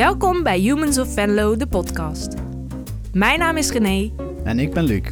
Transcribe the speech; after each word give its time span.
Welkom 0.00 0.42
bij 0.42 0.58
Humans 0.58 0.98
of 0.98 1.12
Venlo, 1.12 1.56
de 1.56 1.66
podcast. 1.66 2.34
Mijn 3.12 3.38
naam 3.38 3.56
is 3.56 3.70
René. 3.70 4.10
En 4.44 4.58
ik 4.58 4.72
ben 4.72 4.84
Luc. 4.84 5.02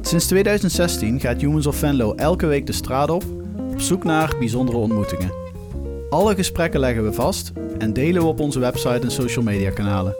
Sinds 0.00 0.26
2016 0.26 1.20
gaat 1.20 1.40
Humans 1.40 1.66
of 1.66 1.76
Venlo 1.76 2.14
elke 2.14 2.46
week 2.46 2.66
de 2.66 2.72
straat 2.72 3.10
op 3.10 3.24
op 3.72 3.80
zoek 3.80 4.04
naar 4.04 4.34
bijzondere 4.38 4.78
ontmoetingen. 4.78 5.32
Alle 6.10 6.34
gesprekken 6.34 6.80
leggen 6.80 7.04
we 7.04 7.12
vast 7.12 7.52
en 7.78 7.92
delen 7.92 8.22
we 8.22 8.28
op 8.28 8.40
onze 8.40 8.58
website 8.58 9.00
en 9.00 9.10
social 9.10 9.44
media 9.44 9.70
kanalen. 9.70 10.16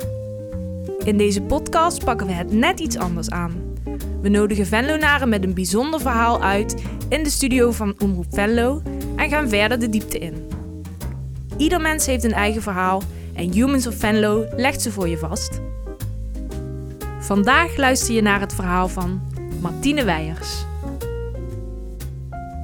In 1.05 1.17
deze 1.17 1.43
podcast 1.43 2.05
pakken 2.05 2.27
we 2.27 2.33
het 2.33 2.53
net 2.53 2.81
iets 2.81 2.97
anders 2.97 3.31
aan. 3.31 3.77
We 4.23 4.29
nodigen 4.29 4.67
Venlonaren 4.67 5.29
met 5.29 5.45
een 5.45 5.55
bijzonder 5.55 6.01
verhaal 6.01 6.43
uit 6.43 6.83
in 7.09 7.23
de 7.23 7.31
studio 7.31 7.71
van 7.71 7.95
Omroep 7.99 8.27
Venlo 8.31 8.83
en 9.17 9.29
gaan 9.29 9.49
verder 9.49 9.79
de 9.79 9.89
diepte 9.89 10.19
in. 10.19 10.49
Ieder 11.57 11.81
mens 11.81 12.07
heeft 12.07 12.25
een 12.25 12.33
eigen 12.33 12.63
verhaal 12.63 13.03
en 13.35 13.53
Humans 13.53 13.87
of 13.87 13.95
Venlo 13.95 14.47
legt 14.57 14.83
ze 14.83 14.93
voor 14.93 15.09
je 15.09 15.19
vast. 15.19 15.61
Vandaag 17.21 17.77
luister 17.77 18.15
je 18.15 18.23
naar 18.23 18.41
het 18.41 18.55
verhaal 18.55 18.89
van 18.89 19.23
Martine 19.61 20.05
Weijers. 20.05 20.65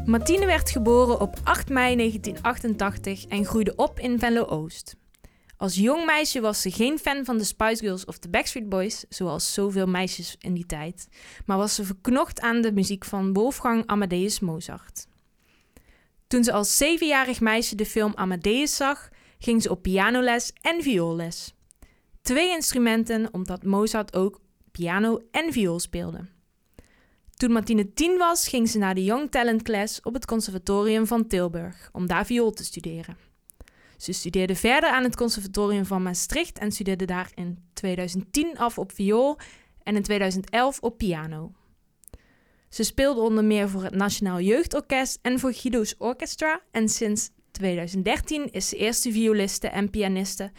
Martine 0.04 0.46
werd 0.46 0.70
geboren 0.70 1.20
op 1.20 1.36
8 1.44 1.68
mei 1.68 1.96
1988 1.96 3.26
en 3.26 3.44
groeide 3.44 3.72
op 3.76 3.98
in 3.98 4.18
Venlo-Oost. 4.18 4.96
Als 5.56 5.74
jong 5.74 6.04
meisje 6.04 6.40
was 6.40 6.60
ze 6.60 6.70
geen 6.70 6.98
fan 6.98 7.24
van 7.24 7.38
de 7.38 7.44
Spice 7.44 7.82
Girls 7.84 8.04
of 8.04 8.18
de 8.18 8.28
Backstreet 8.28 8.68
Boys, 8.68 9.04
zoals 9.08 9.54
zoveel 9.54 9.86
meisjes 9.86 10.36
in 10.38 10.54
die 10.54 10.66
tijd, 10.66 11.08
maar 11.46 11.56
was 11.56 11.74
ze 11.74 11.84
verknocht 11.84 12.40
aan 12.40 12.60
de 12.60 12.72
muziek 12.72 13.04
van 13.04 13.32
Wolfgang 13.32 13.86
Amadeus 13.86 14.40
Mozart. 14.40 15.06
Toen 16.26 16.44
ze 16.44 16.52
als 16.52 16.76
zevenjarig 16.76 17.40
meisje 17.40 17.74
de 17.74 17.86
film 17.86 18.12
Amadeus 18.14 18.76
zag, 18.76 19.08
ging 19.40 19.62
ze 19.62 19.70
op 19.70 19.82
pianoles 19.82 20.52
en 20.60 20.82
vioolles. 20.82 21.54
Twee 22.22 22.50
instrumenten 22.50 23.28
omdat 23.32 23.64
Mozart 23.64 24.16
ook 24.16 24.40
piano 24.70 25.20
en 25.30 25.52
viool 25.52 25.78
speelde. 25.78 26.28
Toen 27.34 27.52
Martine 27.52 27.92
tien 27.92 28.16
was, 28.16 28.48
ging 28.48 28.68
ze 28.68 28.78
naar 28.78 28.94
de 28.94 29.04
Young 29.04 29.30
Talent 29.30 29.62
Class 29.62 30.02
op 30.02 30.14
het 30.14 30.26
Conservatorium 30.26 31.06
van 31.06 31.26
Tilburg 31.26 31.88
om 31.92 32.06
daar 32.06 32.26
viool 32.26 32.50
te 32.50 32.64
studeren. 32.64 33.16
Ze 33.96 34.12
studeerde 34.12 34.54
verder 34.54 34.90
aan 34.90 35.04
het 35.04 35.16
Conservatorium 35.16 35.84
van 35.84 36.02
Maastricht 36.02 36.58
en 36.58 36.72
studeerde 36.72 37.04
daar 37.04 37.30
in 37.34 37.58
2010 37.72 38.58
af 38.58 38.78
op 38.78 38.92
viool 38.92 39.38
en 39.82 39.96
in 39.96 40.02
2011 40.02 40.80
op 40.80 40.98
piano. 40.98 41.52
Ze 42.68 42.82
speelde 42.82 43.20
onder 43.20 43.44
meer 43.44 43.68
voor 43.68 43.82
het 43.82 43.94
Nationaal 43.94 44.40
Jeugdorkest 44.40 45.18
en 45.22 45.38
voor 45.38 45.52
Guido's 45.52 45.94
Orchestra 45.98 46.60
en 46.70 46.88
sinds 46.88 47.30
2013 47.60 48.50
is 48.50 48.68
ze 48.68 48.76
eerste 48.76 49.12
violiste 49.12 49.68
en 49.68 49.90
pianiste 49.90 50.50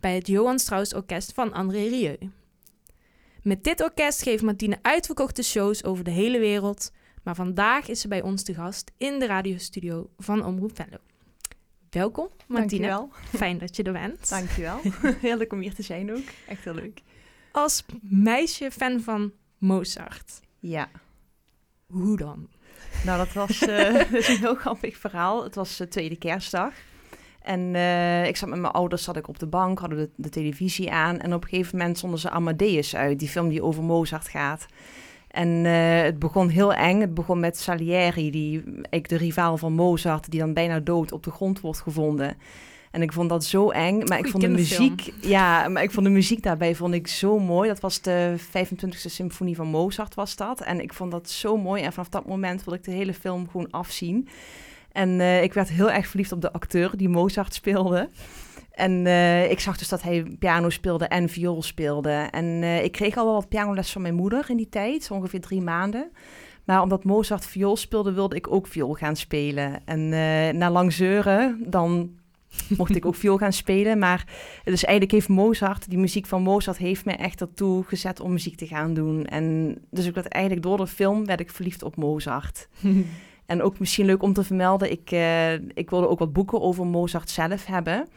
bij 0.00 0.14
het 0.14 0.26
Johann 0.26 0.58
Strauss 0.58 0.94
Orkest 0.94 1.32
van 1.32 1.52
André 1.52 1.88
Rieu. 1.88 2.16
Met 3.42 3.64
dit 3.64 3.82
orkest 3.82 4.22
geeft 4.22 4.42
Martine 4.42 4.78
uitverkochte 4.82 5.42
shows 5.42 5.84
over 5.84 6.04
de 6.04 6.10
hele 6.10 6.38
wereld, 6.38 6.92
maar 7.22 7.34
vandaag 7.34 7.88
is 7.88 8.00
ze 8.00 8.08
bij 8.08 8.22
ons 8.22 8.42
te 8.42 8.54
gast 8.54 8.90
in 8.96 9.18
de 9.18 9.26
radiostudio 9.26 10.10
van 10.18 10.44
Omroep 10.44 10.76
Venlo. 10.76 10.96
Welkom, 11.90 12.28
Martine. 12.48 12.88
Dankjewel. 12.88 13.38
Fijn 13.38 13.58
dat 13.58 13.76
je 13.76 13.82
er 13.82 13.92
bent. 13.92 14.28
Dankjewel. 14.28 14.80
heel 15.26 15.36
leuk 15.36 15.52
om 15.52 15.60
hier 15.60 15.74
te 15.74 15.82
zijn 15.82 16.12
ook. 16.12 16.24
Echt 16.48 16.64
heel 16.64 16.74
leuk. 16.74 17.02
Als 17.52 17.84
meisje 18.02 18.70
fan 18.70 19.00
van 19.00 19.32
Mozart. 19.58 20.40
Ja. 20.58 20.90
Hoe 21.86 22.16
dan? 22.16 22.48
Nou, 23.04 23.18
dat 23.18 23.32
was 23.32 23.62
is 24.20 24.28
een 24.28 24.36
heel 24.36 24.54
grappig 24.54 24.96
verhaal. 24.96 25.44
Het 25.44 25.54
was 25.54 25.80
uh, 25.80 25.86
tweede 25.86 26.16
kerstdag. 26.16 26.72
En 27.42 27.60
uh, 27.74 28.26
ik 28.26 28.36
zat 28.36 28.48
met 28.48 28.58
mijn 28.58 28.72
ouders 28.72 29.02
zat 29.02 29.16
ik 29.16 29.28
op 29.28 29.38
de 29.38 29.46
bank, 29.46 29.78
hadden 29.78 29.98
de, 29.98 30.10
de, 30.16 30.28
televisie 30.28 30.90
aan. 30.90 31.18
En 31.18 31.34
op 31.34 31.42
een 31.42 31.48
gegeven 31.48 31.78
moment 31.78 31.98
zonden 31.98 32.18
ze 32.18 32.30
Amadeus 32.30 32.96
uit, 32.96 33.18
die 33.18 33.28
film 33.28 33.48
die 33.48 33.62
over 33.62 33.82
Mozart 33.82 34.28
gaat. 34.28 34.66
En 35.28 35.48
het 36.04 36.18
begon 36.18 36.48
heel 36.48 36.74
eng. 36.74 37.00
Het 37.00 37.14
begon 37.14 37.40
met 37.40 37.58
Salieri, 37.58 38.30
die, 38.30 38.64
ik, 38.90 39.08
de 39.08 39.16
rivaal 39.16 39.56
van 39.56 39.72
Mozart, 39.72 40.30
die 40.30 40.40
dan 40.40 40.54
bijna 40.54 40.80
dood 40.80 41.12
op 41.12 41.22
de 41.22 41.30
grond 41.30 41.60
wordt 41.60 41.80
gevonden. 41.80 42.36
En 42.90 43.02
ik 43.02 43.12
vond 43.12 43.28
dat 43.28 43.44
zo 43.44 43.70
eng. 43.70 44.02
Maar 44.04 44.18
ik 44.18 44.28
vond 44.28 44.42
de 44.42 44.48
muziek. 44.48 45.12
Ja, 45.20 45.68
maar 45.68 45.82
ik 45.82 45.90
vond 45.90 46.06
de 46.06 46.12
muziek 46.12 46.42
daarbij 46.42 46.74
vond 46.74 46.94
ik 46.94 47.06
zo 47.06 47.38
mooi. 47.38 47.68
Dat 47.68 47.80
was 47.80 48.00
de 48.00 48.34
25e 48.38 48.88
symfonie 48.88 49.56
van 49.56 49.66
Mozart, 49.66 50.14
was 50.14 50.36
dat. 50.36 50.60
En 50.60 50.80
ik 50.80 50.94
vond 50.94 51.10
dat 51.10 51.30
zo 51.30 51.56
mooi. 51.56 51.82
En 51.82 51.92
vanaf 51.92 52.08
dat 52.08 52.26
moment 52.26 52.64
wilde 52.64 52.78
ik 52.78 52.84
de 52.84 52.90
hele 52.90 53.14
film 53.14 53.48
gewoon 53.50 53.70
afzien. 53.70 54.28
En 54.92 55.08
uh, 55.08 55.42
ik 55.42 55.52
werd 55.52 55.68
heel 55.68 55.90
erg 55.90 56.06
verliefd 56.06 56.32
op 56.32 56.40
de 56.40 56.52
acteur 56.52 56.96
die 56.96 57.08
Mozart 57.08 57.54
speelde. 57.54 58.08
En 58.70 59.06
uh, 59.06 59.50
ik 59.50 59.60
zag 59.60 59.78
dus 59.78 59.88
dat 59.88 60.02
hij 60.02 60.36
piano 60.38 60.70
speelde 60.70 61.04
en 61.04 61.28
viool 61.28 61.62
speelde. 61.62 62.28
En 62.30 62.44
uh, 62.44 62.84
ik 62.84 62.92
kreeg 62.92 63.16
al 63.16 63.24
wel 63.24 63.34
wat 63.34 63.48
pianoles 63.48 63.92
van 63.92 64.02
mijn 64.02 64.14
moeder 64.14 64.44
in 64.48 64.56
die 64.56 64.68
tijd, 64.68 65.04
zo 65.04 65.14
ongeveer 65.14 65.40
drie 65.40 65.62
maanden. 65.62 66.10
Maar 66.64 66.82
omdat 66.82 67.04
Mozart 67.04 67.46
viool 67.46 67.76
speelde, 67.76 68.12
wilde 68.12 68.36
ik 68.36 68.52
ook 68.52 68.66
viool 68.66 68.92
gaan 68.92 69.16
spelen. 69.16 69.80
En 69.84 70.08
na 70.58 70.70
lang 70.70 70.92
zeuren, 70.92 71.64
dan 71.66 72.10
mocht 72.78 72.96
ik 72.96 73.06
ook 73.06 73.14
viool 73.14 73.36
gaan 73.36 73.52
spelen. 73.52 73.98
Maar 73.98 74.26
dus 74.64 74.84
eigenlijk 74.84 75.12
heeft 75.12 75.28
Mozart, 75.28 75.88
die 75.88 75.98
muziek 75.98 76.26
van 76.26 76.42
Mozart, 76.42 76.76
heeft 76.76 77.04
me 77.04 77.12
echt 77.12 77.40
ertoe 77.40 77.84
gezet 77.84 78.20
om 78.20 78.32
muziek 78.32 78.56
te 78.56 78.66
gaan 78.66 78.94
doen. 78.94 79.24
En 79.24 79.76
dus 79.90 80.06
ik 80.06 80.14
werd 80.14 80.28
eigenlijk 80.28 80.64
door 80.64 80.76
de 80.76 80.86
film 80.86 81.26
werd 81.26 81.40
ik 81.40 81.50
verliefd 81.50 81.82
op 81.82 81.96
Mozart. 81.96 82.68
en 83.46 83.62
ook 83.62 83.78
misschien 83.78 84.06
leuk 84.06 84.22
om 84.22 84.32
te 84.32 84.44
vermelden, 84.44 84.90
ik, 84.90 85.10
uh, 85.12 85.52
ik 85.52 85.90
wilde 85.90 86.08
ook 86.08 86.18
wat 86.18 86.32
boeken 86.32 86.60
over 86.60 86.86
Mozart 86.86 87.30
zelf 87.30 87.66
hebben. 87.66 88.08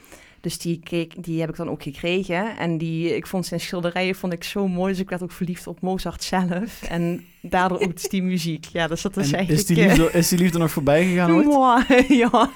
Dus 0.44 0.58
die, 0.58 0.80
keek, 0.84 1.24
die 1.24 1.40
heb 1.40 1.50
ik 1.50 1.56
dan 1.56 1.70
ook 1.70 1.84
gekregen. 1.84 2.58
En 2.58 2.78
die, 2.78 3.16
ik 3.16 3.28
vond 3.28 3.46
zijn 3.46 3.60
schilderijen 3.60 4.16
vond 4.16 4.34
ik 4.34 4.44
zo 4.44 4.68
mooi. 4.68 4.92
Dus 4.92 5.02
ik 5.02 5.10
werd 5.10 5.24
ook 5.24 5.32
verliefd 5.32 5.68
op 5.68 5.82
Mozart 5.82 6.24
zelf. 6.24 6.82
En 6.90 7.26
daardoor 7.42 7.80
ook 7.80 7.94
dus 7.94 8.10
die 8.10 8.24
muziek. 8.24 8.66
Ja, 8.66 8.88
dus 8.88 9.02
dat 9.02 9.18
is 9.18 9.32
En 9.32 9.38
eigenlijk... 9.38 9.70
is, 9.70 9.76
die 9.76 9.86
liefde, 9.86 10.12
is 10.12 10.28
die 10.28 10.38
liefde 10.38 10.58
nog 10.58 10.72
voorbij 10.72 11.06
gegaan 11.06 11.32
ooit? 11.32 12.08
Ja. 12.24 12.50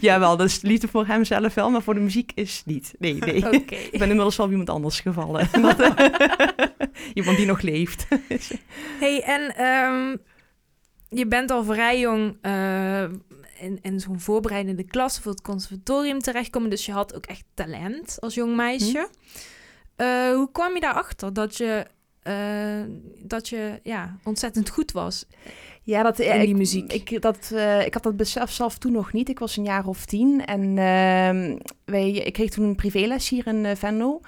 Jawel, 0.00 0.36
dus 0.36 0.60
liefde 0.60 0.88
voor 0.88 1.06
hem 1.06 1.24
zelf 1.24 1.54
wel, 1.54 1.70
maar 1.70 1.82
voor 1.82 1.94
de 1.94 2.00
muziek 2.00 2.32
is 2.34 2.62
niet. 2.66 2.94
Nee, 2.98 3.14
nee. 3.14 3.46
Oké. 3.56 3.74
Ik 3.74 3.98
ben 3.98 4.08
inmiddels 4.08 4.36
wel 4.36 4.46
op 4.46 4.52
iemand 4.52 4.70
anders 4.70 5.00
gevallen. 5.00 5.48
iemand 7.14 7.36
die 7.36 7.46
nog 7.46 7.60
leeft. 7.60 8.06
Hey, 8.98 9.22
en 9.22 9.54
ehm, 9.56 10.16
je 11.10 11.26
bent 11.26 11.50
al 11.50 11.64
vrij 11.64 12.00
jong 12.00 12.36
uh, 12.42 13.02
in, 13.58 13.78
in 13.82 14.00
zo'n 14.00 14.20
voorbereidende 14.20 14.84
klas 14.84 15.18
voor 15.18 15.30
het 15.30 15.40
conservatorium 15.40 16.18
terechtkomen. 16.18 16.70
Dus 16.70 16.86
je 16.86 16.92
had 16.92 17.14
ook 17.14 17.26
echt 17.26 17.44
talent 17.54 18.16
als 18.20 18.34
jong 18.34 18.56
meisje. 18.56 19.08
Hm. 19.96 20.02
Uh, 20.02 20.34
hoe 20.34 20.48
kwam 20.52 20.74
je 20.74 20.80
daarachter 20.80 21.32
dat 21.32 21.56
je, 21.56 21.86
uh, 22.22 22.94
dat 23.22 23.48
je 23.48 23.80
ja, 23.82 24.16
ontzettend 24.24 24.68
goed 24.68 24.92
was? 24.92 25.26
Ja, 25.82 26.02
dat, 26.02 26.18
in 26.18 26.38
die 26.38 26.48
ik, 26.48 26.56
muziek. 26.56 26.92
Ik, 26.92 27.22
dat, 27.22 27.50
uh, 27.52 27.86
ik 27.86 27.94
had 27.94 28.02
dat 28.02 28.16
besef 28.16 28.50
zelf 28.50 28.78
toen 28.78 28.92
nog 28.92 29.12
niet. 29.12 29.28
Ik 29.28 29.38
was 29.38 29.56
een 29.56 29.64
jaar 29.64 29.86
of 29.86 30.04
tien 30.04 30.44
en 30.44 30.62
uh, 30.62 31.56
wij, 31.84 32.10
ik 32.10 32.32
kreeg 32.32 32.50
toen 32.50 32.64
een 32.64 32.74
privéles 32.74 33.28
hier 33.28 33.46
in 33.46 33.64
uh, 33.64 33.70
Venlo. 33.74 34.20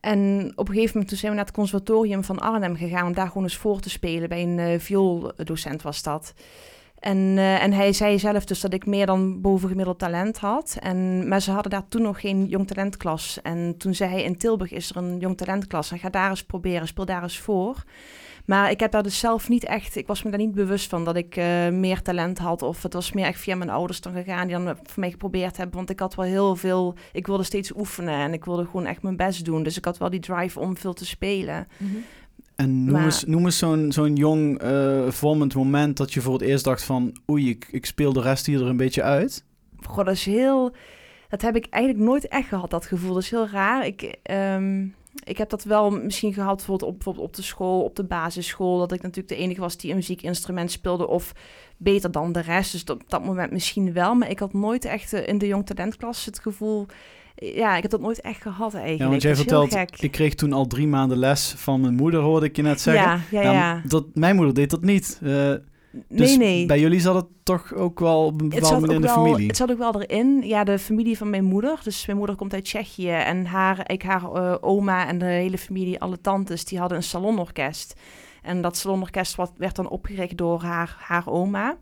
En 0.00 0.52
op 0.54 0.68
een 0.68 0.74
gegeven 0.74 0.92
moment 0.92 1.08
toen 1.08 1.18
zijn 1.18 1.30
we 1.30 1.36
naar 1.36 1.46
het 1.46 1.56
conservatorium 1.56 2.24
van 2.24 2.38
Arnhem 2.38 2.76
gegaan 2.76 3.06
om 3.06 3.14
daar 3.14 3.26
gewoon 3.26 3.42
eens 3.42 3.56
voor 3.56 3.80
te 3.80 3.90
spelen. 3.90 4.28
Bij 4.28 4.42
een 4.42 4.58
uh, 4.58 4.78
viooldocent 4.78 5.82
was 5.82 6.02
dat. 6.02 6.34
En, 6.98 7.16
uh, 7.16 7.62
en 7.62 7.72
hij 7.72 7.92
zei 7.92 8.18
zelf 8.18 8.44
dus 8.44 8.60
dat 8.60 8.72
ik 8.72 8.86
meer 8.86 9.06
dan 9.06 9.40
bovengemiddeld 9.40 9.98
talent 9.98 10.38
had. 10.38 10.76
En, 10.80 11.28
maar 11.28 11.40
ze 11.40 11.50
hadden 11.50 11.70
daar 11.70 11.88
toen 11.88 12.02
nog 12.02 12.20
geen 12.20 12.46
jong 12.46 12.66
talentklas. 12.66 13.38
En 13.42 13.74
toen 13.78 13.94
zei 13.94 14.10
hij, 14.10 14.22
in 14.22 14.36
Tilburg 14.36 14.72
is 14.72 14.90
er 14.90 14.96
een 14.96 15.18
jong 15.18 15.36
talentklas. 15.36 15.90
En 15.90 15.98
ga 15.98 16.08
daar 16.08 16.30
eens 16.30 16.44
proberen, 16.44 16.86
speel 16.86 17.04
daar 17.04 17.22
eens 17.22 17.38
voor. 17.38 17.84
Maar 18.48 18.70
ik 18.70 18.80
heb 18.80 18.90
daar 18.90 19.02
dus 19.02 19.18
zelf 19.18 19.48
niet 19.48 19.64
echt, 19.64 19.96
ik 19.96 20.06
was 20.06 20.22
me 20.22 20.30
daar 20.30 20.38
niet 20.38 20.54
bewust 20.54 20.88
van 20.88 21.04
dat 21.04 21.16
ik 21.16 21.36
uh, 21.36 21.68
meer 21.68 22.02
talent 22.02 22.38
had. 22.38 22.62
Of 22.62 22.82
het 22.82 22.92
was 22.92 23.12
meer 23.12 23.24
echt 23.24 23.40
via 23.40 23.54
mijn 23.56 23.70
ouders 23.70 24.00
dan 24.00 24.12
gegaan 24.12 24.46
die 24.46 24.56
dan 24.56 24.66
voor 24.66 25.00
mij 25.00 25.10
geprobeerd 25.10 25.56
hebben. 25.56 25.76
Want 25.76 25.90
ik 25.90 26.00
had 26.00 26.14
wel 26.14 26.24
heel 26.24 26.56
veel, 26.56 26.94
ik 27.12 27.26
wilde 27.26 27.42
steeds 27.42 27.72
oefenen 27.76 28.14
en 28.14 28.32
ik 28.32 28.44
wilde 28.44 28.64
gewoon 28.64 28.86
echt 28.86 29.02
mijn 29.02 29.16
best 29.16 29.44
doen. 29.44 29.62
Dus 29.62 29.76
ik 29.76 29.84
had 29.84 29.98
wel 29.98 30.10
die 30.10 30.20
drive 30.20 30.60
om 30.60 30.76
veel 30.76 30.92
te 30.92 31.06
spelen. 31.06 31.66
Mm-hmm. 31.76 32.04
En 32.56 32.84
noem 32.84 32.92
Maar- 32.94 33.04
eens, 33.04 33.24
noem 33.24 33.44
eens 33.44 33.58
zo'n 33.58 33.92
zo'n 33.92 34.14
jong, 34.14 34.58
eh, 34.58 35.08
vormend 35.10 35.54
moment 35.54 35.96
dat 35.96 36.12
je 36.12 36.20
voor 36.20 36.32
het 36.32 36.42
eerst 36.42 36.64
dacht 36.64 36.82
van... 36.84 37.16
Oei, 37.30 37.48
ik, 37.48 37.68
ik 37.70 37.86
speel 37.86 38.12
de 38.12 38.20
rest 38.22 38.46
hier 38.46 38.60
er 38.60 38.66
een 38.68 38.76
beetje 38.76 39.02
uit. 39.02 39.44
Goh, 39.86 40.04
dat 40.04 40.14
is 40.14 40.24
heel, 40.24 40.74
dat 41.28 41.42
heb 41.42 41.56
ik 41.56 41.66
eigenlijk 41.70 42.04
nooit 42.04 42.28
echt 42.28 42.48
gehad, 42.48 42.70
dat 42.70 42.86
gevoel. 42.86 43.14
Dat 43.14 43.22
is 43.22 43.30
heel 43.30 43.48
raar. 43.48 43.86
Ik, 43.86 44.16
ehm, 44.22 44.86
ik 45.24 45.38
heb 45.38 45.50
dat 45.50 45.64
wel 45.64 45.90
misschien 45.90 46.32
gehad 46.32 46.56
bijvoorbeeld 46.56 46.90
op, 46.90 46.94
bijvoorbeeld 46.96 47.26
op 47.26 47.34
de 47.36 47.42
school, 47.42 47.82
op 47.82 47.96
de 47.96 48.04
basisschool. 48.04 48.78
Dat 48.78 48.92
ik 48.92 49.02
natuurlijk 49.02 49.28
de 49.28 49.36
enige 49.36 49.60
was 49.60 49.76
die 49.76 49.90
een 49.90 49.96
muziekinstrument 49.96 50.70
speelde 50.70 51.06
of 51.08 51.32
beter 51.76 52.10
dan 52.10 52.32
de 52.32 52.40
rest. 52.40 52.72
Dus 52.72 52.84
dat- 52.84 52.96
op 53.02 53.10
dat 53.10 53.24
moment 53.24 53.52
misschien 53.52 53.92
wel. 53.92 54.14
Maar 54.14 54.30
ik 54.30 54.38
had 54.38 54.52
nooit 54.52 54.84
echt 54.84 55.12
eh, 55.12 55.26
in 55.28 55.38
de 55.38 55.46
jong 55.46 55.66
talentklas 55.66 56.24
het 56.24 56.38
gevoel... 56.38 56.86
Ja, 57.40 57.76
ik 57.76 57.82
heb 57.82 57.90
dat 57.90 58.00
nooit 58.00 58.20
echt 58.20 58.42
gehad 58.42 58.72
eigenlijk. 58.74 59.02
Ja, 59.02 59.08
want 59.08 59.22
jij 59.22 59.36
vertelt, 59.36 60.02
ik 60.02 60.10
kreeg 60.10 60.34
toen 60.34 60.52
al 60.52 60.66
drie 60.66 60.86
maanden 60.86 61.18
les 61.18 61.54
van 61.56 61.80
mijn 61.80 61.94
moeder, 61.94 62.20
hoorde 62.20 62.46
ik 62.46 62.56
je 62.56 62.62
net 62.62 62.80
zeggen. 62.80 63.22
Ja, 63.30 63.42
ja, 63.42 63.52
ja. 63.52 63.82
dat, 63.86 64.04
mijn 64.14 64.36
moeder 64.36 64.54
deed 64.54 64.70
dat 64.70 64.82
niet. 64.82 65.20
Eh, 65.22 65.52
Dus 65.90 66.28
nee, 66.28 66.38
nee. 66.38 66.66
bij 66.66 66.80
jullie 66.80 67.00
zat 67.00 67.14
het 67.14 67.26
toch 67.42 67.74
ook 67.74 67.98
wel 67.98 68.24
op 68.24 68.40
een 68.40 68.48
bepaalde 68.48 68.80
manier 68.80 68.94
in 68.94 69.00
de 69.00 69.06
wel, 69.06 69.16
familie? 69.16 69.46
het 69.46 69.56
zat 69.56 69.70
ook 69.70 69.78
wel 69.78 70.02
erin. 70.02 70.42
Ja, 70.42 70.64
de 70.64 70.78
familie 70.78 71.16
van 71.16 71.30
mijn 71.30 71.44
moeder. 71.44 71.80
Dus 71.82 72.06
mijn 72.06 72.18
moeder 72.18 72.36
komt 72.36 72.54
uit 72.54 72.64
Tsjechië. 72.64 73.10
En 73.10 73.46
haar, 73.46 73.90
ik, 73.90 74.02
haar 74.02 74.32
eh, 74.32 74.54
oma 74.60 75.06
en 75.06 75.18
de 75.18 75.24
hele 75.24 75.58
familie, 75.58 76.00
alle 76.00 76.20
tantes, 76.20 76.64
die 76.64 76.78
hadden 76.78 76.96
een 76.96 77.04
salonorkest. 77.04 77.94
En 78.42 78.62
dat 78.62 78.76
salonorkest 78.76 79.34
wat, 79.34 79.52
werd 79.56 79.76
dan 79.76 79.88
opgericht 79.88 80.36
door 80.36 80.62
haar, 80.62 80.96
haar 80.98 81.26
oma. 81.26 81.76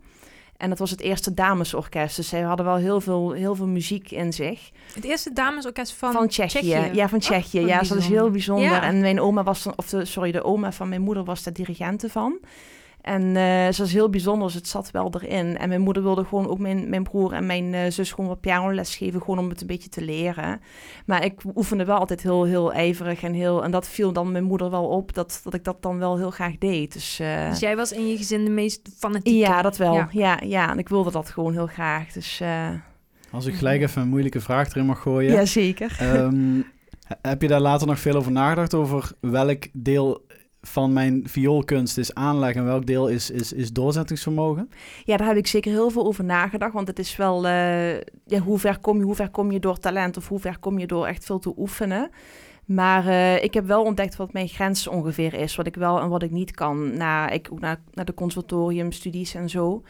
En 0.57 0.69
dat 0.69 0.79
was 0.79 0.91
het 0.91 1.01
eerste 1.01 1.33
damesorkest. 1.33 2.15
Dus 2.15 2.27
zij 2.27 2.41
hadden 2.41 2.65
wel 2.65 2.75
heel 2.75 3.01
veel, 3.01 3.31
heel 3.31 3.55
veel 3.55 3.67
muziek 3.67 4.11
in 4.11 4.33
zich. 4.33 4.69
Het 4.93 5.03
eerste 5.03 5.33
damesorkest 5.33 5.93
van, 5.93 6.11
Van, 6.11 6.27
Tsjechië. 6.27 6.89
Ja, 6.93 7.09
van 7.09 7.19
Tsjechië. 7.19 7.59
wat 7.59 7.69
ja, 7.69 7.79
dus 7.79 7.87
dat 7.87 7.97
is 7.97 8.07
heel 8.07 8.29
bijzonder. 8.29 8.65
Ja. 8.65 8.83
En 8.83 8.99
mijn 8.99 9.21
oma 9.21 9.43
was 9.43 9.63
dan, 9.63 9.73
of 9.75 9.89
de, 9.89 10.05
sorry, 10.05 10.31
de 10.31 10.43
oma 10.43 10.71
van 10.71 10.89
mijn 10.89 11.01
moeder 11.01 11.23
was 11.23 11.43
daar 11.43 11.53
dirigente 11.53 12.09
van. 12.09 12.39
En 13.07 13.35
eh 13.35 13.73
ze 13.73 13.81
was 13.81 13.91
heel 13.91 14.09
bijzonder, 14.09 14.45
dus 14.47 14.55
het 14.55 14.67
zat 14.67 14.91
wel 14.91 15.13
erin. 15.19 15.57
En 15.57 15.69
mijn 15.69 15.81
moeder 15.81 16.03
wilde 16.03 16.23
gewoon 16.25 16.47
ook 16.47 16.59
mijn, 16.59 16.89
mijn 16.89 17.03
broer 17.03 17.33
en 17.33 17.45
mijn 17.45 17.73
eh, 17.73 17.91
zus 17.91 18.11
gewoon 18.11 18.29
wat 18.29 18.39
pianoles 18.41 18.95
geven, 18.95 19.19
gewoon 19.19 19.39
om 19.39 19.49
het 19.49 19.61
een 19.61 19.67
beetje 19.67 19.89
te 19.89 20.01
leren. 20.01 20.61
Maar 21.05 21.23
ik 21.25 21.41
oefende 21.55 21.85
wel 21.85 21.97
altijd 21.97 22.21
heel, 22.23 22.43
heel 22.43 22.73
ijverig 22.73 23.23
en 23.23 23.33
heel... 23.33 23.63
En 23.63 23.71
dat 23.71 23.87
viel 23.87 24.11
dan 24.13 24.31
mijn 24.31 24.43
moeder 24.43 24.69
wel 24.69 24.85
op, 24.87 25.13
dat, 25.13 25.39
dat 25.43 25.53
ik 25.53 25.63
dat 25.63 25.81
dan 25.81 25.97
wel 25.97 26.17
heel 26.17 26.31
graag 26.31 26.57
deed. 26.57 26.93
Dus, 26.93 27.19
eh, 27.19 27.49
Dus 27.49 27.59
jij 27.59 27.75
was 27.75 27.91
in 27.91 28.07
je 28.07 28.17
gezin 28.17 28.43
de 28.45 28.51
meest 28.51 28.89
fanatieke. 28.97 29.39
ja, 29.39 29.61
dat 29.61 29.77
wel. 29.77 29.93
Ja. 29.93 30.07
Ja. 30.11 30.39
Ja, 30.45 30.71
En 30.71 30.77
ik 30.79 30.89
wilde 30.89 31.11
dat 31.11 31.29
gewoon 31.29 31.53
heel 31.53 31.67
graag. 31.67 32.11
Dus 32.11 32.39
uh, 32.41 32.67
Als 33.31 33.45
ik 33.45 33.53
gelijk 33.55 33.81
even 33.81 34.01
een 34.01 34.07
moeilijke 34.07 34.39
vraag 34.41 34.69
erin 34.69 34.85
mag 34.85 35.01
gooien. 35.01 35.31
ja, 35.33 35.45
zeker. 35.45 35.97
Ehm, 35.99 36.61
heb 37.21 37.41
je 37.41 37.47
daar 37.47 37.59
later 37.61 37.87
nog 37.87 37.99
veel 37.99 38.15
over 38.15 38.31
nagedacht? 38.31 38.73
Over 38.73 39.11
welk 39.19 39.63
deel 39.73 40.25
van 40.67 40.93
mijn 40.93 41.21
vioolkunst 41.25 41.97
is 41.97 42.13
aanleg 42.13 42.55
en 42.55 42.65
welk 42.65 42.85
deel 42.85 43.07
is, 43.07 43.29
is, 43.29 43.53
is 43.53 43.73
doorzettingsvermogen? 43.73 44.69
Ja, 45.03 45.17
daar 45.17 45.27
heb 45.27 45.37
ik 45.37 45.47
zeker 45.47 45.71
heel 45.71 45.89
veel 45.89 46.05
over 46.05 46.23
nagedacht. 46.23 46.73
Want 46.73 46.87
het 46.87 46.99
is 46.99 47.15
wel, 47.15 47.47
eh, 47.47 47.95
ja, 48.25 48.39
hoe 48.43 48.59
ver 48.59 48.79
kom 48.79 48.97
je, 48.97 49.03
hoe 49.03 49.15
ver 49.15 49.29
kom 49.29 49.51
je 49.51 49.59
door 49.59 49.79
talent 49.79 50.17
of 50.17 50.27
hoe 50.27 50.39
ver 50.39 50.59
kom 50.59 50.79
je 50.79 50.87
door 50.87 51.07
echt 51.07 51.25
veel 51.25 51.39
te 51.39 51.53
oefenen. 51.57 52.09
Maar 52.65 53.07
eh, 53.07 53.43
ik 53.43 53.53
heb 53.53 53.65
wel 53.65 53.83
ontdekt 53.83 54.15
wat 54.15 54.33
mijn 54.33 54.47
grens 54.47 54.87
ongeveer 54.87 55.33
is, 55.33 55.55
wat 55.55 55.67
ik 55.67 55.75
wel 55.75 55.99
en 55.99 56.09
wat 56.09 56.23
ik 56.23 56.31
niet 56.31 56.51
kan. 56.51 56.97
Na, 56.97 57.29
ik, 57.29 57.47
ook 57.51 57.59
naar, 57.59 57.79
naar 57.93 58.05
de 58.05 58.13
conservatoriumstudies 58.13 59.35
en 59.35 59.49
zo. 59.49 59.83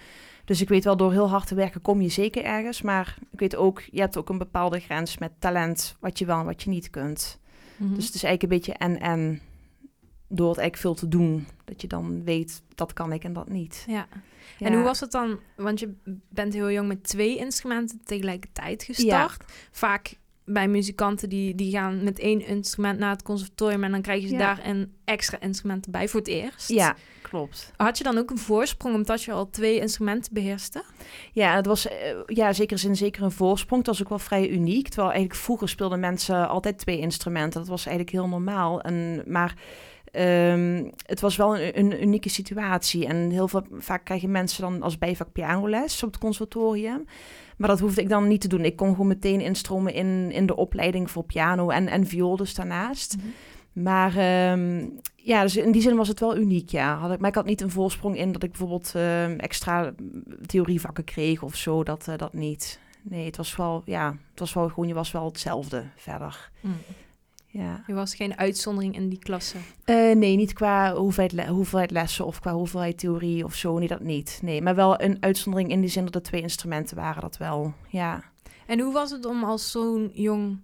Dus 0.46 0.62
ik 0.62 0.70
weet 0.70 0.84
wel, 0.84 0.98
door 0.98 1.12
heel 1.12 1.30
hard 1.30 1.48
te 1.48 1.56
werken 1.56 1.82
kom 1.82 2.02
je 2.02 2.10
zeker 2.10 2.44
ergens. 2.44 2.82
Maar 2.82 3.18
ik 3.32 3.40
weet 3.40 3.56
ook, 3.56 3.82
je 3.92 4.00
hebt 4.00 4.18
ook 4.18 4.30
een 4.30 4.38
bepaalde 4.38 4.80
grens 4.80 5.18
met 5.18 5.32
talent, 5.40 5.96
wat 6.00 6.20
je 6.20 6.26
wel 6.26 6.40
en 6.40 6.46
wat 6.46 6.64
je 6.64 6.70
niet 6.70 6.90
kunt. 6.90 7.40
Mhm. 7.78 7.94
Dus 7.94 8.06
het 8.06 8.16
is 8.16 8.24
eigenlijk 8.24 8.44
een 8.44 8.60
beetje 8.60 8.74
en-en. 8.74 9.42
Door 10.30 10.50
het 10.50 10.58
eigenlijk 10.58 10.78
veel 10.78 11.08
te 11.10 11.18
doen, 11.18 11.48
dat 11.66 11.82
je 11.82 11.88
dan 11.88 12.24
weet, 12.24 12.62
dat 12.76 12.94
kan 12.94 13.12
ik 13.14 13.24
en 13.24 13.34
dat 13.34 13.50
niet. 13.50 13.84
ja. 13.88 14.08
Ja. 14.58 14.66
En 14.66 14.74
hoe 14.74 14.84
was 14.84 15.00
het 15.00 15.12
dan? 15.12 15.40
Want 15.56 15.80
je 15.80 15.94
bent 16.30 16.54
heel 16.54 16.72
jong 16.72 16.88
met 16.88 17.04
twee 17.04 17.38
instrumenten 17.38 18.02
tegelijkertijd 18.04 18.84
gestart. 18.84 19.44
Vaak 19.72 20.14
bij 20.46 20.68
muzikanten 20.68 21.30
die, 21.30 21.56
die 21.56 21.72
gaan 21.72 22.04
met 22.04 22.20
één 22.20 22.46
instrument 22.48 23.00
naar 23.00 23.10
het 23.10 23.22
conservatorium 23.24 23.84
en 23.84 23.92
dan 23.92 24.02
krijgen 24.02 24.28
ze 24.30 24.34
Ja. 24.36 24.40
daar 24.40 24.66
een 24.66 24.94
extra 25.06 25.40
instrument 25.40 25.90
bij 25.90 26.08
voor 26.08 26.20
het 26.20 26.30
eerst. 26.30 26.70
Ja, 26.70 26.96
klopt. 27.22 27.72
Had 27.78 27.98
je 27.98 28.04
dan 28.04 28.18
ook 28.18 28.30
een 28.30 28.38
voorsprong 28.38 28.96
omdat 28.96 29.24
je 29.24 29.32
al 29.32 29.50
twee 29.50 29.80
instrumenten 29.80 30.34
beheerste? 30.34 30.84
Ja, 31.32 31.56
het 31.56 31.66
was 31.66 31.88
eh, 31.88 31.96
ja, 32.26 32.54
zeker 32.54 32.78
zin 32.78 32.96
zeker 32.96 33.24
een 33.24 33.32
voorsprong. 33.32 33.80
Het 33.82 33.90
was 33.90 34.02
ook 34.02 34.10
wel 34.10 34.20
vrij 34.20 34.50
uniek. 34.50 34.88
Terwijl 34.88 35.12
eigenlijk 35.12 35.40
vroeger 35.40 35.70
speelden 35.70 36.00
mensen 36.00 36.48
altijd 36.50 36.78
twee 36.78 37.00
instrumenten. 37.00 37.60
Dat 37.60 37.70
was 37.70 37.86
eigenlijk 37.86 38.16
heel 38.16 38.28
normaal. 38.28 38.82
En, 38.82 39.24
maar 39.26 39.56
ehm, 40.12 40.90
het 41.06 41.20
was 41.20 41.36
wel 41.36 41.58
een, 41.58 41.80
een 41.80 42.04
unieke 42.04 42.30
situatie. 42.30 43.06
En 43.06 43.30
heel 43.30 43.48
veel, 43.48 43.64
vaak 43.72 44.06
krijgen 44.06 44.32
mensen 44.32 44.62
dan 44.62 44.82
als 44.82 44.98
bijvak 44.98 45.32
pianoles 45.32 46.04
op 46.04 46.12
het 46.12 46.22
conservatorium. 46.22 47.06
Maar 47.58 47.70
dat 47.70 47.80
hoefde 47.80 48.02
ik 48.02 48.10
dan 48.10 48.28
niet 48.28 48.42
te 48.42 48.48
doen. 48.48 48.66
Ik 48.66 48.76
kon 48.76 48.90
gewoon 48.90 49.08
meteen 49.08 49.42
instromen 49.42 49.94
in, 49.94 50.32
in 50.32 50.46
de 50.46 50.56
opleiding 50.56 51.12
voor 51.12 51.24
piano 51.24 51.70
en, 51.70 51.88
en 51.88 52.08
viool 52.08 52.36
dus 52.36 52.56
daarnaast. 52.56 53.16
Maar 53.74 54.18
ehm, 54.18 54.86
ja, 55.16 55.42
dus 55.42 55.56
in 55.56 55.72
die 55.72 55.82
zin 55.82 55.96
was 55.96 56.08
het 56.08 56.20
wel 56.20 56.38
uniek, 56.38 56.70
ja. 56.70 56.98
Had 56.98 57.12
ik, 57.12 57.20
maar 57.20 57.30
ik 57.30 57.36
had 57.36 57.46
niet 57.46 57.62
een 57.62 57.72
voorsprong 57.72 58.18
in 58.18 58.32
dat 58.32 58.44
ik 58.44 58.50
bijvoorbeeld 58.50 58.92
ehm, 58.96 59.32
extra 59.38 59.94
theorievakken 60.46 61.04
kreeg 61.04 61.44
of 61.44 61.56
zo. 61.56 61.84
Dat, 61.84 62.08
eh, 62.08 62.18
dat 62.18 62.34
niet. 62.34 62.80
Nee, 63.02 63.26
het 63.26 63.38
was 63.38 63.56
wel, 63.56 63.82
ja, 63.86 64.16
het 64.30 64.40
was 64.40 64.54
wel 64.54 64.70
gewoon, 64.70 64.88
je 64.88 64.94
was 64.94 65.12
wel 65.12 65.26
hetzelfde 65.26 65.84
verder. 65.96 66.52
Mm. 66.62 66.78
Ja. 67.58 67.84
Je 67.88 67.94
was 67.94 68.16
geen 68.16 68.38
uitzondering 68.38 68.96
in 68.96 69.10
die 69.10 69.20
klasse. 69.20 69.58
Eh, 69.84 69.96
nee, 70.16 70.36
niet 70.36 70.54
qua 70.54 70.94
hoeveelheid, 70.96 71.32
le- 71.32 71.48
hoeveelheid 71.54 71.92
lessen 71.92 72.26
of 72.26 72.40
qua 72.40 72.54
hoeveelheid 72.54 72.98
theorie 72.98 73.44
of 73.44 73.56
zo. 73.56 73.78
Nee, 73.78 73.88
dat 73.88 74.00
niet. 74.02 74.40
Nee, 74.44 74.62
maar 74.62 74.76
wel 74.76 75.02
een 75.02 75.18
uitzondering 75.20 75.70
in 75.72 75.82
die 75.82 75.90
zin 75.90 76.06
dat 76.06 76.16
er 76.16 76.22
twee 76.22 76.42
instrumenten 76.42 76.96
waren, 76.96 77.22
dat 77.22 77.38
wel. 77.38 77.74
Ja. 77.90 78.24
En 78.66 78.80
hoe 78.80 78.94
was 78.94 79.12
het 79.12 79.26
om 79.26 79.44
als 79.44 79.72
zo'n 79.72 80.10
jong, 80.14 80.60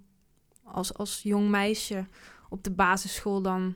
als, 0.63 0.93
als 0.93 1.19
jong 1.23 1.49
meisje 1.49 2.05
op 2.49 2.63
de 2.63 2.71
basisschool 2.71 3.41
dan 3.41 3.75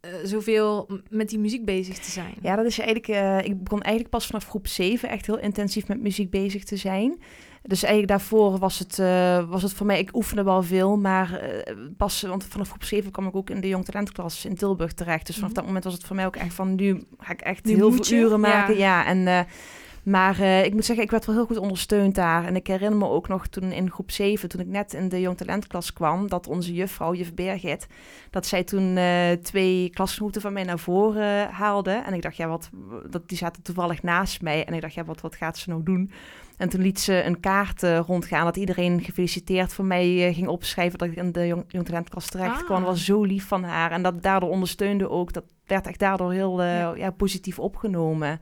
eh, 0.00 0.10
zoveel 0.24 1.00
met 1.10 1.28
die 1.28 1.38
muziek 1.38 1.64
bezig 1.64 1.98
te 1.98 2.10
zijn? 2.10 2.34
Ja, 2.42 2.56
dat 2.56 2.64
is 2.66 2.78
eigenlijk. 2.78 3.08
eh, 3.08 3.38
ik 3.44 3.62
begon 3.62 3.80
eigenlijk 3.80 4.14
pas 4.14 4.26
vanaf 4.26 4.48
groep 4.48 4.66
7 4.66 5.08
echt 5.08 5.26
heel 5.26 5.38
intensief 5.38 5.88
met 5.88 6.00
muziek 6.00 6.30
bezig 6.30 6.64
te 6.64 6.76
zijn. 6.76 7.18
Dus 7.66 7.82
eigenlijk 7.82 8.12
daarvoor 8.18 8.58
was 8.58 8.78
het, 8.78 8.98
eh, 8.98 9.48
was 9.48 9.62
het 9.62 9.72
voor 9.72 9.86
mij, 9.86 9.98
ik 9.98 10.16
oefende 10.16 10.42
wel 10.42 10.62
veel, 10.62 10.96
maar 10.96 11.32
eh, 11.34 11.74
pas, 11.96 12.22
want 12.22 12.44
vanaf 12.44 12.68
groep 12.68 12.84
7 12.84 13.10
kwam 13.10 13.26
ik 13.26 13.36
ook 13.36 13.50
in 13.50 13.60
de 13.60 13.68
jong 13.68 13.84
talentklas 13.84 14.44
in 14.44 14.56
Tilburg 14.56 14.92
terecht. 14.92 15.26
Dus 15.26 15.34
vanaf 15.34 15.50
Mhm. 15.50 15.58
dat 15.58 15.66
moment 15.66 15.84
was 15.84 15.92
het 15.92 16.04
voor 16.04 16.16
mij 16.16 16.26
ook 16.26 16.36
echt 16.36 16.54
van, 16.54 16.74
nu 16.74 17.02
ga 17.18 17.32
ik 17.32 17.40
echt 17.40 17.64
Nu 17.64 17.74
heel 17.74 17.92
veel 17.92 18.16
uren 18.18 18.40
maken. 18.40 18.76
ja. 18.76 19.00
Ja, 19.00 19.06
en, 19.06 19.26
eh, 19.26 19.40
maar 20.06 20.40
eh, 20.40 20.64
ik 20.64 20.74
moet 20.74 20.84
zeggen, 20.84 21.04
ik 21.04 21.10
werd 21.10 21.26
wel 21.26 21.34
heel 21.34 21.46
goed 21.46 21.58
ondersteund 21.58 22.14
daar. 22.14 22.44
En 22.44 22.56
ik 22.56 22.66
herinner 22.66 22.98
me 22.98 23.08
ook 23.08 23.28
nog 23.28 23.46
toen 23.46 23.72
in 23.72 23.90
groep 23.90 24.10
7, 24.10 24.48
toen 24.48 24.60
ik 24.60 24.66
net 24.66 24.92
in 24.94 25.08
de 25.08 25.20
jong 25.20 25.36
talentklas 25.36 25.92
kwam, 25.92 26.28
dat 26.28 26.46
onze 26.46 26.72
juffrouw, 26.74 27.14
juf 27.14 27.34
Bergit, 27.34 27.86
dat 28.30 28.46
zij 28.46 28.64
toen 28.64 28.96
eh, 28.96 29.32
twee 29.32 29.90
klasgenoten 29.90 30.40
van 30.40 30.52
mij 30.52 30.64
naar 30.64 30.78
voren 30.78 31.48
haalde. 31.50 31.90
En 31.90 32.14
ik 32.14 32.22
dacht, 32.22 32.36
ja, 32.36 32.48
wat, 32.48 32.70
dat, 33.10 33.28
die 33.28 33.38
zaten 33.38 33.62
toevallig 33.62 34.02
naast 34.02 34.42
mij. 34.42 34.64
En 34.64 34.74
ik 34.74 34.80
dacht, 34.80 34.94
ja, 34.94 35.04
wat, 35.04 35.20
wat 35.20 35.36
gaat 35.36 35.58
ze 35.58 35.70
nou 35.70 35.82
doen? 35.82 36.10
En 36.56 36.68
toen 36.68 36.80
liet 36.80 37.00
ze 37.00 37.22
een 37.24 37.40
kaart 37.40 37.82
eh, 37.82 37.98
rondgaan 37.98 38.44
dat 38.44 38.56
iedereen 38.56 39.00
gefeliciteerd 39.00 39.72
voor 39.74 39.84
mij 39.84 40.26
eh, 40.28 40.34
ging 40.34 40.48
opschrijven 40.48 40.98
dat 40.98 41.08
ik 41.08 41.16
in 41.16 41.32
de 41.32 41.46
jong, 41.46 41.64
jong 41.68 41.84
talentklas 41.86 42.28
terecht 42.28 42.60
Ah. 42.60 42.64
kwam. 42.64 42.80
Dat 42.80 42.90
was 42.90 43.04
zo 43.04 43.22
lief 43.22 43.46
van 43.46 43.64
haar. 43.64 43.90
En 43.90 44.02
dat 44.02 44.22
daardoor 44.22 44.50
ondersteunde 44.50 45.10
ook. 45.10 45.32
Dat 45.32 45.44
werd 45.66 45.86
echt 45.86 45.98
daardoor 45.98 46.32
heel 46.32 46.62
eh, 46.62 46.78
Ja. 46.78 46.94
ja. 46.94 47.10
positief 47.10 47.58
opgenomen. 47.58 48.40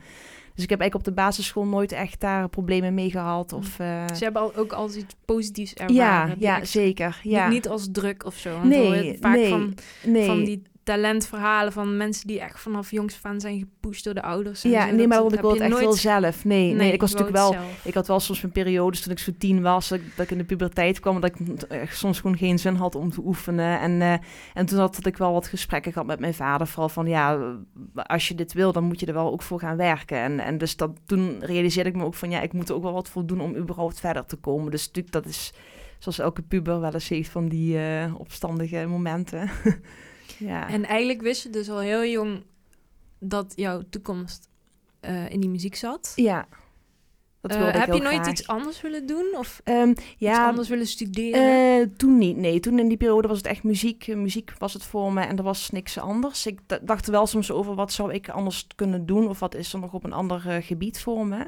Dus 0.55 0.65
ik 0.65 0.71
heb 0.71 0.81
eigenlijk 0.81 1.09
op 1.09 1.15
de 1.17 1.23
basisschool 1.23 1.67
nooit 1.67 1.93
echt 1.93 2.21
daar 2.21 2.49
problemen 2.49 2.95
mee 2.95 3.11
gehad. 3.11 3.53
Of, 3.53 3.79
eh, 3.79 4.05
Ze 4.15 4.25
hebben 4.25 4.43
al, 4.43 4.55
ook 4.57 4.73
als 4.73 4.97
iets 4.97 5.15
positiefs 5.25 5.73
ja, 5.75 5.87
ervaren. 5.87 6.37
ja, 6.39 6.53
direct. 6.53 6.69
zeker. 6.69 7.21
Ja. 7.23 7.45
Niet, 7.45 7.53
niet 7.55 7.69
als 7.69 7.89
druk 7.93 8.25
of 8.25 8.35
zo. 8.37 8.51
Want 8.53 8.65
Nee, 8.65 9.17
vaak 9.21 9.37
nee, 9.37 9.49
van, 9.49 9.75
nee. 10.07 10.27
van 10.27 10.45
die 10.45 10.63
talentverhalen 10.85 11.73
van 11.73 11.97
mensen 11.97 12.27
die 12.27 12.41
echt 12.41 12.61
vanaf 12.61 12.91
jongs 12.91 13.19
aan 13.23 13.41
zijn 13.41 13.59
gepusht 13.59 14.05
door 14.05 14.15
de 14.15 14.23
ouders. 14.23 14.65
en 14.65 14.71
ja, 14.71 14.89
zo. 14.89 14.95
nee, 14.95 15.07
maar 15.07 15.19
dat 15.19 15.33
ik 15.33 15.41
wil 15.41 15.51
het 15.51 15.61
echt 15.61 15.71
nooit- 15.71 15.85
wel 15.85 15.93
zelf. 15.93 16.45
Nee, 16.45 16.73
nee, 16.75 16.93
ik 16.93 17.01
was 17.01 17.11
natuurlijk 17.11 17.37
wel... 17.37 17.53
zelf. 17.53 17.85
Ik 17.85 17.95
had 17.95 18.07
wel 18.07 18.21
soms 18.21 18.41
mijn 18.41 18.53
periodes 18.53 19.01
toen 19.01 19.13
ik 19.13 19.19
zo 19.19 19.33
tien 19.39 19.63
was, 19.63 19.89
dat 19.89 19.99
ik, 19.99 20.17
dat 20.17 20.25
ik 20.25 20.31
in 20.31 20.39
de 20.39 20.45
puberteit 20.45 21.01
kwam, 21.01 21.21
dat 21.21 21.31
ik 21.41 21.49
echt 21.69 21.97
soms 21.97 22.21
gewoon 22.21 22.37
geen 22.37 22.59
zin 22.59 22.75
had 22.75 22.95
om 22.95 23.11
te 23.11 23.21
oefenen. 23.25 23.81
En, 23.81 24.03
eh, 24.03 24.13
en 24.55 24.67
toen 24.67 24.79
had, 24.79 24.97
had 24.97 25.07
ik 25.07 25.17
wel 25.17 25.33
wat 25.33 25.47
gesprekken 25.47 25.93
gehad 25.93 26.07
met 26.07 26.21
mijn 26.21 26.35
vader, 26.35 26.67
vooral 26.67 26.89
van 26.89 27.07
ja, 27.07 27.55
als 27.95 28.29
je 28.29 28.35
dit 28.35 28.53
wil, 28.53 28.73
dan 28.73 28.85
moet 28.85 29.01
je 29.01 29.07
er 29.07 29.15
wel 29.15 29.33
ook 29.33 29.43
voor 29.43 29.61
gaan 29.61 29.77
werken. 29.77 30.19
En, 30.19 30.41
en 30.41 30.59
dus 30.59 30.77
dat, 30.77 30.91
toen 31.07 31.37
realiseerde 31.41 31.91
ik 31.91 31.97
me 31.97 32.05
ook 32.05 32.15
van 32.15 32.31
ja, 32.31 32.41
ik 32.41 32.53
moet 32.53 32.69
er 32.69 32.75
ook 32.75 32.83
wel 32.83 32.93
wat 32.93 33.09
voor 33.09 33.27
doen 33.27 33.41
om 33.41 33.57
überhaupt 33.57 34.01
verder 34.01 34.27
te 34.27 34.37
komen. 34.37 34.71
Dus 34.71 34.87
natuurlijk, 34.87 35.15
dat 35.15 35.27
is 35.27 35.53
zoals 35.99 36.19
elke 36.19 36.43
puber 36.43 36.81
wel 36.81 36.93
eens 36.93 37.09
heeft 37.09 37.31
van 37.31 37.49
die 37.49 37.79
eh, 37.79 38.15
opstandige 38.19 38.87
momenten. 38.87 39.51
ja. 40.45 40.69
En 40.69 40.85
eigenlijk 40.85 41.23
wist 41.23 41.43
je 41.43 41.51
dus 41.51 41.71
al 41.71 41.79
heel 41.79 42.05
jong 42.05 42.43
dat 43.19 43.53
jouw 43.57 43.83
toekomst 43.91 44.49
eh, 45.01 45.31
in 45.31 45.41
die 45.41 45.51
muziek 45.51 45.75
zat. 45.75 46.13
ja. 46.17 46.47
Dat 47.41 47.75
ik 47.75 47.75
heb 47.75 47.95
je 47.95 48.01
nooit 48.01 48.15
graag. 48.15 48.29
iets 48.29 48.47
anders 48.47 48.81
willen 48.81 49.07
doen? 49.07 49.27
Of 49.39 49.61
Ehm, 49.65 49.89
iets 49.91 50.03
ja, 50.19 50.49
anders 50.49 50.69
willen 50.69 50.87
studeren? 50.87 51.81
Eh, 51.81 51.87
toen 51.97 52.19
niet, 52.19 52.37
nee. 52.37 52.61
Toen 52.61 52.79
in 52.79 52.89
die 52.89 52.97
periode 52.97 53.29
was 53.29 53.37
het 53.37 53.47
echt 53.47 53.63
muziek. 53.63 54.07
Muziek 54.07 54.53
was 54.59 54.73
het 54.73 54.83
voor 54.85 55.13
me 55.13 55.21
en 55.21 55.37
er 55.37 55.43
was 55.43 55.71
niks 55.71 55.99
anders. 55.99 56.47
Ik 56.47 56.61
dacht 56.83 57.07
er 57.07 57.13
wel 57.13 57.27
soms 57.27 57.51
over 57.51 57.75
wat 57.75 57.93
zou 57.93 58.13
ik 58.13 58.29
anders 58.29 58.67
kunnen 58.75 59.07
doen... 59.07 59.29
of 59.29 59.39
wat 59.41 59.55
is 59.55 59.73
er 59.73 59.79
nog 59.79 59.93
op 59.93 60.05
een 60.05 60.13
ander 60.13 60.41
gebied 60.63 61.01
voor 61.01 61.27
me. 61.27 61.47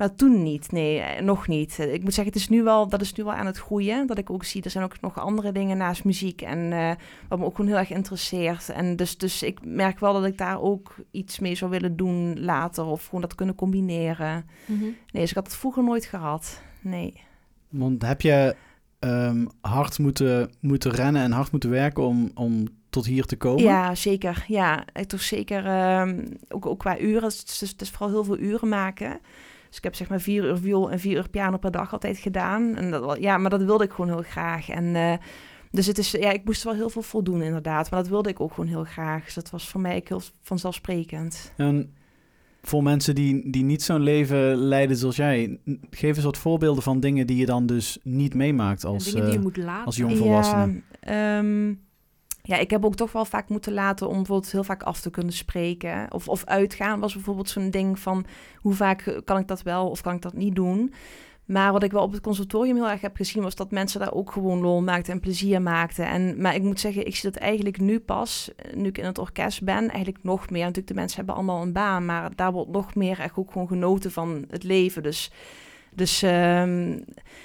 Maar 0.00 0.14
toen 0.14 0.42
niet, 0.42 0.72
nee, 0.72 0.98
eh, 0.98 1.22
nog 1.22 1.48
niet. 1.48 1.78
Eh, 1.78 1.92
ik 1.92 2.02
moet 2.02 2.14
zeggen, 2.14 2.32
het 2.32 2.42
is 2.42 2.48
nu 2.48 2.62
wel, 2.62 2.88
dat 2.88 3.00
is 3.00 3.12
nu 3.12 3.24
wel 3.24 3.32
aan 3.32 3.46
het 3.46 3.58
groeien. 3.58 4.06
Dat 4.06 4.18
ik 4.18 4.30
ook 4.30 4.44
zie, 4.44 4.62
er 4.62 4.70
zijn 4.70 4.84
ook 4.84 5.00
nog 5.00 5.18
andere 5.18 5.52
dingen 5.52 5.76
naast 5.76 6.04
muziek... 6.04 6.42
en 6.42 6.72
eh, 6.72 6.90
wat 7.28 7.38
me 7.38 7.44
ook 7.44 7.54
gewoon 7.54 7.70
heel 7.70 7.80
erg 7.80 7.90
interesseert. 7.90 8.68
En 8.68 8.96
dus, 8.96 9.18
dus 9.18 9.42
ik 9.42 9.58
merk 9.64 9.98
wel 9.98 10.12
dat 10.12 10.24
ik 10.24 10.38
daar 10.38 10.60
ook 10.60 10.94
iets 11.10 11.38
mee 11.38 11.54
zou 11.54 11.70
willen 11.70 11.96
doen 11.96 12.40
later... 12.40 12.84
of 12.84 13.04
gewoon 13.04 13.20
dat 13.20 13.34
kunnen 13.34 13.54
combineren. 13.54 14.46
Mhm. 14.66 14.82
Nee, 14.82 14.94
dus 15.10 15.30
ik 15.30 15.34
had 15.34 15.46
het 15.46 15.56
vroeger 15.56 15.84
nooit 15.84 16.04
gehad, 16.04 16.62
nee. 16.80 17.20
Want 17.68 18.02
heb 18.02 18.20
je 18.20 18.56
ehm, 18.98 19.46
hard 19.60 19.98
moeten, 19.98 20.50
moeten 20.60 20.90
rennen 20.90 21.22
en 21.22 21.32
hard 21.32 21.50
moeten 21.50 21.70
werken 21.70 22.02
om, 22.02 22.30
om 22.34 22.68
tot 22.90 23.06
hier 23.06 23.24
te 23.24 23.36
komen? 23.36 23.62
Ja, 23.62 23.94
zeker. 23.94 24.44
Ja, 24.46 24.84
ik 24.92 25.08
toch 25.08 25.22
zeker. 25.22 25.66
ehm, 25.66 26.26
ook, 26.48 26.66
ook 26.66 26.78
qua 26.78 26.98
uren. 26.98 27.22
Het 27.28 27.58
is, 27.60 27.60
het 27.60 27.80
is 27.80 27.90
vooral 27.90 28.08
heel 28.08 28.24
veel 28.24 28.38
uren 28.38 28.68
maken. 28.68 29.20
Dus 29.70 29.78
ik 29.78 29.84
heb 29.84 29.94
zeg 29.94 30.08
maar 30.08 30.20
vier 30.20 30.44
uur 30.44 30.56
viool 30.56 30.90
en 30.90 30.98
vier 30.98 31.16
uur 31.16 31.28
piano 31.28 31.56
per 31.56 31.70
dag 31.70 31.92
altijd 31.92 32.18
gedaan. 32.18 32.76
En 32.76 32.90
dat, 32.90 33.18
ja, 33.20 33.38
maar 33.38 33.50
dat 33.50 33.62
wilde 33.62 33.84
ik 33.84 33.90
gewoon 33.90 34.10
heel 34.10 34.22
graag. 34.22 34.68
En 34.68 34.94
eh, 34.94 35.14
dus 35.70 35.86
het 35.86 35.98
is, 35.98 36.10
ja, 36.10 36.30
ik 36.30 36.44
moest 36.44 36.62
wel 36.62 36.74
heel 36.74 36.90
veel 36.90 37.02
voldoen 37.02 37.42
inderdaad. 37.42 37.90
Maar 37.90 38.00
dat 38.00 38.08
wilde 38.08 38.28
ik 38.28 38.40
ook 38.40 38.52
gewoon 38.52 38.70
heel 38.70 38.84
graag. 38.84 39.24
Dus 39.24 39.34
dat 39.34 39.50
was 39.50 39.68
voor 39.68 39.80
mij 39.80 39.96
ook 39.96 40.08
heel 40.08 40.22
vanzelfsprekend. 40.42 41.52
En 41.56 41.94
voor 42.62 42.82
mensen 42.82 43.14
die, 43.14 43.50
die 43.50 43.64
niet 43.64 43.82
zo'n 43.82 44.00
leven 44.00 44.56
leiden 44.56 44.96
zoals 44.96 45.16
jij, 45.16 45.58
geef 45.90 46.16
eens 46.16 46.24
wat 46.24 46.38
voorbeelden 46.38 46.82
van 46.82 47.00
dingen 47.00 47.26
die 47.26 47.36
je 47.36 47.46
dan 47.46 47.66
dus 47.66 47.98
niet 48.02 48.34
meemaakt 48.34 48.84
als... 48.84 49.04
dingen 49.04 49.22
die 49.22 49.30
je 49.32 49.38
eh, 49.38 49.44
moet 49.44 49.56
laten. 49.56 49.86
als 49.86 49.96
jong 49.96 50.16
volwassene. 50.16 50.82
Ja, 51.00 51.38
ehm, 51.38 51.74
ja, 52.42 52.56
ik 52.56 52.70
heb 52.70 52.84
ook 52.84 52.94
toch 52.94 53.12
wel 53.12 53.24
vaak 53.24 53.48
moeten 53.48 53.72
laten 53.72 54.08
om 54.08 54.16
bijvoorbeeld 54.16 54.52
heel 54.52 54.64
vaak 54.64 54.82
af 54.82 55.00
te 55.00 55.10
kunnen 55.10 55.32
spreken. 55.32 56.12
Of, 56.12 56.28
of 56.28 56.44
uitgaan 56.44 57.00
was 57.00 57.14
bijvoorbeeld 57.14 57.48
zo'n 57.48 57.70
ding 57.70 57.98
van 57.98 58.24
hoe 58.56 58.74
vaak 58.74 59.20
kan 59.24 59.38
ik 59.38 59.48
dat 59.48 59.62
wel 59.62 59.88
of 59.88 60.00
kan 60.00 60.14
ik 60.14 60.22
dat 60.22 60.34
niet 60.34 60.54
doen. 60.54 60.92
Maar 61.50 61.72
wat 61.72 61.82
ik 61.82 61.92
wel 61.92 62.02
op 62.02 62.12
het 62.12 62.20
conservatorium 62.20 62.76
heel 62.76 62.88
erg 62.88 63.00
heb 63.00 63.16
gezien, 63.16 63.42
was 63.42 63.54
dat 63.54 63.70
mensen 63.70 64.00
daar 64.00 64.12
ook 64.12 64.32
gewoon 64.32 64.60
lol 64.60 64.82
maakten 64.82 65.12
en 65.12 65.20
plezier 65.20 65.62
maakten. 65.62 66.06
En, 66.06 66.40
maar 66.40 66.54
ik 66.54 66.62
moet 66.62 66.80
zeggen, 66.80 67.06
ik 67.06 67.16
zie 67.16 67.30
dat 67.30 67.40
eigenlijk 67.40 67.80
nu 67.80 68.00
pas, 68.00 68.50
nu 68.74 68.88
ik 68.88 68.98
in 68.98 69.04
het 69.04 69.18
orkest 69.18 69.62
ben, 69.62 69.88
eigenlijk 69.88 70.18
nog 70.22 70.50
meer. 70.50 70.60
Natuurlijk, 70.60 70.86
de 70.86 70.94
mensen 70.94 71.16
hebben 71.16 71.34
allemaal 71.34 71.62
een 71.62 71.72
baan, 71.72 72.04
maar 72.04 72.36
daar 72.36 72.52
wordt 72.52 72.70
nog 72.70 72.94
meer 72.94 73.20
echt 73.20 73.36
ook 73.36 73.52
gewoon 73.52 73.68
genoten 73.68 74.12
van 74.12 74.44
het 74.50 74.62
leven. 74.62 75.02
Dus, 75.02 75.30
dus 75.94 76.22
ehm, 76.22 76.92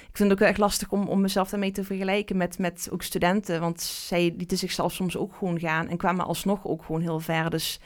ik 0.08 0.12
vind 0.12 0.18
het 0.18 0.32
ook 0.32 0.38
wel 0.38 0.48
echt 0.48 0.58
lastig 0.58 0.90
om, 0.90 1.08
om 1.08 1.20
mezelf 1.20 1.50
daarmee 1.50 1.72
te 1.72 1.84
vergelijken 1.84 2.36
met, 2.36 2.58
met 2.58 2.88
ook 2.92 3.02
studenten. 3.02 3.60
Want 3.60 3.80
zij 3.80 4.34
lieten 4.36 4.58
zichzelf 4.58 4.92
soms 4.92 5.16
ook 5.16 5.34
gewoon 5.34 5.60
gaan 5.60 5.88
en 5.88 5.96
kwamen 5.96 6.26
alsnog 6.26 6.66
ook 6.66 6.84
gewoon 6.84 7.00
heel 7.00 7.20
ver. 7.20 7.50
Dus 7.50 7.80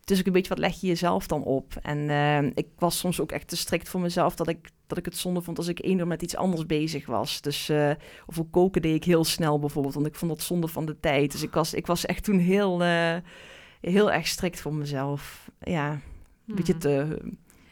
het 0.00 0.10
is 0.10 0.18
ook 0.18 0.26
een 0.26 0.32
beetje 0.32 0.48
wat 0.48 0.58
leg 0.58 0.80
je 0.80 0.86
jezelf 0.86 1.26
dan 1.26 1.42
op. 1.42 1.72
En 1.82 2.10
eh, 2.10 2.42
ik 2.54 2.66
was 2.78 2.98
soms 2.98 3.20
ook 3.20 3.32
echt 3.32 3.48
te 3.48 3.56
strikt 3.56 3.88
voor 3.88 4.00
mezelf 4.00 4.34
dat 4.34 4.48
ik, 4.48 4.68
dat 4.86 4.98
ik 4.98 5.04
het 5.04 5.16
zonde 5.16 5.42
vond 5.42 5.58
als 5.58 5.68
ik 5.68 5.78
één 5.78 5.98
uur 5.98 6.06
met 6.06 6.22
iets 6.22 6.36
anders 6.36 6.66
bezig 6.66 7.06
was. 7.06 7.40
Dus, 7.40 7.68
eh, 7.68 7.90
of 8.26 8.38
ook 8.38 8.50
koken 8.52 8.82
deed 8.82 8.94
ik 8.94 9.04
heel 9.04 9.24
snel 9.24 9.58
bijvoorbeeld, 9.58 9.94
want 9.94 10.06
ik 10.06 10.14
vond 10.14 10.30
dat 10.30 10.42
zonde 10.42 10.68
van 10.68 10.86
de 10.86 11.00
tijd. 11.00 11.32
Dus 11.32 11.42
ik 11.42 11.52
was, 11.52 11.74
ik 11.74 11.86
was 11.86 12.06
echt 12.06 12.24
toen 12.24 12.38
heel, 12.38 12.82
eh, 12.82 13.16
heel 13.80 14.12
erg 14.12 14.26
strikt 14.26 14.60
voor 14.60 14.74
mezelf. 14.74 15.50
Ja, 15.60 15.90
een 15.90 16.54
beetje 16.54 16.72
Hmm. 16.72 16.80
te... 16.80 17.18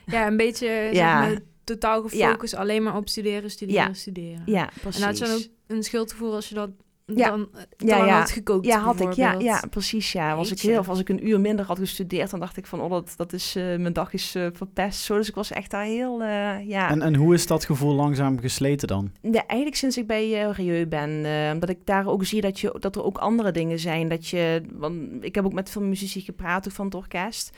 Ja, 0.07 0.27
een 0.27 0.37
beetje 0.37 0.67
zeg 0.67 0.93
Ja. 0.93 1.21
maar, 1.21 1.39
totaal 1.65 2.03
gefocust 2.03 2.55
alleen 2.55 2.83
maar 2.83 2.97
op 2.97 3.09
studeren, 3.09 3.51
studeren, 3.51 3.83
Ja. 3.83 3.93
studeren. 3.95 4.43
Ja, 4.47 4.69
precies. 4.81 5.03
En 5.03 5.15
je 5.15 5.25
dan 5.25 5.35
ook 5.35 5.43
een 5.67 5.83
schuldgevoel 5.83 6.35
als 6.35 6.49
je 6.49 6.55
dat 6.55 6.71
Ja. 7.15 7.31
dan 7.31 7.49
eh, 7.55 7.61
te 7.77 7.87
Ja, 7.87 8.07
had 8.19 8.31
gekookt 8.31 8.67
Ja, 8.67 8.79
had 8.79 9.01
ik. 9.01 9.13
Ja, 9.13 9.33
ja 9.39 9.63
precies. 9.71 10.13
Ja. 10.13 10.37
Was 10.37 10.51
ik 10.51 10.61
heel, 10.61 10.85
als 10.85 10.99
ik 10.99 11.09
een 11.09 11.29
uur 11.29 11.41
minder 11.41 11.65
had 11.65 11.79
gestudeerd, 11.79 12.31
dan 12.31 12.41
dacht 12.41 12.57
ik 12.57 12.67
van, 12.67 12.81
oh, 12.81 12.91
dat, 12.91 13.13
dat 13.17 13.33
is, 13.33 13.57
eh, 13.57 13.63
mijn 13.65 13.93
dag 13.93 14.13
is 14.13 14.35
eh, 14.35 14.47
verpest. 14.53 15.01
Zo, 15.01 15.17
dus 15.17 15.29
ik 15.29 15.35
was 15.35 15.51
echt 15.51 15.71
daar 15.71 15.85
heel, 15.85 16.23
eh, 16.23 16.69
ja. 16.69 16.91
En, 16.91 17.03
en 17.03 17.15
hoe 17.15 17.35
is 17.35 17.47
dat 17.47 17.65
gevoel 17.65 17.95
langzaam 17.95 18.39
gesleten 18.41 18.89
dan? 18.89 19.13
Ja, 19.23 19.47
eigenlijk 19.47 19.77
sinds 19.77 19.97
ik 19.97 20.07
bij 20.07 20.45
uh, 20.49 20.55
Rieu 20.55 20.87
ben. 20.87 21.25
eh, 21.25 21.51
omdat 21.53 21.69
ik 21.69 21.79
daar 21.87 22.07
ook 22.07 22.25
zie 22.25 22.41
dat, 22.41 22.61
je, 22.61 22.77
dat 22.79 22.97
er 22.97 23.05
ook 23.05 23.19
andere 23.19 23.51
dingen 23.51 23.79
zijn. 23.79 24.09
Dat 24.09 24.27
je, 24.29 24.63
want 24.73 24.97
ik 25.21 25.35
heb 25.35 25.45
ook 25.45 25.53
met 25.53 25.71
veel 25.71 25.83
muzici 25.83 26.21
gepraat 26.21 26.67
ook 26.69 26.75
van 26.75 26.85
het 26.85 26.95
orkest. 26.95 27.51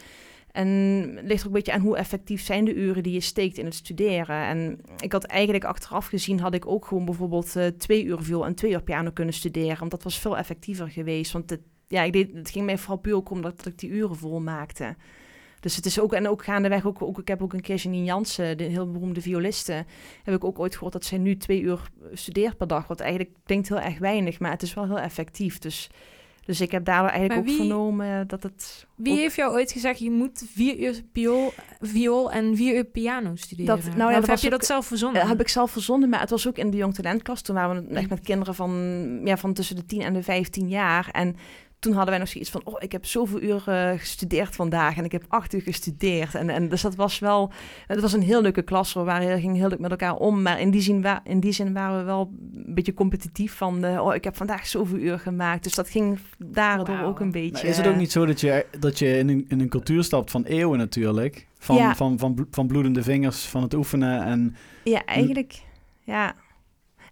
En 0.52 0.68
het 1.16 1.26
ligt 1.26 1.40
er 1.40 1.40
ook 1.40 1.44
een 1.44 1.52
beetje 1.52 1.72
aan 1.72 1.80
hoe 1.80 1.96
effectief 1.96 2.42
zijn 2.42 2.64
de 2.64 2.74
uren 2.74 3.02
die 3.02 3.12
je 3.12 3.20
steekt 3.20 3.58
in 3.58 3.64
het 3.64 3.74
studeren. 3.74 4.36
En 4.44 4.80
ik 5.00 5.12
had 5.12 5.24
eigenlijk 5.24 5.64
achteraf 5.64 6.06
gezien, 6.06 6.40
had 6.40 6.54
ik 6.54 6.66
ook 6.66 6.86
gewoon 6.86 7.04
bijvoorbeeld 7.04 7.56
eh, 7.56 7.66
twee 7.66 8.04
uur 8.04 8.22
viool 8.22 8.46
en 8.46 8.54
twee 8.54 8.72
uur 8.72 8.82
piano 8.82 9.10
kunnen 9.10 9.34
studeren. 9.34 9.78
Want 9.78 9.90
dat 9.90 10.02
was 10.02 10.18
veel 10.18 10.36
effectiever 10.36 10.88
geweest. 10.88 11.32
Want 11.32 11.50
het, 11.50 11.60
ja, 11.88 12.02
ik 12.02 12.12
deed, 12.12 12.34
het 12.34 12.50
ging 12.50 12.64
mij 12.64 12.78
vooral 12.78 12.98
puur 12.98 13.14
ook 13.14 13.30
om 13.30 13.42
dat 13.42 13.66
ik 13.66 13.78
die 13.78 13.90
uren 13.90 14.16
vol 14.16 14.40
maakte. 14.40 14.96
Dus 15.60 15.76
het 15.76 15.86
is 15.86 16.00
ook, 16.00 16.12
en 16.12 16.28
ook 16.28 16.44
gaandeweg, 16.44 16.86
ook, 16.86 17.02
ook, 17.02 17.18
ik 17.18 17.28
heb 17.28 17.42
ook 17.42 17.52
een 17.52 17.60
keer 17.60 17.76
Janine 17.76 18.04
Jansen, 18.04 18.58
de 18.58 18.64
heel 18.64 18.90
beroemde 18.90 19.20
violiste, 19.20 19.84
heb 20.22 20.34
ik 20.34 20.44
ook 20.44 20.58
ooit 20.58 20.74
gehoord 20.74 20.92
dat 20.92 21.04
zij 21.04 21.18
nu 21.18 21.36
twee 21.36 21.60
uur 21.60 21.90
studeert 22.12 22.56
per 22.56 22.66
dag. 22.66 22.86
Wat 22.86 23.00
eigenlijk 23.00 23.36
klinkt 23.44 23.68
heel 23.68 23.80
erg 23.80 23.98
weinig, 23.98 24.40
maar 24.40 24.50
het 24.50 24.62
is 24.62 24.74
wel 24.74 24.84
heel 24.84 24.98
effectief. 24.98 25.58
Dus, 25.58 25.90
dus 26.44 26.60
ik 26.60 26.70
heb 26.70 26.84
daardoor 26.84 27.10
eigenlijk 27.10 27.48
ook 27.48 27.56
vernomen 27.56 28.26
dat 28.28 28.42
het... 28.42 28.86
Wie 28.94 29.12
ook- 29.12 29.18
heeft 29.18 29.36
jou 29.36 29.52
ooit 29.52 29.72
gezegd, 29.72 29.98
je 29.98 30.10
moet 30.10 30.44
vier 30.52 30.78
uur 30.78 31.02
viool, 31.12 31.52
viool 31.80 32.32
en 32.32 32.56
vier 32.56 32.74
uur 32.76 32.84
piano 32.84 33.36
studeren? 33.36 33.76
Dat- 33.76 33.96
nou 33.96 34.10
ja, 34.10 34.18
of 34.18 34.20
dat 34.24 34.26
heb 34.26 34.38
je 34.38 34.44
ook- 34.44 34.52
dat 34.52 34.64
zelf 34.66 34.86
verzonnen? 34.86 35.22
Eh, 35.22 35.28
heb 35.28 35.40
ik 35.40 35.48
zelf 35.48 35.70
verzonnen, 35.70 36.08
maar 36.08 36.20
het 36.20 36.30
was 36.30 36.48
ook 36.48 36.56
in 36.58 36.70
de 36.70 36.76
Jong 36.76 36.94
Talentklas. 36.94 37.42
Toen 37.42 37.54
waren 37.54 37.86
we 37.88 37.94
echt 37.94 38.08
met 38.08 38.20
kinderen 38.20 38.54
van, 38.54 39.20
ja, 39.24 39.36
van 39.36 39.52
tussen 39.52 39.76
de 39.76 39.84
10 39.84 40.00
en 40.00 40.12
de 40.12 40.22
15 40.22 40.68
jaar. 40.68 41.08
En 41.12 41.36
toen 41.82 41.92
hadden 41.92 42.10
wij 42.10 42.18
nog 42.18 42.28
zoiets 42.28 42.50
van, 42.50 42.60
oh, 42.64 42.74
ik 42.78 42.92
heb 42.92 43.06
zoveel 43.06 43.42
uur 43.42 43.62
eh, 43.66 43.90
gestudeerd 43.98 44.54
vandaag 44.54 44.96
en 44.96 45.04
ik 45.04 45.12
heb 45.12 45.24
acht 45.28 45.54
uur 45.54 45.60
gestudeerd. 45.60 46.34
En, 46.34 46.50
en 46.50 46.68
dus 46.68 46.82
dat 46.82 46.94
was 46.94 47.18
wel, 47.18 47.52
het 47.86 48.00
was 48.00 48.12
een 48.12 48.22
heel 48.22 48.42
leuke 48.42 48.62
klas, 48.62 48.92
we 48.92 49.00
waren, 49.00 49.40
gingen 49.40 49.56
heel 49.56 49.68
leuk 49.68 49.78
met 49.78 49.90
elkaar 49.90 50.14
om. 50.16 50.42
Maar 50.42 50.60
in 50.60 50.70
die 50.70 50.80
zin, 50.80 51.02
wa- 51.02 51.20
in 51.24 51.40
die 51.40 51.52
zin 51.52 51.72
waren 51.72 51.98
we 51.98 52.04
wel 52.04 52.30
een 52.66 52.74
beetje 52.74 52.94
competitief 52.94 53.52
van, 53.54 53.84
eh, 53.84 54.04
oh, 54.04 54.14
ik 54.14 54.24
heb 54.24 54.36
vandaag 54.36 54.66
zoveel 54.66 54.98
uur 54.98 55.18
gemaakt. 55.18 55.62
Dus 55.64 55.74
dat 55.74 55.88
ging 55.88 56.18
daardoor 56.38 57.00
ook 57.02 57.20
een 57.20 57.30
beetje... 57.32 57.52
Maar 57.52 57.64
is 57.64 57.76
het 57.76 57.86
ook 57.86 57.96
niet 57.96 58.12
zo 58.12 58.26
dat 58.26 58.40
je, 58.40 58.66
dat 58.78 58.98
je 58.98 59.18
in, 59.18 59.28
een, 59.28 59.44
in 59.48 59.60
een 59.60 59.68
cultuur 59.68 60.04
stapt 60.04 60.30
van 60.30 60.44
eeuwen 60.44 60.78
natuurlijk? 60.78 61.46
Van, 61.58 61.76
Ja. 61.76 61.94
van, 61.94 62.18
van, 62.18 62.34
blo- 62.34 62.46
van 62.50 62.66
bloedende 62.66 63.02
vingers, 63.02 63.44
van 63.44 63.62
het 63.62 63.74
oefenen 63.74 64.22
en... 64.24 64.56
Ja, 64.84 65.04
eigenlijk, 65.04 65.62
ja. 66.04 66.34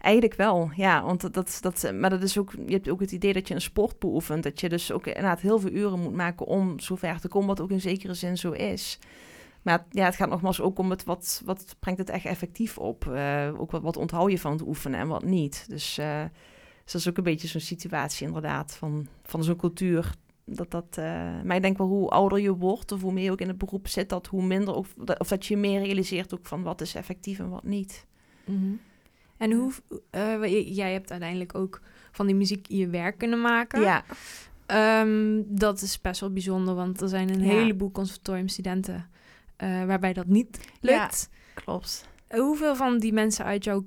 Eigenlijk 0.00 0.35
wel, 0.35 0.71
ja. 0.75 1.04
Want 1.04 1.35
dat, 1.35 1.59
dat, 1.61 1.92
maar 1.95 2.11
dat 2.11 2.23
is 2.23 2.38
ook, 2.38 2.52
je 2.66 2.73
hebt 2.73 2.88
ook 2.88 3.00
het 3.00 3.12
idee 3.12 3.33
dat 3.33 3.49
je 3.49 3.54
een 3.54 3.61
sport 3.61 3.99
beoefent. 3.99 4.42
Dat 4.42 4.61
je 4.61 4.69
dus 4.69 4.92
ook 4.92 5.07
inderdaad 5.07 5.40
heel 5.40 5.59
veel 5.59 5.71
uren 5.71 6.00
moet 6.00 6.14
maken 6.14 6.47
om 6.47 6.78
zo 6.78 6.97
ver 6.97 7.21
te 7.21 7.28
komen, 7.28 7.49
wat 7.49 7.61
ook 7.61 7.71
in 7.71 7.80
zekere 7.80 8.14
zin 8.14 8.38
zo 8.38 8.50
is. 8.50 8.99
Maar 9.62 9.87
ja, 9.90 10.04
het 10.04 10.16
gaat 10.16 10.28
nogmaals 10.28 10.61
ook 10.61 10.78
om 10.78 10.90
het 10.90 11.04
wat, 11.04 11.42
wat 11.45 11.76
brengt 11.78 12.00
het 12.00 12.11
echt 12.11 12.25
effectief 12.25 12.78
op. 12.78 13.07
Eh, 13.07 13.50
ook 13.59 13.71
wat, 13.71 13.83
wat 13.83 13.97
onthoud 13.97 14.30
je 14.30 14.38
van 14.38 14.52
het 14.52 14.66
oefenen 14.66 15.00
en 15.00 15.09
wat 15.09 15.25
niet. 15.25 15.64
Dus, 15.69 15.99
eh, 15.99 16.23
dus 16.85 16.92
dat 16.92 17.00
is 17.00 17.09
ook 17.09 17.16
een 17.16 17.25
beetje 17.25 17.49
zo'n 17.49 17.61
situatie 17.61 18.26
inderdaad 18.26 18.76
van, 18.76 19.07
van 19.23 19.45
zo'n 19.45 19.57
cultuur. 19.57 20.14
Dat, 20.45 20.71
dat, 20.71 20.97
eh, 20.99 21.04
maar 21.45 21.57
ik 21.57 21.62
denk 21.62 21.78
wel 21.78 21.87
hoe 21.87 22.09
ouder 22.09 22.40
je 22.40 22.57
wordt 22.57 22.92
of 22.92 23.00
hoe 23.00 23.12
meer 23.12 23.25
je 23.25 23.30
ook 23.30 23.40
in 23.40 23.49
het 23.49 23.59
beroep 23.59 23.88
zit, 23.88 24.09
dat 24.09 24.26
hoe 24.26 24.42
minder, 24.42 24.75
of, 24.75 24.95
of 25.19 25.28
dat 25.28 25.47
je 25.47 25.57
meer 25.57 25.80
realiseert 25.83 26.35
ook 26.35 26.47
van 26.47 26.62
wat 26.62 26.80
is 26.80 26.95
effectief 26.95 27.38
en 27.38 27.49
wat 27.49 27.64
niet. 27.64 28.07
Mhm. 28.45 28.73
En 29.41 29.53
hoe, 29.53 29.73
eh, 30.11 30.77
jij 30.77 30.93
hebt 30.93 31.11
uiteindelijk 31.11 31.55
ook 31.55 31.81
van 32.13 32.27
die 32.27 32.35
muziek 32.35 32.67
je 32.69 32.89
werk 32.89 33.19
kunnen 33.19 33.41
maken. 33.41 33.81
Ja, 33.81 34.05
Ehm, 34.67 35.43
dat 35.47 35.83
is 35.83 36.01
best 36.01 36.21
wel 36.21 36.33
bijzonder, 36.33 36.75
want 36.75 37.01
er 37.01 37.09
zijn 37.09 37.29
een 37.31 37.41
Ja. 37.45 37.47
heleboel 37.47 37.91
conservatoriumstudenten 37.91 39.09
eh, 39.57 39.85
waarbij 39.85 40.13
dat 40.13 40.27
niet 40.27 40.61
lukt. 40.81 41.29
klopt. 41.55 42.09
Hoeveel 42.29 42.77
van 42.77 42.99
die 42.99 43.13
mensen 43.13 43.45
uit 43.45 43.65
jouw 43.65 43.87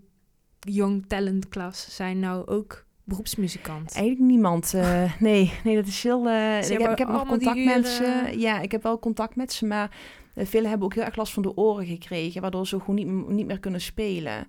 Young 0.60 1.06
Talent 1.08 1.50
klas 1.50 1.96
zijn 1.96 2.20
nou 2.20 2.48
ook 2.48 2.86
beroepsmuzikant? 3.04 3.92
Eigenlijk 3.96 4.32
niemand. 4.32 4.74
eh, 4.74 5.14
nee, 5.20 5.54
nee, 5.64 5.76
dat 5.76 5.88
is 5.88 6.04
heel... 6.04 6.28
eh, 6.28 6.58
ik, 6.72 6.78
heb, 6.80 6.92
ik 6.92 6.98
heb 6.98 7.08
nog 7.08 7.28
contact 7.28 7.66
met 7.66 7.88
ze. 7.88 8.34
Ja, 8.38 8.60
ik 8.60 8.72
heb 8.72 8.84
wel 8.84 9.00
contact 9.00 9.36
met 9.36 9.54
ze, 9.54 9.66
maar 9.66 9.96
velen 10.36 10.70
hebben 10.70 10.86
ook 10.88 10.94
heel 10.94 11.04
erg 11.04 11.16
last 11.16 11.34
van 11.34 11.44
de 11.44 11.56
oren 11.58 11.86
gekregen, 11.86 12.42
waardoor 12.42 12.68
ze 12.68 12.80
gewoon 12.80 12.96
niet, 12.96 13.30
niet 13.30 13.46
meer 13.46 13.60
kunnen 13.60 13.82
spelen. 13.82 14.48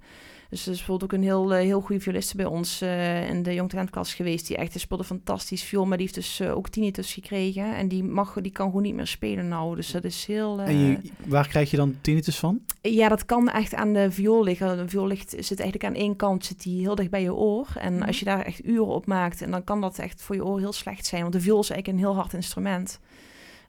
Dus 0.50 0.66
er 0.66 0.72
is 0.72 0.76
bijvoorbeeld 0.76 1.12
ook 1.12 1.18
een 1.18 1.24
heel, 1.24 1.54
eh, 1.54 1.60
heel 1.60 1.80
goede 1.80 2.00
violiste 2.00 2.36
bij 2.36 2.44
ons 2.46 2.80
eh, 2.80 3.28
in 3.28 3.42
de 3.42 3.54
Jong 3.54 3.70
Talentklas 3.70 4.14
geweest, 4.14 4.46
die 4.46 4.56
echt 4.56 4.80
speelde 4.80 5.04
fantastisch 5.04 5.62
viool, 5.62 5.86
maar 5.86 5.96
die 5.96 6.06
heeft 6.06 6.18
dus 6.18 6.40
eh, 6.40 6.56
ook 6.56 6.68
tinnitus 6.68 7.12
gekregen 7.12 7.76
en 7.76 7.88
die, 7.88 8.04
mag, 8.04 8.36
die 8.40 8.52
kan 8.52 8.66
gewoon 8.66 8.82
niet 8.82 8.94
meer 8.94 9.06
spelen 9.06 9.48
nou. 9.48 9.76
Dus 9.76 9.90
dat 9.90 10.04
is 10.04 10.24
heel... 10.26 10.60
En 10.60 10.78
je, 10.78 10.98
waar 11.26 11.48
krijg 11.48 11.70
je 11.70 11.76
dan 11.76 11.96
tinnitus 12.00 12.38
van? 12.38 12.60
Ja, 12.80 13.08
dat 13.08 13.24
kan 13.24 13.48
echt 13.48 13.74
aan 13.74 13.92
de 13.92 14.10
viool 14.10 14.44
liggen. 14.44 14.76
De 14.76 14.88
viool 14.88 15.06
ligt, 15.06 15.30
zit 15.30 15.60
eigenlijk 15.60 15.84
aan 15.84 16.00
één 16.00 16.16
kant, 16.16 16.44
zit 16.44 16.62
die 16.62 16.80
heel 16.80 16.94
dicht 16.94 17.10
bij 17.10 17.22
je 17.22 17.34
oor. 17.34 17.68
En 17.78 17.94
Mhm. 17.94 18.02
als 18.02 18.18
je 18.18 18.24
daar 18.24 18.44
echt 18.44 18.64
uren 18.64 18.86
op 18.86 19.06
maakt, 19.06 19.42
en 19.42 19.50
dan 19.50 19.64
kan 19.64 19.80
dat 19.80 19.98
echt 19.98 20.22
voor 20.22 20.34
je 20.34 20.44
oor 20.44 20.58
heel 20.58 20.72
slecht 20.72 21.06
zijn. 21.06 21.20
Want 21.20 21.32
de 21.32 21.40
viool 21.40 21.60
is 21.60 21.70
eigenlijk 21.70 21.98
een 21.98 22.04
heel 22.04 22.14
hard 22.20 22.32
instrument. 22.32 23.00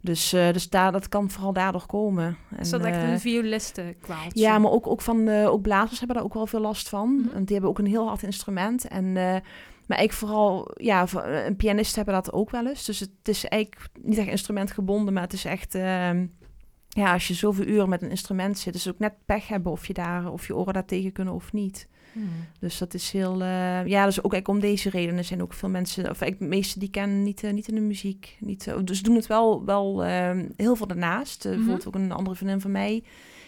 Dus, 0.05 0.33
eh, 0.33 0.53
dus 0.53 0.69
daar, 0.69 0.91
dat 0.91 1.09
kan 1.09 1.29
vooral 1.29 1.53
daardoor 1.53 1.85
komen. 1.85 2.37
En, 2.49 2.59
is 2.59 2.69
dat 2.69 2.83
echt 2.83 2.97
eh, 2.97 3.11
een 3.11 3.19
violistenkwaaltje? 3.19 4.39
ja, 4.39 4.57
maar 4.57 4.71
ook, 4.71 4.87
ook 4.87 5.01
van 5.01 5.27
eh, 5.27 5.49
ook 5.49 5.61
blazers 5.61 5.97
hebben 5.97 6.15
daar 6.15 6.25
ook 6.25 6.33
wel 6.33 6.47
veel 6.47 6.59
last 6.59 6.89
van. 6.89 7.15
Mhm. 7.15 7.33
Want 7.33 7.45
die 7.45 7.53
hebben 7.53 7.69
ook 7.69 7.79
een 7.79 7.85
heel 7.85 8.07
hard 8.07 8.23
instrument. 8.23 8.87
En, 8.87 9.13
maar 9.87 10.03
ik 10.03 10.13
vooral, 10.13 10.71
ja, 10.73 11.05
een 11.45 11.55
pianist 11.55 11.95
hebben 11.95 12.13
dat 12.13 12.33
ook 12.33 12.49
wel 12.49 12.67
eens. 12.67 12.85
Dus 12.85 12.99
het 12.99 13.09
is 13.23 13.45
eigenlijk 13.45 13.87
niet 14.01 14.17
echt 14.17 14.27
instrumentgebonden, 14.27 15.13
maar 15.13 15.23
het 15.23 15.33
is 15.33 15.45
echt, 15.45 15.75
ehm, 15.75 16.25
ja, 16.89 17.13
als 17.13 17.27
je 17.27 17.33
zoveel 17.33 17.65
uren 17.65 17.89
met 17.89 18.01
een 18.01 18.09
instrument 18.09 18.57
zit, 18.57 18.75
is 18.75 18.85
het 18.85 18.93
ook 18.93 18.99
net 18.99 19.13
pech 19.25 19.47
hebben 19.47 19.71
of 19.71 19.87
je 19.87 19.93
daar, 19.93 20.31
of 20.31 20.47
je 20.47 20.55
oren 20.55 20.73
daar 20.73 20.85
tegen 20.85 21.11
kunnen 21.11 21.33
of 21.33 21.53
niet. 21.53 21.87
Hmm. 22.15 22.29
Dus 22.59 22.77
dat 22.77 22.93
is 22.93 23.11
heel, 23.11 23.41
eh, 23.41 23.85
ja, 23.85 24.05
dus 24.05 24.21
ook 24.23 24.33
eigenlijk 24.33 24.47
om 24.47 24.59
deze 24.59 24.89
redenen 24.89 25.25
zijn 25.25 25.41
ook 25.41 25.53
veel 25.53 25.69
mensen, 25.69 26.01
of 26.03 26.21
eigenlijk 26.21 26.39
de 26.39 26.57
meeste 26.57 26.79
die 26.79 26.89
kennen 26.89 27.23
niet, 27.23 27.43
eh, 27.43 27.51
niet 27.53 27.67
in 27.67 27.75
de 27.75 27.81
muziek. 27.81 28.37
Niet, 28.39 28.67
eh, 28.67 28.75
dus 28.83 29.01
doen 29.01 29.15
het 29.15 29.27
wel, 29.27 29.65
wel 29.65 30.03
ehm, 30.03 30.45
heel 30.57 30.75
veel 30.75 30.87
daarnaast. 30.87 31.43
Mhm. 31.45 31.53
Bijvoorbeeld 31.55 31.87
ook 31.87 31.95
een 31.95 32.11
andere 32.11 32.35
vriendin 32.35 32.61
van 32.61 32.71
mij, 32.71 33.03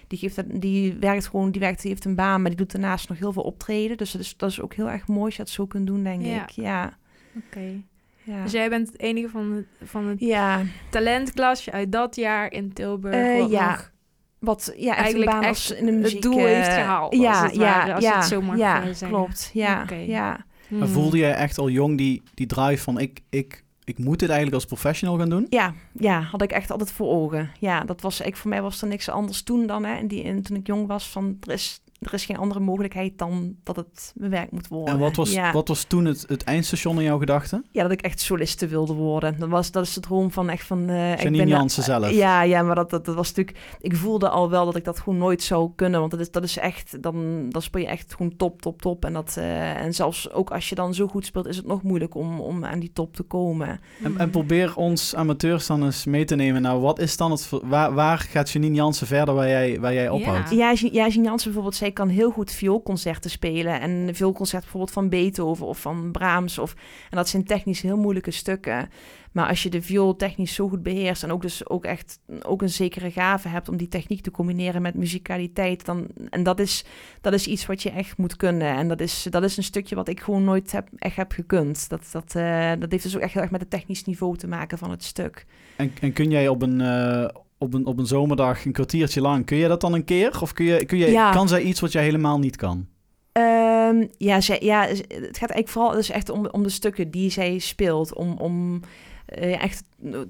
Die, 0.07 0.19
geeft, 0.19 0.36
dat- 0.36 0.62
die 0.62 0.93
werkt 0.93 1.27
gewoon, 1.27 1.51
die 1.51 1.62
werkt, 1.62 1.81
die 1.81 1.91
heeft 1.91 2.05
een 2.05 2.15
baan, 2.15 2.41
maar 2.41 2.50
die 2.50 2.59
doet 2.59 2.71
daarnaast 2.71 3.09
nog 3.09 3.17
heel 3.17 3.31
veel 3.33 3.43
optreden. 3.43 3.97
Dus 3.97 4.12
dat 4.12 4.21
is, 4.21 4.38
dat 4.38 4.50
is 4.50 4.62
ook 4.62 4.74
heel 4.74 4.89
erg 4.89 5.07
mooi 5.07 5.25
als 5.25 5.36
je 5.36 5.41
dat 5.43 5.51
zo 5.51 5.65
kunt 5.65 5.88
doen, 5.88 6.03
denk 6.03 6.25
Ja. 6.25 6.43
ik. 6.43 6.50
Ja. 6.50 6.97
Oké. 7.45 7.81
Ja. 8.24 8.43
Dus 8.43 8.51
jij 8.51 8.69
bent 8.69 8.88
het 8.88 9.00
enige 9.00 9.29
van 9.29 9.51
het, 9.51 9.65
van 9.89 10.05
het 10.07 10.19
ja, 10.19 10.62
talentklasje 10.89 11.71
uit 11.71 11.91
dat 11.91 12.15
jaar 12.15 12.51
in 12.51 12.74
Tilburg. 12.74 13.50
Ja. 13.50 13.69
nog 13.69 13.91
wat 14.39 14.74
ja, 14.77 14.96
Eigenlijk 14.96 15.32
een 15.32 15.39
baan 15.39 15.50
echt 15.50 15.70
als 15.70 15.72
in 15.72 16.01
de 16.01 16.10
het 16.10 16.22
doel 16.22 16.38
eh, 16.38 16.46
heeft 16.46 16.74
gehaald, 16.74 17.12
als 17.12 17.22
Ja, 17.22 17.44
het 17.44 17.58
ware, 17.58 17.88
ja, 17.88 17.94
als 17.94 18.03
je 18.03 18.10
ja, 18.10 18.17
het 18.17 18.27
zo 18.27 18.41
mag, 18.41 18.58
ja, 18.58 18.84
eh, 18.84 19.08
klopt. 19.08 19.50
Ja, 19.53 19.86
ja. 20.06 20.46
Hmm. 20.67 20.77
Maar 20.77 20.88
voelde 20.88 21.17
jij 21.17 21.34
echt 21.34 21.58
al 21.58 21.70
jong 21.70 21.98
die, 21.98 22.22
die 22.34 22.46
drive 22.46 22.84
van 22.84 23.00
ik, 23.00 23.20
ik, 23.29 23.63
ik 23.84 23.98
moet 23.98 24.20
dit 24.20 24.29
eigenlijk 24.29 24.56
als 24.56 24.65
professional 24.65 25.17
gaan 25.17 25.29
doen? 25.29 25.48
Ja, 25.50 25.74
ja, 25.91 26.22
had 26.22 26.41
ik 26.41 26.51
echt 26.51 26.72
altijd 26.72 26.91
voor 26.91 27.08
ogen. 27.08 27.51
Ja, 27.60 27.84
dat 27.84 28.01
was, 28.01 28.22
ik, 28.22 28.36
voor 28.36 28.50
mij 28.50 28.62
was 28.62 28.82
er 28.82 28.88
niks 28.88 29.10
anders 29.10 29.41
toen 29.41 29.67
dan, 29.67 29.86
hè, 29.86 29.96
en 29.96 30.08
die, 30.08 30.24
en 30.24 30.41
toen 30.41 30.58
ik 30.58 30.67
jong 30.67 30.88
was, 30.88 31.08
van 31.08 31.38
er 31.41 31.53
is, 31.53 31.82
er 31.99 32.13
is 32.13 32.25
geen 32.25 32.37
andere 32.37 32.59
mogelijkheid 32.59 33.17
dan 33.17 33.55
dat 33.63 33.75
het 33.75 34.13
bewerkt 34.15 34.51
moet 34.51 34.67
worden. 34.67 34.93
En 34.93 34.99
wat 34.99 35.15
was, 35.15 35.31
ja. 35.31 35.51
wat 35.51 35.67
was 35.67 35.83
toen 35.83 36.05
het, 36.05 36.25
het 36.27 36.43
eindstation 36.43 36.97
in 36.97 37.03
jouw 37.03 37.17
gedachten? 37.17 37.65
Ja, 37.71 37.81
dat 37.81 37.91
ik 37.91 38.01
echt 38.01 38.19
soliste 38.19 38.67
wilde 38.67 38.93
worden. 38.93 39.39
Dat, 39.39 39.49
was, 39.49 39.71
dat 39.71 39.83
is 39.83 39.93
de 39.93 39.99
droom 39.99 40.31
van 40.31 40.49
echt 40.49 40.65
van... 40.65 40.89
eh 40.89 41.11
ik 41.11 41.21
Janine 41.21 41.43
ben 41.43 41.51
Jansen 41.51 41.83
zelf. 41.83 42.11
Ja, 42.11 42.41
ja, 42.41 42.61
maar 42.61 42.75
dat, 42.75 42.89
dat, 42.89 43.05
dat 43.05 43.15
was 43.15 43.27
natuurlijk... 43.27 43.57
Ik 43.81 43.95
voelde 43.95 44.29
al 44.29 44.49
wel 44.49 44.65
dat 44.65 44.75
ik 44.75 44.83
dat 44.83 44.99
gewoon 44.99 45.19
nooit 45.19 45.43
zou 45.43 45.71
kunnen. 45.75 45.99
Want 45.99 46.11
dat 46.11 46.19
is, 46.19 46.31
dat 46.31 46.43
is 46.43 46.57
echt... 46.57 47.01
Dan, 47.03 47.45
dan 47.49 47.61
speel 47.61 47.81
je 47.81 47.87
echt 47.87 48.13
gewoon 48.15 48.35
top, 48.37 48.61
top, 48.61 48.81
top. 48.81 49.05
En, 49.05 49.13
dat, 49.13 49.35
eh, 49.37 49.81
en 49.81 49.93
zelfs 49.93 50.31
ook 50.31 50.51
als 50.51 50.69
je 50.69 50.75
dan 50.75 50.93
zo 50.93 51.07
goed 51.07 51.25
speelt... 51.25 51.47
is 51.47 51.57
het 51.57 51.67
nog 51.67 51.83
moeilijk 51.83 52.15
om, 52.15 52.39
om 52.39 52.65
aan 52.65 52.79
die 52.79 52.91
top 52.93 53.15
te 53.15 53.23
komen. 53.23 53.79
En, 54.03 54.17
en 54.17 54.29
probeer 54.29 54.75
ons 54.75 55.15
amateurs 55.15 55.67
dan 55.67 55.83
eens 55.83 56.05
mee 56.05 56.25
te 56.25 56.35
nemen. 56.35 56.61
Nou, 56.61 56.81
wat 56.81 56.99
is 56.99 57.17
dan 57.17 57.31
het... 57.31 57.49
Waar, 57.63 57.93
waar 57.93 58.17
gaat 58.17 58.49
Janine 58.49 58.75
Jansen 58.75 59.07
verder 59.07 59.33
waar 59.33 59.47
jij, 59.47 59.79
waar 59.79 59.93
jij 59.93 60.09
ophoudt? 60.09 60.49
Ja, 60.49 60.73
Jean- 60.73 60.93
ja, 60.93 61.07
Jean 61.07 61.23
Jansen 61.23 61.51
bijvoorbeeld, 61.51 61.75
zij 61.88 61.96
kan 61.96 62.10
heel 62.10 62.32
goed 62.32 62.51
vioolconcerten 62.51 63.29
spelen. 63.29 63.82
En 63.82 64.15
vioolconcerten 64.15 64.70
bijvoorbeeld 64.70 64.94
van 64.94 65.10
Beethoven 65.10 65.65
of 65.65 65.82
van 65.82 66.12
Brahms. 66.12 66.58
Of, 66.58 66.75
en 67.10 67.17
dat 67.17 67.29
zijn 67.29 67.44
technisch 67.44 67.82
heel 67.82 67.98
moeilijke 67.98 68.32
stukken. 68.32 68.89
Maar 69.32 69.48
als 69.48 69.63
je 69.63 69.70
de 69.70 69.82
viool 69.82 70.15
technisch 70.15 70.53
zo 70.53 70.70
goed 70.70 70.84
beheerst... 70.84 71.24
en 71.24 71.32
ook 71.32 71.41
dus 71.41 71.70
ook 71.70 71.86
echt 71.86 72.20
ook 72.41 72.62
een 72.62 72.70
zekere 72.70 73.12
gave 73.12 73.48
hebt... 73.48 73.70
om 73.70 73.77
die 73.77 73.88
techniek 73.88 74.22
te 74.22 74.32
combineren 74.32 74.82
met 74.82 74.96
muzikaliteit... 74.96 75.86
Dan, 75.86 76.08
en 76.29 76.44
dat 76.44 76.60
is, 76.60 76.86
dat 77.22 77.34
is 77.34 77.48
iets 77.48 77.65
wat 77.65 77.84
je 77.84 77.89
echt 77.89 78.17
moet 78.17 78.36
kunnen. 78.36 78.75
En 78.75 78.88
dat 78.88 79.01
is, 79.01 79.27
dat 79.29 79.44
is 79.44 79.58
een 79.58 79.63
stukje 79.63 79.96
wat 79.96 80.08
ik 80.08 80.20
gewoon 80.20 80.44
nooit 80.44 80.72
heb, 80.72 80.88
echt 80.96 81.15
heb 81.15 81.32
gekund. 81.32 81.89
Dat, 81.89 82.10
dat, 82.12 82.36
eh, 82.36 82.72
dat 82.79 82.91
heeft 82.91 83.03
dus 83.03 83.15
ook 83.15 83.22
echt 83.22 83.34
heel 83.34 83.41
erg 83.41 83.51
met 83.51 83.62
het 83.62 83.70
technisch 83.70 84.03
niveau 84.03 84.38
te 84.38 84.48
maken 84.48 84.77
van 84.77 84.91
het 84.91 85.03
stuk. 85.03 85.46
En, 85.75 85.91
en 86.01 86.13
kun 86.13 86.29
jij 86.29 86.48
op 86.48 86.62
een, 86.62 86.82
eh, 86.82 87.27
op, 87.57 87.73
een, 87.73 87.85
op 87.85 87.99
een 87.99 88.05
zomerdag 88.07 88.65
een 88.65 88.71
kwartiertje 88.71 89.21
lang... 89.21 89.45
Kun 89.45 89.57
je 89.57 89.67
dat 89.67 89.81
dan 89.81 89.93
een 89.93 90.03
keer? 90.03 90.41
Of 90.41 90.53
kun 90.53 90.65
je, 90.65 90.85
kun 90.85 90.97
je, 90.97 91.11
Ja. 91.11 91.31
kan 91.31 91.47
zij 91.47 91.61
iets 91.61 91.79
wat 91.79 91.91
jij 91.91 92.03
helemaal 92.03 92.39
niet 92.39 92.55
kan? 92.55 92.87
Ehm, 93.31 94.05
ja, 94.17 94.41
zij, 94.41 94.57
ja, 94.61 94.81
het 94.87 95.07
gaat 95.07 95.49
eigenlijk 95.49 95.67
vooral 95.67 95.91
dus 95.91 96.09
echt 96.09 96.29
om, 96.29 96.45
om 96.47 96.63
de 96.63 96.69
stukken 96.69 97.11
die 97.11 97.29
zij 97.29 97.59
speelt. 97.59 98.13
Om, 98.15 98.31
om 98.37 98.79
eh, 99.25 99.63
echt 99.63 99.83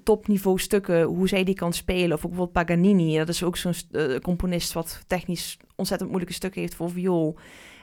topniveau 0.03 0.59
stukken, 0.59 1.03
hoe 1.03 1.27
zij 1.27 1.43
die 1.43 1.55
kan 1.55 1.73
spelen. 1.73 2.17
Of 2.17 2.25
ook 2.25 2.31
bijvoorbeeld 2.31 2.65
Paganini, 2.67 3.17
dat 3.17 3.29
is 3.29 3.43
ook 3.43 3.57
zo'n 3.57 3.73
eh, 3.91 4.15
componist 4.15 4.73
wat 4.73 5.03
technisch 5.07 5.57
ontzettend 5.75 6.09
moeilijke 6.09 6.35
stukken 6.35 6.61
heeft 6.61 6.75
voor 6.75 6.91
viool. 6.91 7.35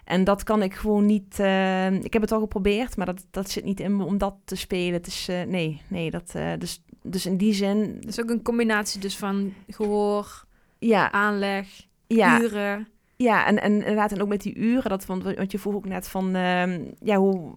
En 0.05 0.25
dat 0.25 0.43
kan 0.43 0.63
ik 0.63 0.75
gewoon 0.75 1.07
niet. 1.07 1.39
eh, 1.39 1.93
ik 1.93 2.13
heb 2.13 2.23
het 2.23 2.33
al 2.33 2.41
geprobeerd, 2.41 2.97
maar 2.97 3.07
dat, 3.07 3.27
dat 3.31 3.51
zit 3.51 3.65
niet 3.65 3.81
in 3.81 3.97
me 3.97 4.05
om 4.05 4.19
dat 4.19 4.35
te 4.45 4.57
spelen. 4.57 4.93
Het 4.93 5.07
is 5.07 5.29
eh, 5.29 5.43
nee, 5.43 5.81
nee, 5.89 6.11
dat. 6.11 6.33
eh, 6.35 6.53
dus, 6.59 6.83
dus 7.07 7.27
in 7.27 7.37
die 7.37 7.53
zin, 7.53 7.97
Dus 8.01 8.21
ook 8.21 8.31
een 8.31 8.43
combinatie 8.43 9.01
dus 9.01 9.17
van 9.17 9.53
gehoor, 9.69 10.45
ja, 10.79 11.13
aanleg, 11.13 11.67
ja. 12.07 12.41
uren. 12.41 12.89
Ja, 13.17 13.47
en, 13.47 13.63
en 13.63 13.73
inderdaad, 13.73 14.13
en 14.13 14.23
ook 14.23 14.29
met 14.29 14.43
die 14.43 14.55
uren, 14.55 14.91
dat, 14.91 15.07
want, 15.07 15.23
want 15.23 15.53
je 15.53 15.59
vroeg 15.59 15.75
ook 15.75 15.87
net 15.87 16.09
van, 16.09 16.35
ehm, 16.35 16.81
ja, 17.01 17.17
hoe, 17.17 17.55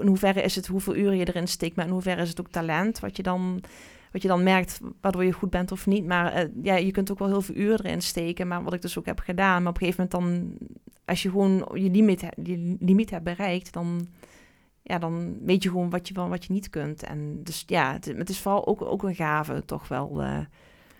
in 0.00 0.06
hoeverre 0.06 0.42
is 0.42 0.54
het, 0.54 0.66
hoeveel 0.66 0.96
uren 0.96 1.16
je 1.16 1.28
erin 1.28 1.48
steekt, 1.48 1.76
maar 1.76 1.86
in 1.86 1.92
hoeverre 1.92 2.22
is 2.22 2.28
het 2.28 2.40
ook 2.40 2.50
talent, 2.50 3.00
wat 3.00 3.16
je 3.16 3.22
dan, 3.22 3.60
wat 4.12 4.22
je 4.22 4.28
dan 4.28 4.42
merkt, 4.42 4.80
waardoor 5.00 5.24
je 5.24 5.32
goed 5.32 5.50
bent 5.50 5.72
of 5.72 5.86
niet. 5.86 6.06
Maar 6.06 6.32
eh, 6.32 6.48
ja, 6.62 6.74
je 6.74 6.90
kunt 6.90 7.10
ook 7.10 7.18
wel 7.18 7.28
heel 7.28 7.42
veel 7.42 7.54
uren 7.54 7.84
erin 7.84 8.02
steken, 8.02 8.48
maar 8.48 8.62
wat 8.62 8.72
ik 8.72 8.82
dus 8.82 8.98
ook 8.98 9.06
heb 9.06 9.18
gedaan, 9.18 9.62
maar 9.62 9.72
op 9.72 9.80
een 9.80 9.86
gegeven 9.86 10.08
moment 10.10 10.58
dan, 10.58 10.68
als 11.04 11.22
je 11.22 11.30
gewoon 11.30 11.68
je 11.74 11.90
limiet, 11.90 12.20
je 12.42 12.76
limiet 12.80 13.10
hebt 13.10 13.24
bereikt, 13.24 13.72
dan, 13.72 14.08
ja, 14.82 14.98
dan 14.98 15.38
weet 15.44 15.62
je 15.62 15.68
gewoon 15.68 15.90
wat 15.90 16.08
je 16.08 16.14
wel, 16.14 16.28
wat 16.28 16.44
je 16.44 16.52
niet 16.52 16.70
kunt. 16.70 17.02
En 17.02 17.42
dus 17.42 17.64
ja, 17.66 17.92
het, 17.92 18.04
het 18.04 18.28
is 18.28 18.40
vooral 18.40 18.66
ook, 18.66 18.82
ook 18.82 19.02
een 19.02 19.14
gave, 19.14 19.64
toch 19.64 19.88
wel. 19.88 20.22
eh, 20.22 20.38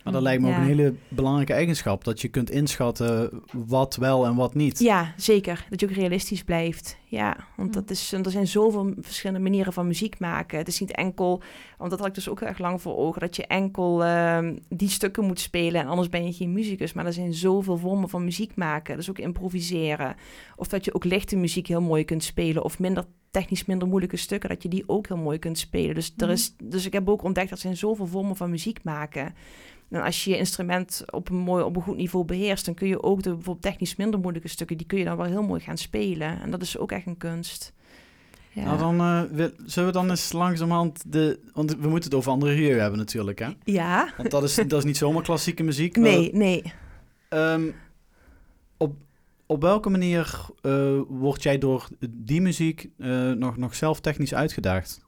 Maar 0.04 0.12
dat 0.12 0.22
lijkt 0.22 0.42
me 0.42 0.48
ook 0.50 0.56
een 0.56 0.62
hele 0.62 0.94
belangrijke 1.08 1.52
eigenschap. 1.52 2.04
Dat 2.04 2.20
je 2.20 2.28
kunt 2.28 2.50
inschatten 2.50 3.42
wat 3.52 3.96
wel 3.96 4.26
en 4.26 4.34
wat 4.34 4.54
niet. 4.54 4.78
Ja, 4.78 5.12
zeker. 5.16 5.66
Dat 5.70 5.80
je 5.80 5.86
ook 5.88 5.92
realistisch 5.94 6.42
blijft. 6.44 7.00
Ja, 7.04 7.36
want 7.56 7.72
dat 7.72 7.90
is, 7.90 8.12
er 8.12 8.30
zijn 8.30 8.46
zoveel 8.46 8.94
verschillende 9.00 9.40
manieren 9.40 9.72
van 9.72 9.86
muziek 9.86 10.18
maken. 10.18 10.58
Het 10.58 10.68
is 10.68 10.80
niet 10.80 10.92
enkel, 10.94 11.42
want 11.78 11.90
dat 11.90 11.98
had 11.98 12.08
ik 12.08 12.14
dus 12.14 12.28
ook 12.28 12.40
heel 12.40 12.48
erg 12.48 12.58
lang 12.58 12.82
voor 12.82 12.96
ogen, 12.96 13.20
dat 13.20 13.36
je 13.36 13.46
enkel 13.46 14.04
ehm, 14.04 14.56
die 14.68 14.88
stukken 14.88 15.24
moet 15.24 15.40
spelen 15.40 15.80
en 15.80 15.86
anders 15.86 16.08
ben 16.08 16.24
je 16.26 16.32
geen 16.32 16.52
muzikus. 16.52 16.92
Maar 16.92 17.06
er 17.06 17.12
zijn 17.12 17.34
zoveel 17.34 17.76
vormen 17.78 18.08
van 18.08 18.24
muziek 18.24 18.56
maken. 18.56 18.96
Dus 18.96 19.10
ook 19.10 19.18
improviseren. 19.18 20.14
Of 20.56 20.68
dat 20.68 20.84
je 20.84 20.94
ook 20.94 21.04
lichte 21.04 21.36
muziek 21.36 21.66
heel 21.66 21.80
mooi 21.80 22.04
kunt 22.04 22.24
spelen 22.24 22.64
of 22.64 22.78
minder 22.78 23.04
technisch 23.30 23.64
minder 23.64 23.88
moeilijke 23.88 24.16
stukken, 24.16 24.48
dat 24.48 24.62
je 24.62 24.68
die 24.68 24.84
ook 24.86 25.08
heel 25.08 25.16
mooi 25.16 25.38
kunt 25.38 25.58
spelen. 25.58 25.94
Dus, 25.94 26.12
er 26.16 26.24
Mhm. 26.26 26.32
is, 26.32 26.54
dus 26.62 26.86
ik 26.86 26.92
heb 26.92 27.08
ook 27.08 27.22
ontdekt 27.22 27.48
dat 27.48 27.58
er 27.58 27.64
zijn 27.64 27.76
zoveel 27.76 28.06
vormen 28.06 28.36
van 28.36 28.50
muziek 28.50 28.82
maken. 28.82 29.34
En 29.92 30.02
als 30.02 30.24
je 30.24 30.30
je 30.30 30.36
instrument 30.36 31.04
op 31.10 31.28
een 31.28 31.36
mooi, 31.36 31.64
op 31.64 31.76
een 31.76 31.82
goed 31.82 31.96
niveau 31.96 32.24
beheerst, 32.24 32.64
dan 32.64 32.74
kun 32.74 32.88
je 32.88 33.02
ook 33.02 33.22
de 33.22 33.34
bijvoorbeeld 33.34 33.64
technisch 33.64 33.96
minder 33.96 34.20
moeilijke 34.20 34.48
stukken, 34.48 34.76
die 34.76 34.86
kun 34.86 34.98
je 34.98 35.04
dan 35.04 35.16
wel 35.16 35.26
heel 35.26 35.42
mooi 35.42 35.60
gaan 35.60 35.78
spelen. 35.78 36.40
En 36.40 36.50
dat 36.50 36.62
is 36.62 36.78
ook 36.78 36.92
echt 36.92 37.06
een 37.06 37.16
kunst. 37.16 37.72
Ja. 38.52 38.64
Nou, 38.64 38.78
dan 38.78 39.00
eh, 39.00 39.46
zullen 39.64 39.88
we 39.88 39.94
dan 39.94 40.10
eens 40.10 40.32
langzamerhand 40.32 41.12
de... 41.12 41.40
Want 41.52 41.70
we 41.70 41.88
moeten 41.88 42.10
het 42.10 42.14
over 42.14 42.30
andere 42.30 42.52
Rieu 42.54 42.78
hebben 42.78 42.98
natuurlijk, 42.98 43.38
hè? 43.38 43.48
ja. 43.64 44.12
Want 44.16 44.30
dat 44.30 44.42
is, 44.42 44.54
dat 44.54 44.72
is 44.72 44.84
niet 44.84 44.96
zomaar 44.96 45.22
klassieke 45.22 45.62
muziek. 45.62 45.96
maar, 45.96 46.10
Nee, 46.10 46.30
nee. 46.34 46.72
ehm, 47.28 47.70
op, 48.76 48.94
op 49.46 49.62
welke 49.62 49.90
manier 49.90 50.46
eh 50.60 50.98
word 51.08 51.42
jij 51.42 51.58
door 51.58 51.88
die 52.08 52.40
muziek 52.40 52.88
eh, 52.98 53.30
nog, 53.30 53.56
nog 53.56 53.74
zelf 53.74 54.00
technisch 54.00 54.34
uitgedaagd? 54.34 55.00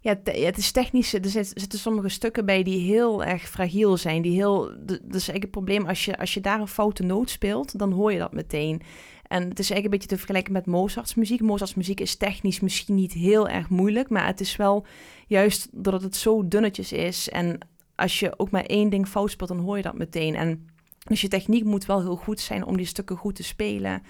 Ja, 0.00 0.18
het 0.22 0.56
is 0.58 0.70
technisch. 0.70 1.12
Er 1.14 1.28
zit- 1.28 1.52
zitten 1.54 1.78
sommige 1.78 2.08
stukken 2.08 2.46
bij 2.46 2.62
die 2.62 2.78
heel 2.80 3.24
erg 3.24 3.48
fragiel 3.48 3.96
zijn. 3.96 4.22
Die 4.22 4.32
heel, 4.32 4.64
dat 4.86 4.98
is 5.00 5.12
eigenlijk 5.12 5.42
het 5.42 5.50
probleem. 5.50 5.86
Als 5.86 6.04
je, 6.04 6.18
als 6.18 6.34
je 6.34 6.40
daar 6.40 6.60
een 6.60 6.68
foute 6.68 7.02
noot 7.02 7.30
speelt, 7.30 7.78
dan 7.78 7.92
hoor 7.92 8.12
je 8.12 8.18
dat 8.18 8.32
meteen. 8.32 8.82
En 9.26 9.48
het 9.48 9.58
is 9.58 9.70
eigenlijk 9.70 9.84
een 9.84 9.90
beetje 9.90 10.08
te 10.08 10.16
vergelijken 10.16 10.52
met 10.52 10.66
Mozarts 10.66 11.14
muziek. 11.14 11.40
Mozarts 11.40 11.74
muziek 11.74 12.00
is 12.00 12.16
technisch 12.16 12.60
misschien 12.60 12.94
niet 12.94 13.12
heel 13.12 13.48
erg 13.48 13.68
moeilijk, 13.68 14.08
maar 14.08 14.26
het 14.26 14.40
is 14.40 14.56
wel 14.56 14.86
juist 15.26 15.68
doordat 15.72 16.02
het 16.02 16.16
zo 16.16 16.48
dunnetjes 16.48 16.92
is. 16.92 17.28
En 17.28 17.58
als 17.94 18.18
je 18.18 18.38
ook 18.38 18.50
maar 18.50 18.64
één 18.64 18.90
ding 18.90 19.08
fout 19.08 19.30
speelt, 19.30 19.48
dan 19.48 19.58
hoor 19.58 19.76
je 19.76 19.82
dat 19.82 19.98
meteen. 19.98 20.34
En 20.34 20.68
dus 21.08 21.20
je 21.20 21.28
techniek 21.28 21.64
moet 21.64 21.86
wel 21.86 22.00
heel 22.00 22.16
goed 22.16 22.40
zijn 22.40 22.64
om 22.64 22.76
die 22.76 22.86
stukken 22.86 23.16
goed 23.16 23.34
te 23.34 23.42
spelen. 23.42 24.02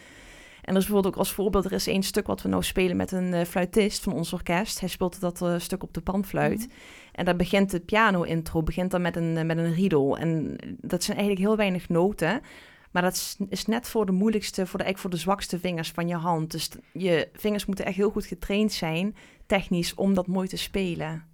En 0.69 0.75
er 0.75 0.81
is 0.81 0.87
bijvoorbeeld 0.87 1.15
ook 1.15 1.21
als 1.21 1.33
voorbeeld, 1.33 1.65
er 1.65 1.73
is 1.73 1.87
één 1.87 2.03
stuk 2.03 2.27
wat 2.27 2.43
we 2.43 2.49
nou 2.49 2.63
spelen 2.63 2.97
met 2.97 3.13
een 3.13 3.35
eh, 3.35 3.45
fluitist 3.45 4.03
van 4.03 4.13
ons 4.13 4.33
orkest. 4.33 4.81
Hij 4.81 4.89
speelt 4.89 5.21
dat 5.21 5.43
eh, 5.43 5.59
stuk 5.59 5.83
op 5.83 5.95
de 5.95 6.01
panfluit. 6.01 6.59
Mhm. 6.59 6.69
En 7.13 7.25
daar 7.25 7.37
begint 7.37 7.71
de 7.71 7.81
piano-intro, 7.81 8.63
begint 8.63 8.91
dan 8.91 9.03
met 9.03 9.17
een, 9.17 9.37
eh, 9.37 9.45
met 9.45 9.59
een 9.59 9.75
riedel. 9.75 10.19
En 10.19 10.57
dat 10.81 11.05
zijn 11.05 11.17
eigenlijk 11.17 11.47
heel 11.47 11.57
weinig 11.57 11.89
noten. 11.89 12.41
Maar 12.91 13.03
dat 13.03 13.13
is, 13.13 13.37
is 13.49 13.67
net 13.67 13.89
voor 13.89 14.07
de 14.07 14.13
moeilijkste, 14.13 14.67
voor 14.67 14.79
de, 14.79 14.85
eigenlijk 14.85 14.99
voor 14.99 15.11
de 15.11 15.31
zwakste 15.31 15.59
vingers 15.59 15.91
van 15.91 16.09
je 16.09 16.17
hand. 16.17 16.51
Dus 16.51 16.71
je 16.93 17.29
vingers 17.33 17.67
moeten 17.67 17.85
echt 17.85 17.97
heel 17.97 18.11
goed 18.11 18.27
getraind 18.27 18.73
zijn, 18.73 19.17
technisch, 19.47 19.95
om 19.95 20.15
dat 20.15 20.27
mooi 20.27 20.49
te 20.49 20.57
spelen. 20.57 21.25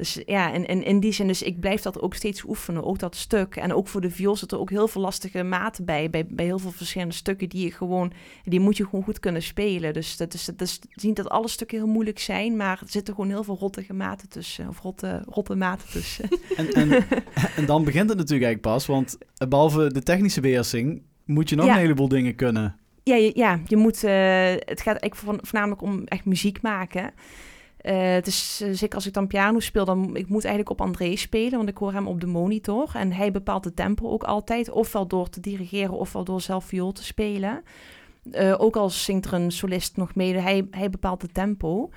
Dus 0.00 0.20
ja, 0.26 0.52
en, 0.52 0.66
en 0.66 0.84
in 0.84 1.00
die 1.00 1.12
zin, 1.12 1.26
dus 1.26 1.42
ik 1.42 1.60
blijf 1.60 1.82
dat 1.82 2.00
ook 2.00 2.14
steeds 2.14 2.44
oefenen, 2.44 2.84
ook 2.84 2.98
dat 2.98 3.16
stuk. 3.16 3.56
En 3.56 3.72
ook 3.74 3.88
voor 3.88 4.00
de 4.00 4.10
viool 4.10 4.36
zitten 4.36 4.56
er 4.56 4.62
ook 4.62 4.70
heel 4.70 4.88
veel 4.88 5.00
lastige 5.00 5.42
maten 5.42 5.84
bij, 5.84 6.10
bij, 6.10 6.26
bij 6.26 6.44
heel 6.44 6.58
veel 6.58 6.70
verschillende 6.70 7.14
stukken 7.14 7.48
die 7.48 7.64
je 7.64 7.70
gewoon, 7.72 8.12
die 8.44 8.60
moet 8.60 8.76
je 8.76 8.84
gewoon 8.84 9.04
goed 9.04 9.20
kunnen 9.20 9.42
spelen. 9.42 9.92
Dus 9.92 10.16
dat 10.16 10.34
is, 10.34 10.44
dat 10.44 10.60
is 10.60 10.80
niet 11.02 11.16
dat 11.16 11.28
alle 11.28 11.48
stukken 11.48 11.78
heel 11.78 11.86
moeilijk 11.86 12.18
zijn, 12.18 12.56
maar 12.56 12.78
er 12.80 12.88
zitten 12.90 13.14
gewoon 13.14 13.30
heel 13.30 13.44
veel 13.44 13.56
rottige 13.60 13.92
maten 13.92 14.28
tussen, 14.28 14.68
of 14.68 14.80
rotte, 14.80 15.22
rotte 15.28 15.54
maten 15.54 15.88
tussen. 15.88 16.28
En, 16.56 16.72
en, 16.72 17.04
en 17.56 17.66
dan 17.66 17.84
begint 17.84 18.08
het 18.08 18.18
natuurlijk 18.18 18.44
eigenlijk 18.46 18.60
pas, 18.74 18.86
want 18.86 19.18
eh, 19.36 19.48
behalve 19.48 19.92
de 19.92 20.02
technische 20.02 20.40
beheersing 20.40 21.02
moet 21.24 21.48
je 21.48 21.56
nog 21.56 21.66
Ja. 21.66 21.72
een 21.74 21.80
heleboel 21.80 22.08
dingen 22.08 22.34
kunnen. 22.34 22.76
Ja, 23.02 23.14
je, 23.16 23.30
ja, 23.34 23.60
je 23.66 23.76
moet. 23.76 24.04
eh, 24.04 24.12
het 24.50 24.80
gaat 24.80 24.96
eigenlijk 24.98 25.14
voor- 25.16 25.38
voornamelijk 25.42 25.82
om 25.82 26.04
echt 26.04 26.24
muziek 26.24 26.62
maken. 26.62 27.12
Eh, 27.80 28.16
zeker 28.70 28.94
als 28.94 29.06
ik 29.06 29.12
dan 29.12 29.26
piano 29.26 29.60
speel, 29.60 29.84
dan 29.84 30.16
ik 30.16 30.28
moet 30.28 30.44
eigenlijk 30.44 30.70
op 30.70 30.86
André 30.86 31.16
spelen, 31.16 31.56
want 31.56 31.68
ik 31.68 31.76
hoor 31.76 31.92
hem 31.92 32.06
op 32.06 32.20
de 32.20 32.26
monitor 32.26 32.90
en 32.94 33.12
hij 33.12 33.30
bepaalt 33.30 33.62
de 33.62 33.74
tempo 33.74 34.10
ook 34.10 34.24
altijd, 34.24 34.70
ofwel 34.70 35.06
door 35.06 35.28
te 35.28 35.40
dirigeren 35.40 35.94
ofwel 35.94 36.24
door 36.24 36.40
zelf 36.40 36.64
viool 36.64 36.92
te 36.92 37.04
spelen. 37.04 37.62
Eh, 38.30 38.54
ook 38.58 38.76
al 38.76 38.90
zingt 38.90 39.26
er 39.26 39.32
een 39.32 39.50
solist 39.50 39.96
nog 39.96 40.14
mede, 40.14 40.40
hij, 40.40 40.66
hij 40.70 40.90
bepaalt 40.90 41.22
het 41.22 41.34
tempo. 41.34 41.90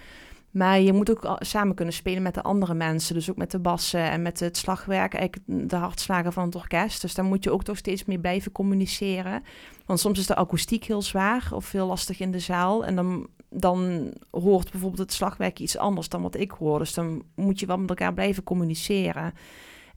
Maar 0.51 0.79
je 0.79 0.93
moet 0.93 1.11
ook 1.11 1.35
samen 1.39 1.75
kunnen 1.75 1.93
spelen 1.93 2.21
met 2.21 2.33
de 2.33 2.41
andere 2.41 2.73
mensen. 2.73 3.15
Dus 3.15 3.29
ook 3.29 3.37
met 3.37 3.51
de 3.51 3.59
bassen 3.59 4.11
en 4.11 4.21
met 4.21 4.39
het 4.39 4.57
slagwerk, 4.57 5.13
eigenlijk 5.13 5.69
de 5.69 5.75
hartslagen 5.75 6.33
van 6.33 6.45
het 6.45 6.55
orkest. 6.55 7.01
Dus 7.01 7.13
daar 7.13 7.25
moet 7.25 7.43
je 7.43 7.51
ook 7.51 7.63
toch 7.63 7.77
steeds 7.77 8.05
mee 8.05 8.19
blijven 8.19 8.51
communiceren. 8.51 9.43
Want 9.85 9.99
soms 9.99 10.19
is 10.19 10.27
de 10.27 10.35
akoestiek 10.35 10.83
heel 10.83 11.01
zwaar 11.01 11.49
of 11.53 11.71
heel 11.71 11.87
lastig 11.87 12.19
in 12.19 12.31
de 12.31 12.39
zaal. 12.39 12.85
En 12.85 12.95
dan, 12.95 13.27
dan 13.53 14.11
hoort 14.31 14.71
bijvoorbeeld 14.71 15.01
het 15.01 15.13
slagwerk 15.13 15.59
iets 15.59 15.77
anders 15.77 16.09
dan 16.09 16.21
wat 16.21 16.37
ik 16.37 16.51
hoor. 16.51 16.79
Dus 16.79 16.93
dan 16.93 17.23
moet 17.35 17.59
je 17.59 17.65
wel 17.65 17.77
met 17.77 17.89
elkaar 17.89 18.13
blijven 18.13 18.43
communiceren. 18.43 19.33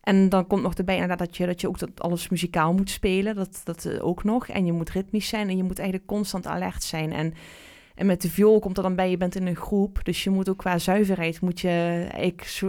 En 0.00 0.28
dan 0.28 0.46
komt 0.46 0.62
nog 0.62 0.74
erbij 0.74 1.06
dat 1.06 1.36
je, 1.36 1.46
dat 1.46 1.60
je 1.60 1.68
ook 1.68 1.78
dat 1.78 2.00
alles 2.00 2.28
muzikaal 2.28 2.72
moet 2.72 2.90
spelen. 2.90 3.34
Dat, 3.34 3.60
dat 3.64 3.84
eh, 3.84 4.06
ook 4.06 4.24
nog. 4.24 4.48
En 4.48 4.66
je 4.66 4.72
moet 4.72 4.90
ritmisch 4.90 5.28
zijn 5.28 5.48
en 5.48 5.56
je 5.56 5.62
moet 5.62 5.78
eigenlijk 5.78 6.08
constant 6.08 6.46
alert 6.46 6.82
zijn. 6.82 7.12
En, 7.12 7.34
en 7.94 8.06
met 8.06 8.22
de 8.22 8.30
viool 8.30 8.58
komt 8.58 8.76
er 8.76 8.82
dan 8.82 8.96
bij, 8.96 9.10
je 9.10 9.16
bent 9.16 9.34
in 9.34 9.46
een 9.46 9.56
groep. 9.56 10.00
Dus 10.02 10.24
je 10.24 10.30
moet 10.30 10.48
ook 10.48 10.58
qua 10.58 10.78
zuiverheid, 10.78 11.40
moet 11.40 11.60
je 11.60 11.68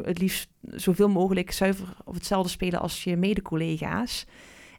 het 0.04 0.20
liefst 0.20 0.50
zoveel 0.62 1.10
mogelijk 1.10 1.52
zuiver 1.52 1.96
of 2.06 2.14
hetzelfde 2.14 2.50
spelen 2.50 2.80
als 2.80 3.04
je 3.04 3.18
mede-collega's. 3.18 4.26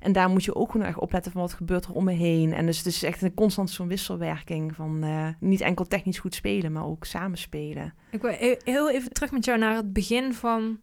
En 0.01 0.13
daar 0.13 0.29
moet 0.31 0.45
je 0.45 0.55
ook 0.55 0.71
gewoon 0.71 0.87
erg 0.87 0.99
opletten 0.99 1.33
van 1.33 1.41
wat 1.41 1.53
gebeurt 1.53 1.85
er 1.85 1.93
om 1.93 2.05
me 2.05 2.13
heen. 2.13 2.53
En 2.55 2.67
dus 2.67 2.77
het 2.79 2.87
is 2.87 3.03
echt 3.03 3.23
een 3.23 3.35
constant 3.35 3.71
zo'n 3.71 3.89
wisselwerking 3.89 4.75
van 4.75 5.03
eh, 5.03 5.29
niet 5.41 5.61
enkel 5.61 5.85
technisch 5.87 6.19
goed 6.19 6.35
spelen, 6.35 6.73
maar 6.73 6.87
ook 6.87 7.05
samenspelen. 7.05 7.95
Ik 8.11 8.21
wil 8.23 8.31
e- 8.39 8.57
heel 8.65 8.91
even 8.91 9.13
terug 9.13 9.31
met 9.31 9.45
jou 9.45 9.59
naar 9.59 9.75
het 9.77 9.93
begin 9.93 10.35
van 10.35 10.79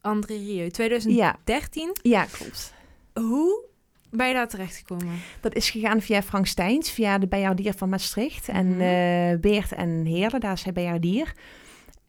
André 0.00 0.34
Rieu, 0.34 0.70
2013. 0.70 1.96
Ja, 2.02 2.20
ja 2.20 2.24
klopt. 2.32 2.74
Hoe 3.14 3.64
ben 4.10 4.28
je 4.28 4.34
daar 4.34 4.48
terechtgekomen? 4.48 5.14
Dat 5.40 5.54
is 5.54 5.70
gegaan 5.70 6.00
via 6.00 6.22
Frank 6.22 6.46
Steins, 6.46 6.90
via 6.90 7.18
de 7.18 7.26
Bijaardier 7.26 7.74
van 7.74 7.88
Maastricht. 7.88 8.48
En 8.48 8.68
Mhm. 8.68 8.80
eh, 8.80 9.38
Beert 9.40 9.72
en 9.72 10.04
Heerlen, 10.04 10.40
daar 10.40 10.52
is 10.52 10.62
hij 10.64 10.72
Bijaardier. 10.72 11.32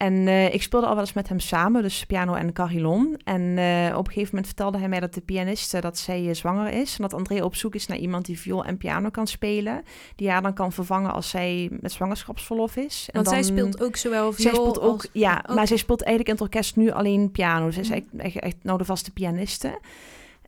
En 0.02 0.28
eh, 0.28 0.54
ik 0.54 0.62
speelde 0.62 0.86
al 0.86 0.92
wel 0.92 1.00
eens 1.00 1.12
met 1.12 1.28
hem 1.28 1.40
samen, 1.40 1.82
dus 1.82 2.06
piano 2.06 2.34
en 2.34 2.52
carillon. 2.52 3.20
En 3.24 3.58
eh, 3.58 3.96
op 3.96 4.06
een 4.06 4.12
gegeven 4.12 4.28
moment 4.30 4.46
vertelde 4.46 4.78
hij 4.78 4.88
mij 4.88 5.00
dat 5.00 5.14
de 5.14 5.20
pianiste 5.20 5.80
dat 5.80 5.98
zij 5.98 6.28
eh, 6.28 6.34
zwanger 6.34 6.72
is. 6.72 6.96
En 6.96 7.02
dat 7.02 7.14
André 7.14 7.44
op 7.44 7.54
zoek 7.54 7.74
is 7.74 7.86
naar 7.86 7.98
iemand 7.98 8.24
die 8.24 8.38
viool 8.38 8.64
en 8.64 8.76
piano 8.76 9.10
kan 9.10 9.26
spelen. 9.26 9.82
Die 10.16 10.30
haar 10.30 10.42
dan 10.42 10.54
kan 10.54 10.72
vervangen 10.72 11.12
als 11.12 11.28
zij 11.30 11.68
met 11.80 11.92
zwangerschapsverlof 11.92 12.76
is. 12.76 13.08
En 13.12 13.14
Want 13.14 13.28
zij 13.28 13.42
speelt 13.42 13.82
ook 13.82 13.96
zowel 13.96 14.32
viool 14.32 14.42
zij 14.50 14.50
speelt 14.52 14.80
ook, 14.80 14.92
als... 14.92 15.08
ja, 15.12 15.44
ook- 15.48 15.54
maar 15.56 15.66
zij 15.66 15.76
speelt 15.76 16.02
eigenlijk 16.02 16.28
in 16.38 16.44
het 16.44 16.54
orkest 16.54 16.76
nu 16.76 16.90
alleen 16.90 17.30
piano. 17.30 17.70
Zij 17.70 17.82
is 17.82 17.88
Mhm. 17.88 17.96
echt, 17.98 18.06
echt, 18.16 18.38
echt 18.44 18.56
nou 18.62 18.78
de 18.78 18.84
vaste 18.84 19.12
pianiste. 19.12 19.78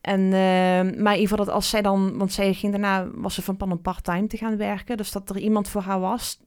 En, 0.00 0.20
eh, 0.20 0.30
maar 1.02 1.14
in 1.14 1.20
ieder 1.20 1.28
geval 1.28 1.36
dat 1.44 1.48
als 1.54 1.68
zij 1.68 1.82
dan, 1.82 2.18
want 2.18 2.32
zij 2.32 2.52
ging 2.54 2.72
daarna, 2.72 3.06
was 3.14 3.34
ze 3.34 3.42
van 3.42 3.56
plan 3.56 3.72
om 3.72 3.80
part-time 3.82 4.26
te 4.26 4.36
gaan 4.36 4.56
werken. 4.56 4.96
Dus 4.96 5.12
dat 5.12 5.30
er 5.30 5.38
iemand 5.38 5.68
voor 5.68 5.82
haar 5.82 6.00
was 6.00 6.38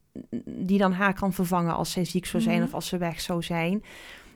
die 0.45 0.77
dan 0.77 0.91
haar 0.91 1.13
kan 1.13 1.34
vervangen 1.34 1.75
als 1.75 1.91
zij 1.91 2.06
ziek 2.06 2.25
zou 2.25 2.43
zijn 2.43 2.56
Mhm. 2.58 2.65
of 2.65 2.73
als 2.73 2.88
ze 2.88 2.97
weg 2.97 3.21
zou 3.21 3.43
zijn. 3.43 3.84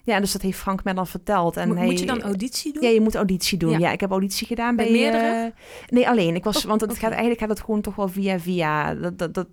Ja, 0.03 0.19
dus 0.19 0.31
dat 0.31 0.41
heeft 0.41 0.57
Frank 0.57 0.83
mij 0.83 0.93
dan 0.93 1.07
verteld. 1.07 1.57
En 1.57 1.67
Mo- 1.67 1.75
hij, 1.75 1.85
Moet 1.85 1.99
je 1.99 2.05
dan 2.05 2.21
auditie 2.21 2.73
doen? 2.73 2.83
ja, 2.83 2.89
je 2.89 3.01
moet 3.01 3.15
auditie 3.15 3.57
doen. 3.57 3.71
Ja. 3.71 3.77
Ja, 3.77 3.91
ik 3.91 3.99
heb 3.99 4.11
auditie 4.11 4.47
gedaan 4.47 4.75
Bij 4.75 4.85
bij... 4.85 4.93
meerdere? 4.93 5.45
eh, 5.45 5.51
nee, 5.89 6.09
alleen. 6.09 6.35
Ik 6.35 6.43
was, 6.43 6.57
Oh, 6.57 6.69
want 6.69 6.81
het 6.81 6.93
gaat, 6.97 7.09
eigenlijk 7.11 7.39
gaat 7.39 7.49
het 7.49 7.59
gewoon 7.61 7.81
toch 7.81 7.95
wel 7.95 8.07
via 8.07 8.39
via. 8.39 8.95
Dat, 8.95 9.17
dat, 9.17 9.33
dat, 9.33 9.47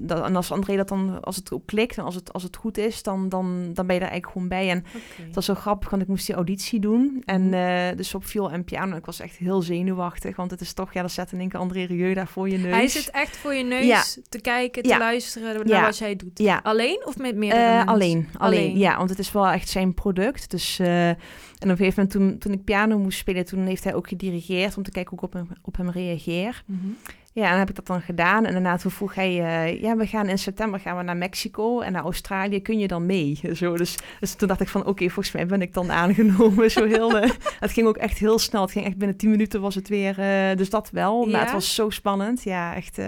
dat- 0.00 0.24
en 0.24 0.36
als 0.36 0.52
André 0.52 0.76
dat 0.76 0.88
dan, 0.88 1.22
als 1.22 1.36
het 1.36 1.52
ook 1.52 1.66
klikt 1.66 1.98
en 1.98 2.04
als 2.04 2.14
het, 2.14 2.32
als 2.32 2.42
het 2.42 2.56
goed 2.56 2.78
is, 2.78 3.02
dan, 3.02 3.28
dan, 3.28 3.70
dan 3.74 3.86
ben 3.86 3.94
je 3.96 4.00
er 4.00 4.08
eigenlijk 4.10 4.32
gewoon 4.32 4.48
bij. 4.48 4.70
En 4.70 4.84
het 5.26 5.34
was 5.34 5.44
zo 5.44 5.54
grappig, 5.54 5.90
want 5.90 6.02
ik 6.02 6.08
moest 6.08 6.26
die 6.26 6.34
auditie 6.34 6.80
doen. 6.80 7.22
En 7.24 7.42
Mhm. 7.44 7.54
eh, 7.54 7.96
dus 7.96 8.14
op 8.14 8.24
viool 8.24 8.50
en 8.50 8.64
piano. 8.64 8.96
Ik 8.96 9.06
was 9.06 9.20
echt 9.20 9.36
heel 9.36 9.62
zenuwachtig, 9.62 10.36
want 10.36 10.50
het 10.50 10.60
is 10.60 10.72
toch, 10.72 10.92
ja, 10.92 11.00
dan 11.00 11.10
zet 11.10 11.32
in 11.32 11.40
één 11.40 11.48
keer 11.48 11.60
André 11.60 11.84
Rieu 11.84 12.14
daar 12.14 12.28
voor 12.28 12.48
je 12.48 12.58
neus. 12.58 12.72
Hij 12.74 12.88
zit 12.88 13.10
echt 13.10 13.36
voor 13.36 13.54
je 13.54 13.64
neus 13.64 13.86
Ja. 13.86 14.02
te 14.28 14.40
kijken, 14.40 14.82
te 14.82 14.88
Ja. 14.88 14.98
luisteren 14.98 15.54
naar 15.54 15.66
Ja. 15.66 15.82
wat 15.84 15.98
jij 15.98 16.16
doet. 16.16 16.48
Alleen 16.62 17.02
of 17.06 17.18
met 17.18 17.36
meerdere 17.36 17.62
Eh, 17.62 17.86
alleen, 17.86 18.28
Alleen. 18.38 18.78
Ja, 18.78 18.96
want 18.96 19.10
het 19.10 19.18
is 19.18 19.32
wel 19.32 19.48
echt 19.48 19.68
zijn 19.68 19.89
product. 19.94 20.50
Dus, 20.50 20.78
eh, 20.78 21.08
en 21.08 21.16
op 21.60 21.68
een 21.68 21.76
gegeven 21.76 21.94
moment 22.02 22.10
toen, 22.10 22.38
toen 22.38 22.52
ik 22.52 22.64
piano 22.64 22.98
moest 22.98 23.18
spelen, 23.18 23.44
toen 23.44 23.66
heeft 23.66 23.84
hij 23.84 23.94
ook 23.94 24.08
gedirigeerd 24.08 24.76
om 24.76 24.82
te 24.82 24.90
kijken 24.90 25.10
hoe 25.10 25.18
ik 25.18 25.24
op 25.24 25.32
hem, 25.32 25.48
op 25.62 25.76
hem 25.76 25.90
reageer. 25.90 26.62
Mhm. 26.66 26.88
Ja, 27.32 27.42
en 27.44 27.50
dan 27.50 27.58
heb 27.58 27.68
ik 27.68 27.74
dat 27.76 27.86
dan 27.86 28.00
gedaan. 28.00 28.44
En 28.46 28.52
daarna 28.52 28.76
toen 28.76 28.90
vroeg 28.90 29.14
hij, 29.14 29.28
eh, 29.28 29.80
ja, 29.82 29.96
we 29.96 30.06
gaan 30.06 30.28
in 30.28 30.38
september 30.38 30.80
gaan 30.80 30.96
we 30.96 31.02
naar 31.02 31.16
Mexico 31.16 31.80
en 31.80 31.92
naar 31.92 32.02
Australië. 32.02 32.62
Kun 32.62 32.78
je 32.78 32.86
dan 32.86 33.06
mee? 33.06 33.40
Zo, 33.54 33.76
dus, 33.76 33.96
dus 34.20 34.34
toen 34.34 34.48
dacht 34.48 34.60
ik 34.60 34.68
van, 34.68 34.86
oké, 34.86 35.04
volgens 35.04 35.34
mij 35.34 35.46
ben 35.46 35.62
ik 35.62 35.74
dan 35.74 35.90
aangenomen. 35.92 36.70
Zo 36.70 36.84
heel, 36.86 37.18
eh, 37.18 37.30
het 37.60 37.72
ging 37.72 37.86
ook 37.86 37.96
echt 37.96 38.18
heel 38.18 38.38
snel. 38.38 38.62
Het 38.62 38.70
ging 38.70 38.86
echt 38.86 38.96
binnen 38.96 39.16
tien 39.16 39.30
minuten 39.30 39.60
was 39.60 39.74
het 39.74 39.88
weer, 39.88 40.14
dus 40.56 40.70
dat 40.70 40.90
wel. 40.90 41.24
Maar 41.24 41.30
Ja? 41.34 41.40
het 41.40 41.52
was 41.52 41.74
zo 41.74 41.90
spannend. 41.90 42.42
Ja, 42.42 42.74
echt. 42.74 42.98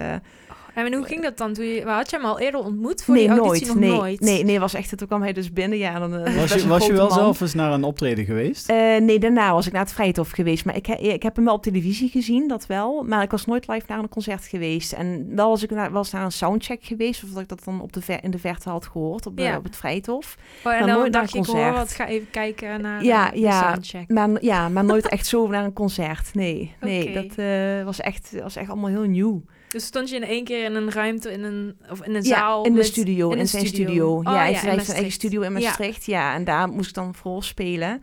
En 0.74 0.94
hoe 0.94 1.04
ging 1.04 1.22
dat 1.22 1.38
dan? 1.38 1.52
Toen 1.52 1.64
je, 1.64 1.82
had 1.84 2.10
je 2.10 2.16
hem 2.16 2.24
al 2.24 2.40
eerder 2.40 2.60
ontmoet 2.60 3.04
voor 3.04 3.14
nee, 3.14 3.28
die 3.28 3.38
auditie? 3.38 3.66
nooit. 3.66 3.80
Nog 3.80 3.88
nee, 3.90 3.98
nooit? 3.98 4.20
nee, 4.20 4.44
nee, 4.44 4.60
was 4.60 4.74
echt, 4.74 4.98
toen 4.98 5.06
kwam 5.06 5.22
hij 5.22 5.32
dus 5.32 5.52
binnen. 5.52 5.78
Ja, 5.78 5.98
dan, 5.98 6.16
eh, 6.16 6.36
Was 6.36 6.52
je, 6.54 6.66
was 6.68 6.86
je 6.86 6.92
wel 6.92 7.08
man. 7.08 7.18
zelf 7.18 7.40
eens 7.40 7.54
naar 7.54 7.72
een 7.72 7.84
optreden 7.84 8.24
geweest? 8.24 8.68
Eh, 8.68 8.76
nee, 9.00 9.18
daarna 9.18 9.52
was 9.52 9.66
ik 9.66 9.72
naar 9.72 9.82
het 9.82 9.92
Vrijthof 9.92 10.30
geweest. 10.30 10.64
Maar 10.64 10.76
ik, 10.76 10.88
ik 10.88 11.22
heb 11.22 11.36
hem 11.36 11.44
wel 11.44 11.54
op 11.54 11.62
televisie 11.62 12.08
gezien, 12.08 12.48
dat 12.48 12.66
wel. 12.66 13.02
Maar 13.02 13.22
ik 13.22 13.30
was 13.30 13.44
nooit 13.46 13.68
live 13.68 13.84
naar 13.88 13.98
een 13.98 14.08
concert 14.08 14.44
geweest. 14.44 14.92
En 14.92 15.26
wel 15.34 15.48
was 15.48 15.62
ik 15.62 15.70
naar, 15.70 15.90
wel 15.90 15.98
eens 15.98 16.10
naar 16.10 16.24
een 16.24 16.32
soundcheck 16.32 16.84
geweest. 16.84 17.24
Of 17.24 17.30
dat 17.30 17.42
ik 17.42 17.48
dat 17.48 17.64
dan 17.64 17.80
op 17.80 17.92
de 17.92 18.02
ver, 18.02 18.24
in 18.24 18.30
de 18.30 18.38
verte 18.38 18.68
had 18.68 18.86
gehoord 18.86 19.26
op, 19.26 19.38
Ja. 19.38 19.56
op 19.56 19.64
het 19.64 19.76
Vrijthof. 19.76 20.36
Oh, 20.64 20.72
en 20.72 20.78
Maar 20.78 20.86
dan 20.88 20.96
nooit 20.98 21.12
naar 21.12 21.20
dacht 21.20 21.32
je, 21.32 21.38
een 21.38 21.44
ik 21.44 21.50
hoor 21.50 21.72
wat, 21.72 21.92
ga 21.92 22.06
even 22.06 22.30
kijken 22.30 22.80
naar 22.80 23.04
Ja, 23.04 23.26
eh, 23.26 23.32
de 23.32 23.40
ja. 23.40 23.70
soundcheck. 23.72 24.08
Maar, 24.08 24.28
ja, 24.40 24.68
maar 24.68 24.84
nooit 24.84 25.08
echt 25.08 25.26
zo 25.26 25.46
naar 25.48 25.64
een 25.64 25.72
concert. 25.72 26.34
Nee, 26.34 26.74
nee 26.80 27.12
dat 27.22 27.34
eh, 27.36 27.84
was, 27.84 28.00
echt, 28.00 28.32
was 28.42 28.56
echt 28.56 28.68
allemaal 28.68 28.90
heel 28.90 29.02
nieuw. 29.04 29.42
Dus 29.72 29.84
stond 29.86 30.10
je 30.10 30.16
in 30.16 30.24
één 30.24 30.44
keer 30.44 30.64
in 30.64 30.74
een 30.74 30.90
ruimte, 30.90 31.32
in 31.32 31.42
een, 31.42 31.76
of 31.90 32.02
in 32.04 32.14
een 32.14 32.22
Ja, 32.22 32.28
zaal? 32.36 32.64
in 32.64 32.72
de 32.72 32.78
met- 32.78 32.86
studio, 32.86 33.30
in, 33.30 33.48
zijn 33.48 33.66
studio. 33.66 33.84
studio. 33.86 34.16
Oh, 34.16 34.22
ja, 34.22 34.30
hij 34.36 34.48
in 34.52 34.68
heeft 34.68 34.84
zijn 34.84 34.96
eigen 34.96 35.12
studio 35.12 35.40
in. 35.40 35.52
Maastricht. 35.52 36.04
Ja. 36.04 36.34
en 36.34 36.44
daar 36.44 36.68
moest 36.68 36.88
ik 36.88 36.94
dan 36.94 37.14
voor 37.14 37.44
spelen. 37.44 38.02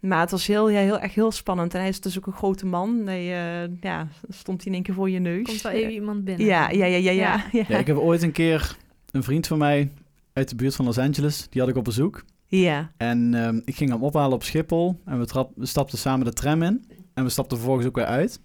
Maar 0.00 0.20
het 0.20 0.30
was 0.30 0.46
heel, 0.46 0.68
ja, 0.68 0.78
heel, 0.80 0.98
echt 0.98 1.14
heel 1.14 1.32
spannend. 1.32 1.74
En 1.74 1.80
hij 1.80 1.88
is 1.88 2.00
dus 2.00 2.18
ook 2.18 2.26
een 2.26 2.32
grote 2.32 2.66
man. 2.66 3.02
Hij, 3.06 3.18
eh, 3.62 3.70
ja, 3.80 4.08
stond 4.28 4.58
hij 4.58 4.66
in 4.66 4.74
één 4.74 4.82
keer 4.82 4.94
voor 4.94 5.10
je 5.10 5.18
neus. 5.18 5.42
Komt 5.46 5.60
wel 5.60 5.72
even 5.72 5.92
iemand 5.92 6.24
binnen. 6.24 6.46
Ja, 6.46 6.70
ja, 6.70 6.84
ja, 6.84 6.96
ja, 6.96 7.10
ja. 7.10 7.44
ja. 7.52 7.64
Ja, 7.68 7.78
ik 7.78 7.86
heb 7.86 7.96
ooit 7.96 8.22
een 8.22 8.32
keer 8.32 8.76
een 9.10 9.22
vriend 9.22 9.46
van 9.46 9.58
mij 9.58 9.90
uit 10.32 10.48
de 10.48 10.54
buurt 10.54 10.74
van 10.76 10.84
Los 10.84 10.98
Angeles, 10.98 11.46
die 11.50 11.60
had 11.60 11.70
ik 11.70 11.76
op 11.76 11.84
bezoek. 11.84 12.24
Ja. 12.46 12.90
En 12.96 13.34
ehm, 13.34 13.60
ik 13.64 13.76
ging 13.76 13.90
hem 13.90 14.02
ophalen 14.02 14.32
op 14.34 14.42
Schiphol 14.42 15.00
en 15.04 15.18
we, 15.18 15.26
trap, 15.26 15.52
we 15.56 15.66
stapten 15.66 15.98
samen 15.98 16.24
de 16.26 16.32
tram 16.32 16.62
in. 16.62 16.84
En 17.14 17.24
we 17.24 17.30
stapten 17.30 17.56
vervolgens 17.56 17.86
ook 17.86 17.96
weer 17.96 18.04
uit. 18.04 18.40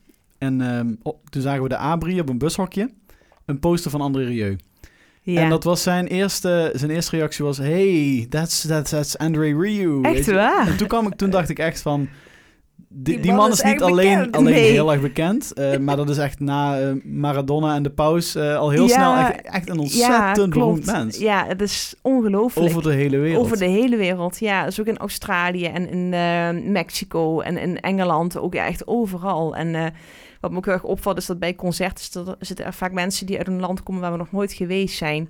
En 0.46 0.62
ehm, 0.62 0.94
op- 1.04 1.30
toen 1.30 1.42
zagen 1.42 1.64
we 1.64 1.70
de 1.70 1.78
Abri 1.78 2.20
op 2.20 2.30
een 2.30 2.38
bushokje, 2.38 2.90
een 3.46 3.60
poster 3.60 3.92
van 3.92 4.02
André 4.02 4.24
Rieu. 4.24 4.56
ja. 5.22 5.42
En 5.42 5.50
dat 5.50 5.64
was 5.64 5.84
zijn 5.84 6.08
eerste, 6.08 6.72
zijn 6.76 6.92
eerste 6.92 7.16
reactie 7.16 7.46
was, 7.46 7.58
hey, 7.58 8.26
that's, 8.30 8.68
that's, 8.68 8.90
that's 8.90 9.18
André 9.18 9.58
Rieu. 9.60 10.02
Echt 10.02 10.32
waar? 10.32 10.68
En 10.68 10.78
toen, 10.78 10.88
kwam 10.88 11.08
ik, 11.08 11.16
toen 11.16 11.30
dacht 11.30 11.50
ik 11.50 11.60
echt 11.60 11.82
van, 11.82 12.08
die, 12.98 13.34
man 13.34 13.52
is 13.52 13.62
is 13.62 13.72
niet 13.72 13.82
alleen, 13.82 14.16
bekend. 14.18 14.36
alleen 14.36 14.54
Nee. 14.54 14.72
heel 14.72 14.92
erg 14.92 15.02
bekend, 15.02 15.54
eh, 15.54 15.78
maar 15.86 15.96
dat 15.96 16.10
is 16.10 16.18
echt 16.18 16.40
na 16.40 16.80
eh, 16.80 16.92
Maradona 17.04 17.76
en 17.76 17.84
de 17.84 17.90
paus 17.90 18.36
eh, 18.36 18.58
al 18.58 18.70
heel 18.70 18.88
Ja, 18.88 18.94
snel 18.94 19.16
echt, 19.16 19.42
echt 19.42 19.70
een 19.70 19.80
ontzettend 19.80 20.50
beroemd 20.54 20.86
mens. 20.86 21.18
Ja, 21.18 21.46
het 21.48 21.62
is 21.62 21.96
ongelooflijk. 22.02 22.70
Over 22.70 22.84
de 22.84 22.94
hele 22.94 23.18
wereld. 23.18 23.44
Over 23.46 23.58
de 23.58 23.66
hele 23.66 23.96
wereld, 23.98 24.40
ja. 24.40 24.66
Dus 24.66 24.80
ook 24.80 24.86
in 24.88 24.98
Australië 24.98 25.66
en 25.66 25.90
in 25.90 26.72
Mexico 26.72 27.40
en 27.40 27.58
in 27.58 27.80
Engeland. 27.80 28.38
Ook 28.38 28.54
ja, 28.54 28.66
echt 28.66 28.88
overal. 28.88 29.56
En 29.56 29.94
wat 30.46 30.52
me 30.52 30.58
ook 30.58 30.66
heel 30.66 30.74
erg 30.74 30.84
opvalt 30.84 31.18
is 31.18 31.26
dat 31.26 31.40
bij 31.40 31.56
concerten 31.56 32.36
zitten- 32.40 32.66
er 32.66 32.74
vaak 32.74 32.92
mensen 32.92 33.26
die 33.26 33.38
uit 33.38 33.48
een 33.48 33.60
land 33.60 33.84
komen 33.84 34.02
waar 34.02 34.12
we 34.12 34.18
nog 34.18 34.32
nooit 34.32 34.54
geweest 34.54 34.98
zijn. 34.98 35.30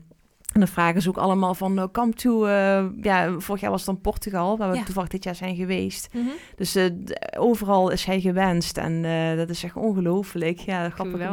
En 0.54 0.60
dan 0.62 0.70
vragen 0.70 1.02
ze 1.02 1.10
ook 1.10 1.18
allemaal 1.18 1.54
van, 1.56 1.78
uh, 1.80 1.86
come 1.92 2.14
to, 2.14 2.46
eh, 2.46 2.86
ja, 3.02 3.40
vorig 3.40 3.62
jaar 3.62 3.70
was 3.72 3.86
het 3.86 3.90
dan 3.90 4.02
Portugal, 4.02 4.58
waar 4.58 4.70
we 4.72 4.78
Ja. 4.78 4.84
toevallig 4.84 5.10
dit 5.10 5.24
jaar 5.24 5.36
zijn 5.36 5.56
geweest. 5.56 6.08
Mhm. 6.14 6.26
Dus 6.56 6.76
eh, 6.76 6.86
overal 7.38 7.90
is 7.90 8.06
hij 8.06 8.22
gewenst 8.22 8.78
en 8.78 9.06
eh, 9.06 9.38
dat 9.38 9.50
is 9.50 9.64
echt 9.64 9.76
ongelooflijk. 9.76 10.60
Ja, 10.60 10.90
grappig. 10.90 11.30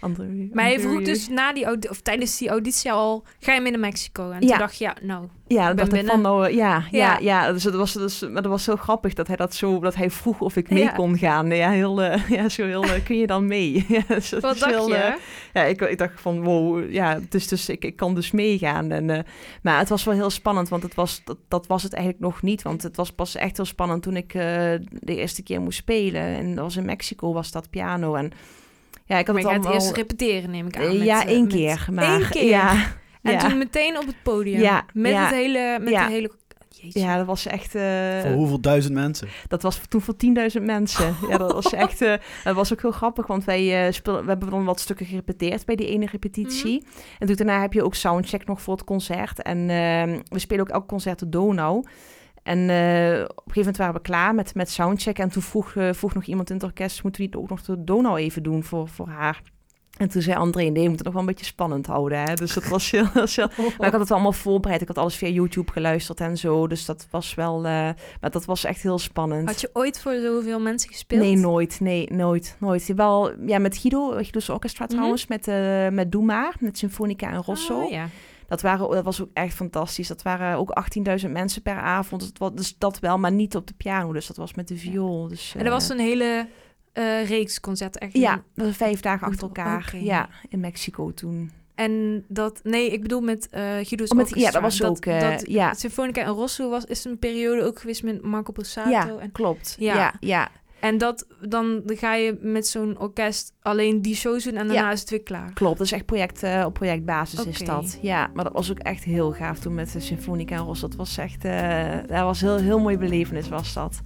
Andere, 0.00 0.48
Maar 0.52 0.64
hij 0.64 0.80
vroeg 0.80 1.02
dus 1.02 1.28
na 1.28 1.52
die 1.52 1.90
of 1.90 2.00
tijdens 2.00 2.38
die 2.38 2.48
auditie 2.48 2.92
al, 2.92 3.24
ga 3.40 3.52
je 3.54 3.60
mee 3.60 3.70
naar 3.70 3.80
Mexico? 3.80 4.30
En 4.30 4.42
Ja. 4.42 4.48
toen 4.48 4.58
dacht 4.58 4.76
je, 4.78 4.84
ja, 4.84 4.96
nou, 5.02 5.26
Ja, 5.48 5.66
dat 5.68 5.76
dacht 5.76 5.88
ik 5.88 5.94
binnen. 5.94 6.12
van, 6.12 6.22
nou, 6.22 6.50
ja, 6.54 6.84
ja, 6.90 7.18
Ja. 7.18 7.18
ja. 7.20 7.52
Dus 7.52 7.62
dat 7.62 7.74
was, 7.74 7.92
dus, 7.92 8.20
maar 8.20 8.42
dat 8.42 8.50
was 8.50 8.64
zo 8.64 8.76
grappig 8.76 9.14
dat 9.14 9.26
hij 9.26 9.36
dat 9.36 9.54
zo, 9.54 9.80
dat 9.80 9.94
hij 9.94 10.10
vroeg 10.10 10.40
of 10.40 10.56
ik 10.56 10.70
mee 10.70 10.82
Ja. 10.82 10.90
kon 10.90 11.18
gaan. 11.18 11.46
Ja, 11.50 11.70
heel, 11.70 12.02
eh, 12.02 12.28
ja, 12.38 12.48
zo 12.48 12.64
heel, 12.64 12.82
eh, 12.84 13.04
kun 13.04 13.16
je 13.18 13.26
dan 13.26 13.46
mee? 13.46 13.84
ja, 13.88 14.00
dus 14.08 14.30
wat 14.30 14.40
dacht 14.58 14.64
heel, 14.66 14.88
je? 14.88 15.16
ja, 15.52 15.62
ik, 15.62 15.80
ik 15.80 15.98
dacht 15.98 16.20
van, 16.20 16.42
wow, 16.42 16.90
ja, 16.92 17.14
het 17.14 17.34
is 17.34 17.48
dus, 17.48 17.68
ik, 17.68 17.84
ik 17.84 17.96
kan 17.96 18.14
dus 18.14 18.30
meegaan. 18.30 18.90
En, 18.90 19.24
maar 19.62 19.78
het 19.78 19.88
was 19.88 20.04
wel 20.04 20.14
heel 20.14 20.30
spannend, 20.30 20.68
want 20.68 20.82
het 20.82 20.94
was, 20.94 21.20
dat, 21.24 21.36
dat 21.48 21.66
was 21.66 21.82
het 21.82 21.92
eigenlijk 21.92 22.24
nog 22.24 22.42
niet. 22.42 22.62
Want 22.62 22.82
het 22.82 22.96
was 22.96 23.10
pas 23.12 23.34
echt 23.36 23.56
heel 23.56 23.66
spannend 23.66 24.02
toen 24.02 24.16
ik 24.16 24.32
de 24.32 24.80
eerste 25.16 25.42
keer 25.42 25.60
moest 25.60 25.78
spelen. 25.78 26.22
En 26.22 26.54
dat 26.54 26.64
was 26.64 26.76
in 26.76 26.84
Mexico, 26.84 27.32
was 27.32 27.50
dat 27.50 27.70
piano. 27.70 28.14
En 28.14 28.30
ja, 29.04 29.18
ik 29.18 29.26
had 29.26 29.34
Maar 29.34 29.44
het 29.44 29.52
allemaal... 29.52 29.72
eerst 29.72 29.96
repeteren, 29.96 30.50
neem 30.50 30.66
ik 30.66 30.76
aan. 30.78 30.96
Met, 30.98 31.06
ja, 31.06 31.26
één 31.26 31.42
met- 31.44 31.52
keer. 31.52 31.86
Maar, 31.92 32.20
Eén 32.20 32.28
keer? 32.28 32.44
Ja, 32.48 32.76
En 33.26 33.32
ja. 33.32 33.48
toen 33.48 33.58
meteen 33.58 33.98
op 33.98 34.06
het 34.06 34.22
podium. 34.22 34.60
Ja, 34.60 34.84
met 34.92 35.12
ja. 35.12 35.24
het 35.26 35.34
hele, 35.34 35.78
met 35.80 35.88
Ja. 35.92 36.06
de 36.06 36.12
hele... 36.12 36.30
Jeetje. 36.80 37.00
Ja, 37.00 37.16
dat 37.16 37.26
was 37.26 37.46
echt... 37.46 37.74
eh, 37.74 38.20
Voor 38.20 38.30
hoeveel 38.30 38.60
duizend 38.60 38.94
mensen? 38.94 39.28
Dat 39.48 39.62
was 39.62 39.80
toen 39.88 40.00
voor 40.00 40.14
10.000 40.58 40.62
mensen. 40.62 41.14
ja, 41.28 41.36
dat 41.38 41.52
was 41.52 41.72
echt. 41.84 42.02
eh, 42.02 42.14
dat 42.44 42.54
was 42.54 42.72
ook 42.72 42.80
heel 42.82 42.90
grappig, 42.90 43.26
want 43.26 43.44
wij 43.44 43.86
eh 43.86 43.94
we 44.04 44.22
hebben 44.26 44.50
dan 44.50 44.64
wat 44.64 44.80
stukken 44.80 45.06
gerepeteerd 45.06 45.64
bij 45.66 45.76
die 45.76 45.88
ene 45.88 46.06
repetitie. 46.12 46.86
En 47.18 47.26
toen 47.26 47.36
daarna 47.36 47.60
heb 47.60 47.72
je 47.72 47.84
ook 47.84 47.94
soundcheck 47.94 48.46
nog 48.46 48.62
voor 48.62 48.74
het 48.74 48.84
concert. 48.84 49.42
En 49.42 49.58
eh, 49.58 50.18
we 50.28 50.38
spelen 50.38 50.60
ook 50.64 50.70
elk 50.72 50.88
concert 50.88 51.18
de 51.18 51.28
Donau. 51.28 51.84
En 52.42 52.58
eh, 52.58 53.20
op 53.20 53.28
een 53.28 53.52
gegeven 53.52 53.54
moment 53.54 53.76
waren 53.76 53.94
we 53.94 54.00
klaar 54.00 54.34
met, 54.34 54.54
met 54.54 54.70
soundcheck. 54.70 55.18
En 55.18 55.28
toen 55.28 55.42
vroeg, 55.42 55.74
vroeg 55.90 56.14
nog 56.14 56.24
iemand 56.24 56.48
in 56.50 56.56
het 56.56 56.64
orkest: 56.64 57.02
moeten 57.02 57.20
we 57.20 57.26
niet 57.26 57.36
ook 57.36 57.48
nog 57.48 57.62
de 57.62 57.84
Donau 57.84 58.18
even 58.18 58.42
doen 58.42 58.64
voor, 58.64 58.88
voor 58.88 59.08
haar? 59.08 59.42
En 59.96 60.08
toen 60.08 60.22
zei 60.22 60.36
André, 60.36 60.62
nee, 60.62 60.82
je 60.82 60.88
moet 60.88 60.96
het 60.96 61.04
nog 61.04 61.12
wel 61.12 61.22
een 61.22 61.28
beetje 61.28 61.44
spannend 61.44 61.86
houden. 61.86 62.18
Hè? 62.22 62.34
Dus 62.34 62.54
dat 62.54 62.68
was 62.68 62.90
heel, 62.90 63.06
was 63.14 63.36
heel, 63.36 63.48
maar 63.56 63.86
ik 63.86 63.92
had 63.92 63.92
het 63.92 64.08
wel 64.08 64.18
allemaal 64.18 64.32
voorbereid. 64.32 64.80
Ik 64.80 64.88
had 64.88 64.98
alles 64.98 65.16
via 65.16 65.28
YouTube 65.28 65.72
geluisterd 65.72 66.20
en 66.20 66.36
zo. 66.36 66.66
Dus 66.66 66.84
dat 66.84 67.06
was 67.10 67.34
wel... 67.34 67.56
eh, 67.56 67.62
maar 68.20 68.30
dat 68.30 68.44
was 68.44 68.64
echt 68.64 68.82
heel 68.82 68.98
spannend. 68.98 69.48
Had 69.48 69.60
je 69.60 69.70
ooit 69.72 70.00
voor 70.00 70.14
zoveel 70.22 70.60
mensen 70.60 70.90
gespeeld? 70.90 71.20
Nee, 71.22 71.36
nooit. 71.36 71.80
Nee, 71.80 72.12
nooit. 72.12 72.56
Nooit. 72.60 72.92
Wel, 72.96 73.30
ja, 73.46 73.58
met 73.58 73.76
Guido, 73.78 74.10
Guido's 74.10 74.48
Orchestra 74.48 74.84
Mhm. 74.84 74.94
trouwens. 74.94 75.26
Met, 75.26 75.48
eh 75.48 75.88
met 75.88 76.12
Doe 76.12 76.24
Maar, 76.24 76.54
met 76.58 76.78
Symfonica 76.78 77.30
en 77.30 77.42
Rosso. 77.42 77.82
Oh, 77.82 77.90
ja. 77.90 78.08
dat, 78.48 78.60
waren, 78.62 78.90
dat 78.90 79.04
was 79.04 79.22
ook 79.22 79.30
echt 79.32 79.54
fantastisch. 79.54 80.08
Dat 80.08 80.22
waren 80.22 80.58
ook 80.58 80.72
18.000 81.24 81.30
mensen 81.30 81.62
per 81.62 81.76
avond. 81.80 82.20
Dat, 82.20 82.38
was, 82.38 82.50
dus 82.54 82.74
dat 82.78 82.98
wel, 82.98 83.18
maar 83.18 83.32
niet 83.32 83.56
op 83.56 83.66
de 83.66 83.74
piano. 83.76 84.12
Dus 84.12 84.26
dat 84.26 84.36
was 84.36 84.54
met 84.54 84.68
de 84.68 84.76
viool. 84.76 85.28
Dus, 85.28 85.54
En 85.58 85.64
er 85.64 85.70
was 85.70 85.90
eh, 85.90 85.96
een 85.98 86.04
hele 86.04 86.46
eh, 86.96 87.28
reeks 87.28 87.60
concerten. 87.60 88.00
Echt 88.00 88.16
Ja, 88.16 88.42
dat 88.54 88.66
was 88.66 88.76
vijf 88.76 89.00
dagen 89.00 89.26
achter 89.26 89.42
elkaar. 89.42 89.96
Ja, 89.96 90.28
in 90.48 90.60
Mexico 90.60 91.12
toen. 91.14 91.50
En 91.74 92.24
dat... 92.28 92.60
Nee, 92.62 92.90
ik 92.90 93.02
bedoel 93.02 93.20
met 93.20 93.48
eh 93.50 93.62
Guido's 93.62 94.08
Oh, 94.10 94.16
met- 94.16 94.32
ja, 94.34 94.50
dat 94.50 94.62
was 94.62 94.82
ook, 94.82 95.06
eh, 95.06 95.20
dat, 95.20 95.44
ja. 95.48 95.74
Symfonica 95.74 96.20
en 96.22 96.28
Rosso 96.32 96.68
was, 96.70 96.84
is 96.84 97.04
een 97.04 97.18
periode 97.18 97.62
ook 97.62 97.78
geweest 97.78 98.02
met 98.02 98.22
Marco 98.22 98.52
Borsato. 98.52 98.90
ja, 98.90 99.08
En, 99.18 99.32
klopt. 99.32 99.76
Ja. 99.78 99.94
Ja, 99.94 100.14
ja, 100.20 100.48
en 100.80 100.98
dat, 100.98 101.26
dan 101.40 101.82
ga 101.86 102.14
je 102.14 102.38
met 102.40 102.66
zo'n 102.66 102.96
orkest 102.98 103.52
alleen 103.62 104.02
die 104.02 104.14
shows 104.14 104.44
doen 104.44 104.52
en 104.56 104.66
daarna 104.66 104.82
Ja. 104.86 104.92
is 104.92 105.00
het 105.00 105.10
weer 105.10 105.22
klaar. 105.22 105.50
klopt. 105.54 105.78
Dat 105.78 105.86
is 105.86 105.92
echt 105.92 106.06
project, 106.06 106.42
eh, 106.42 106.62
op 106.66 106.74
projectbasis 106.74 107.44
is 107.46 107.58
dat. 107.58 107.98
Ja, 108.02 108.30
maar 108.34 108.44
dat 108.44 108.52
was 108.52 108.70
ook 108.70 108.78
echt 108.78 109.04
heel 109.04 109.32
gaaf 109.32 109.58
toen 109.58 109.74
met 109.74 109.92
de 109.92 110.00
Symfonica 110.00 110.56
en 110.56 110.62
Rosso. 110.62 110.88
Dat 110.88 110.96
was 110.96 111.18
echt... 111.18 111.44
eh 111.44 111.84
dat 112.06 112.20
was 112.22 112.40
heel, 112.40 112.56
heel 112.56 112.78
mooi 112.78 112.98
belevenis 112.98 113.48
was 113.48 113.72
dat. 113.72 114.00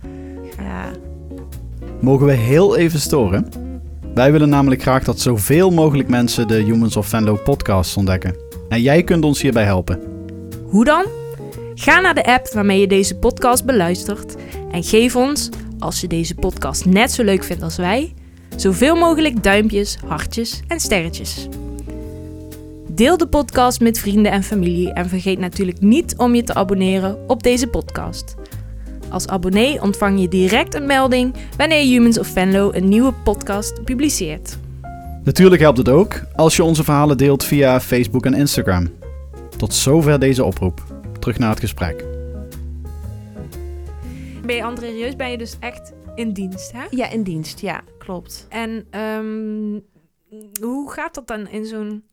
Ja. 0.58 0.90
Mogen 2.00 2.26
we 2.26 2.32
heel 2.32 2.76
even 2.76 3.00
storen? 3.00 3.48
Wij 4.14 4.32
willen 4.32 4.48
namelijk 4.48 4.82
graag 4.82 5.04
dat 5.04 5.20
zoveel 5.20 5.70
mogelijk 5.70 6.08
mensen 6.08 6.48
de 6.48 6.54
Humans 6.62 6.96
of 6.96 7.06
Venlo 7.06 7.34
podcast 7.44 7.96
ontdekken. 7.96 8.36
En 8.68 8.82
jij 8.82 9.02
kunt 9.04 9.24
ons 9.24 9.42
hierbij 9.42 9.64
helpen. 9.64 10.00
Hoe 10.64 10.84
dan? 10.84 11.04
Ga 11.74 12.00
naar 12.00 12.14
de 12.14 12.24
app 12.24 12.48
waarmee 12.48 12.80
je 12.80 12.86
deze 12.86 13.16
podcast 13.18 13.64
beluistert 13.64 14.34
en 14.70 14.82
geef 14.82 15.16
ons, 15.16 15.48
als 15.80 16.00
je 16.00 16.06
deze 16.06 16.34
podcast 16.34 16.84
net 16.84 17.12
zo 17.12 17.22
leuk 17.22 17.44
vindt 17.44 17.62
als 17.62 17.76
wij, 17.76 18.14
zoveel 18.56 18.96
mogelijk 18.96 19.42
duimpjes, 19.42 19.98
hartjes 20.06 20.60
en 20.68 20.80
sterretjes. 20.80 21.48
Deel 22.88 23.16
de 23.16 23.26
podcast 23.26 23.80
met 23.80 23.98
vrienden 23.98 24.32
en 24.32 24.42
familie 24.42 24.92
en 24.92 25.08
vergeet 25.08 25.38
natuurlijk 25.38 25.80
niet 25.80 26.16
om 26.16 26.34
je 26.34 26.42
te 26.42 26.54
abonneren 26.54 27.18
op 27.26 27.42
deze 27.42 27.66
podcast. 27.66 28.34
Als 29.08 29.26
abonnee 29.26 29.82
ontvang 29.82 30.20
je 30.20 30.28
direct 30.28 30.74
een 30.74 30.86
melding 30.86 31.34
wanneer 31.56 31.84
Humans 31.84 32.18
of 32.18 32.26
Venlo 32.26 32.72
een 32.72 32.88
nieuwe 32.88 33.12
podcast 33.12 33.84
publiceert. 33.84 34.58
Natuurlijk 35.24 35.62
helpt 35.62 35.78
het 35.78 35.88
ook 35.88 36.22
als 36.34 36.56
je 36.56 36.64
onze 36.64 36.84
verhalen 36.84 37.16
deelt 37.16 37.44
via 37.44 37.80
Facebook 37.80 38.26
en 38.26 38.34
Instagram. 38.34 38.88
Tot 39.56 39.74
zover 39.74 40.18
deze 40.18 40.44
oproep. 40.44 40.84
Terug 41.18 41.38
naar 41.38 41.50
het 41.50 41.60
gesprek. 41.60 42.19
Ben 44.46 44.56
je 44.56 44.64
André 44.64 44.86
Reus, 44.86 45.16
ben 45.16 45.30
je 45.30 45.38
dus 45.38 45.56
echt 45.60 45.92
in 46.14 46.32
dienst, 46.32 46.72
hè? 46.72 46.84
ja, 46.90 47.08
in 47.10 47.22
dienst. 47.22 47.60
Ja, 47.60 47.82
klopt. 47.98 48.46
En 48.48 48.86
ehm, 48.90 49.80
hoe 50.60 50.90
gaat 50.90 51.14
dat 51.14 51.26
dan 51.26 51.48
in 51.48 51.66
zo'n, 51.66 52.04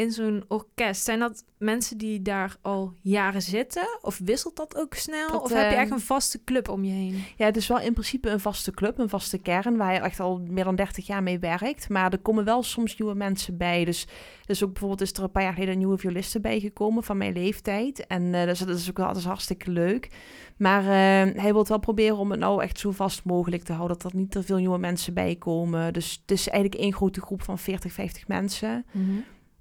in 0.00 0.10
zo'n 0.10 0.44
orkest? 0.48 1.04
Zijn 1.04 1.18
dat 1.18 1.44
mensen 1.58 1.98
die 1.98 2.22
daar 2.22 2.56
al 2.62 2.94
jaren 3.00 3.42
zitten? 3.42 3.98
Of 4.02 4.20
wisselt 4.24 4.56
dat 4.56 4.76
ook 4.76 4.94
snel? 4.94 5.30
Dat, 5.30 5.42
of 5.42 5.48
heb 5.52 5.58
je 5.58 5.76
ehm, 5.76 5.80
echt 5.80 5.90
een 5.90 6.00
vaste 6.00 6.44
club 6.44 6.68
om 6.68 6.84
je 6.84 6.92
heen? 6.92 7.24
Ja, 7.36 7.46
het 7.46 7.56
is 7.56 7.66
wel 7.66 7.80
in 7.80 7.92
principe 7.92 8.30
een 8.30 8.40
vaste 8.40 8.70
club, 8.70 8.98
een 8.98 9.08
vaste 9.08 9.38
kern, 9.38 9.76
waar 9.76 9.92
je 9.92 10.00
echt 10.00 10.20
al 10.20 10.40
meer 10.48 10.64
dan 10.64 10.76
30 10.76 11.06
jaar 11.06 11.22
mee 11.22 11.38
werkt. 11.38 11.88
Maar 11.88 12.12
er 12.12 12.18
komen 12.18 12.44
wel 12.44 12.62
soms 12.62 12.96
nieuwe 12.96 13.14
mensen 13.14 13.56
bij. 13.56 13.84
Dus, 13.84 14.06
dus 14.44 14.64
ook 14.64 14.70
bijvoorbeeld 14.70 15.00
is 15.00 15.12
er 15.12 15.22
een 15.22 15.30
paar 15.30 15.42
jaar 15.42 15.52
geleden 15.52 15.72
een 15.72 15.78
nieuwe 15.78 15.98
violiste 15.98 16.40
bijgekomen 16.40 17.04
van 17.04 17.16
mijn 17.16 17.32
leeftijd. 17.32 18.06
En 18.06 18.34
eh, 18.34 18.44
dus 18.44 18.58
dat 18.58 18.68
is 18.68 18.88
ook 18.88 18.96
wel 18.96 19.16
is 19.16 19.24
hartstikke 19.24 19.70
leuk. 19.70 20.08
Maar 20.56 20.82
eh, 20.82 21.42
hij 21.42 21.52
wil 21.52 21.66
wel 21.66 21.78
proberen 21.78 22.16
om 22.16 22.30
het 22.30 22.40
nou 22.40 22.62
echt 22.62 22.78
zo 22.78 22.90
vast 22.90 23.24
mogelijk 23.24 23.62
te 23.62 23.72
houden, 23.72 23.98
dat 23.98 24.12
er 24.12 24.18
niet 24.18 24.30
te 24.30 24.42
veel 24.42 24.56
nieuwe 24.56 24.78
mensen 24.78 25.14
bij 25.14 25.36
komen. 25.36 25.92
Dus 25.92 26.18
het 26.20 26.30
is 26.30 26.48
eigenlijk 26.48 26.82
één 26.82 26.94
grote 26.94 27.20
groep 27.20 27.42
van 27.42 27.58
40, 27.58 27.92
50 27.92 28.28
mensen. 28.28 28.84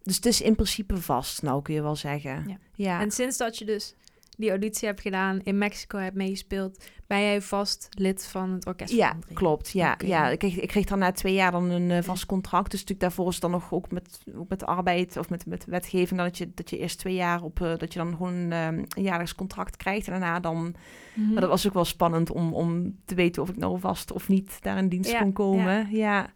Dus 0.09 0.17
het 0.17 0.25
is 0.25 0.41
in 0.41 0.55
principe 0.55 0.97
vast, 0.97 1.41
nou 1.41 1.61
kun 1.61 1.73
je 1.73 1.81
wel 1.81 1.95
zeggen. 1.95 2.43
Ja. 2.47 2.57
ja. 2.75 3.01
En 3.01 3.11
sinds 3.11 3.37
dat 3.37 3.57
je 3.57 3.65
dus 3.65 3.95
die 4.37 4.49
auditie 4.49 4.87
hebt 4.87 5.01
gedaan, 5.01 5.39
in 5.43 5.57
Mexico 5.57 5.97
hebt 5.97 6.15
meegespeeld, 6.15 6.83
ben 7.07 7.21
jij 7.21 7.41
vast 7.41 7.87
lid 7.91 8.25
van 8.25 8.51
het 8.51 8.65
orkest 8.65 8.89
van 8.89 8.99
Ja, 8.99 9.11
André? 9.11 9.33
klopt. 9.33 9.69
Ja, 9.71 9.97
ja. 10.05 10.29
Ik, 10.29 10.39
kreeg, 10.39 10.59
ik 10.59 10.67
kreeg 10.67 10.85
dan 10.85 10.99
na 10.99 11.11
twee 11.11 11.33
jaar 11.33 11.51
dan 11.51 11.69
een 11.69 11.91
eh, 11.91 12.03
vast 12.03 12.25
contract. 12.25 12.71
Dus 12.71 12.79
natuurlijk 12.79 12.99
daarvoor 12.99 13.27
is 13.27 13.33
het 13.33 13.41
dan 13.41 13.51
nog 13.51 13.73
ook 13.73 13.91
met, 13.91 14.19
ook 14.35 14.49
met 14.49 14.65
arbeid 14.65 15.17
of 15.17 15.29
met, 15.29 15.45
met 15.45 15.65
wetgeving... 15.65 16.19
Dat 16.19 16.37
je, 16.37 16.51
dat 16.53 16.69
je 16.69 16.77
eerst 16.77 16.99
twee 16.99 17.13
jaar 17.15 17.43
op... 17.43 17.61
eh, 17.61 17.77
dat 17.77 17.93
je 17.93 17.99
dan 17.99 18.15
gewoon 18.15 18.33
een, 18.33 18.51
eh, 18.51 18.65
een 18.65 19.03
jaarlijks 19.03 19.35
contract 19.35 19.77
krijgt. 19.77 20.07
En 20.07 20.11
daarna 20.11 20.39
dan... 20.39 20.75
Mhm. 21.13 21.31
Maar 21.31 21.41
dat 21.41 21.49
was 21.49 21.67
ook 21.67 21.73
wel 21.73 21.85
spannend 21.85 22.31
om, 22.31 22.53
om 22.53 22.99
te 23.05 23.15
weten 23.15 23.41
of 23.41 23.49
ik 23.49 23.57
nou 23.57 23.79
vast 23.79 24.11
of 24.11 24.27
niet 24.27 24.61
daar 24.61 24.77
in 24.77 24.89
dienst 24.89 25.11
Ja, 25.11 25.19
kon 25.19 25.33
komen. 25.33 25.87
Ja. 25.91 26.33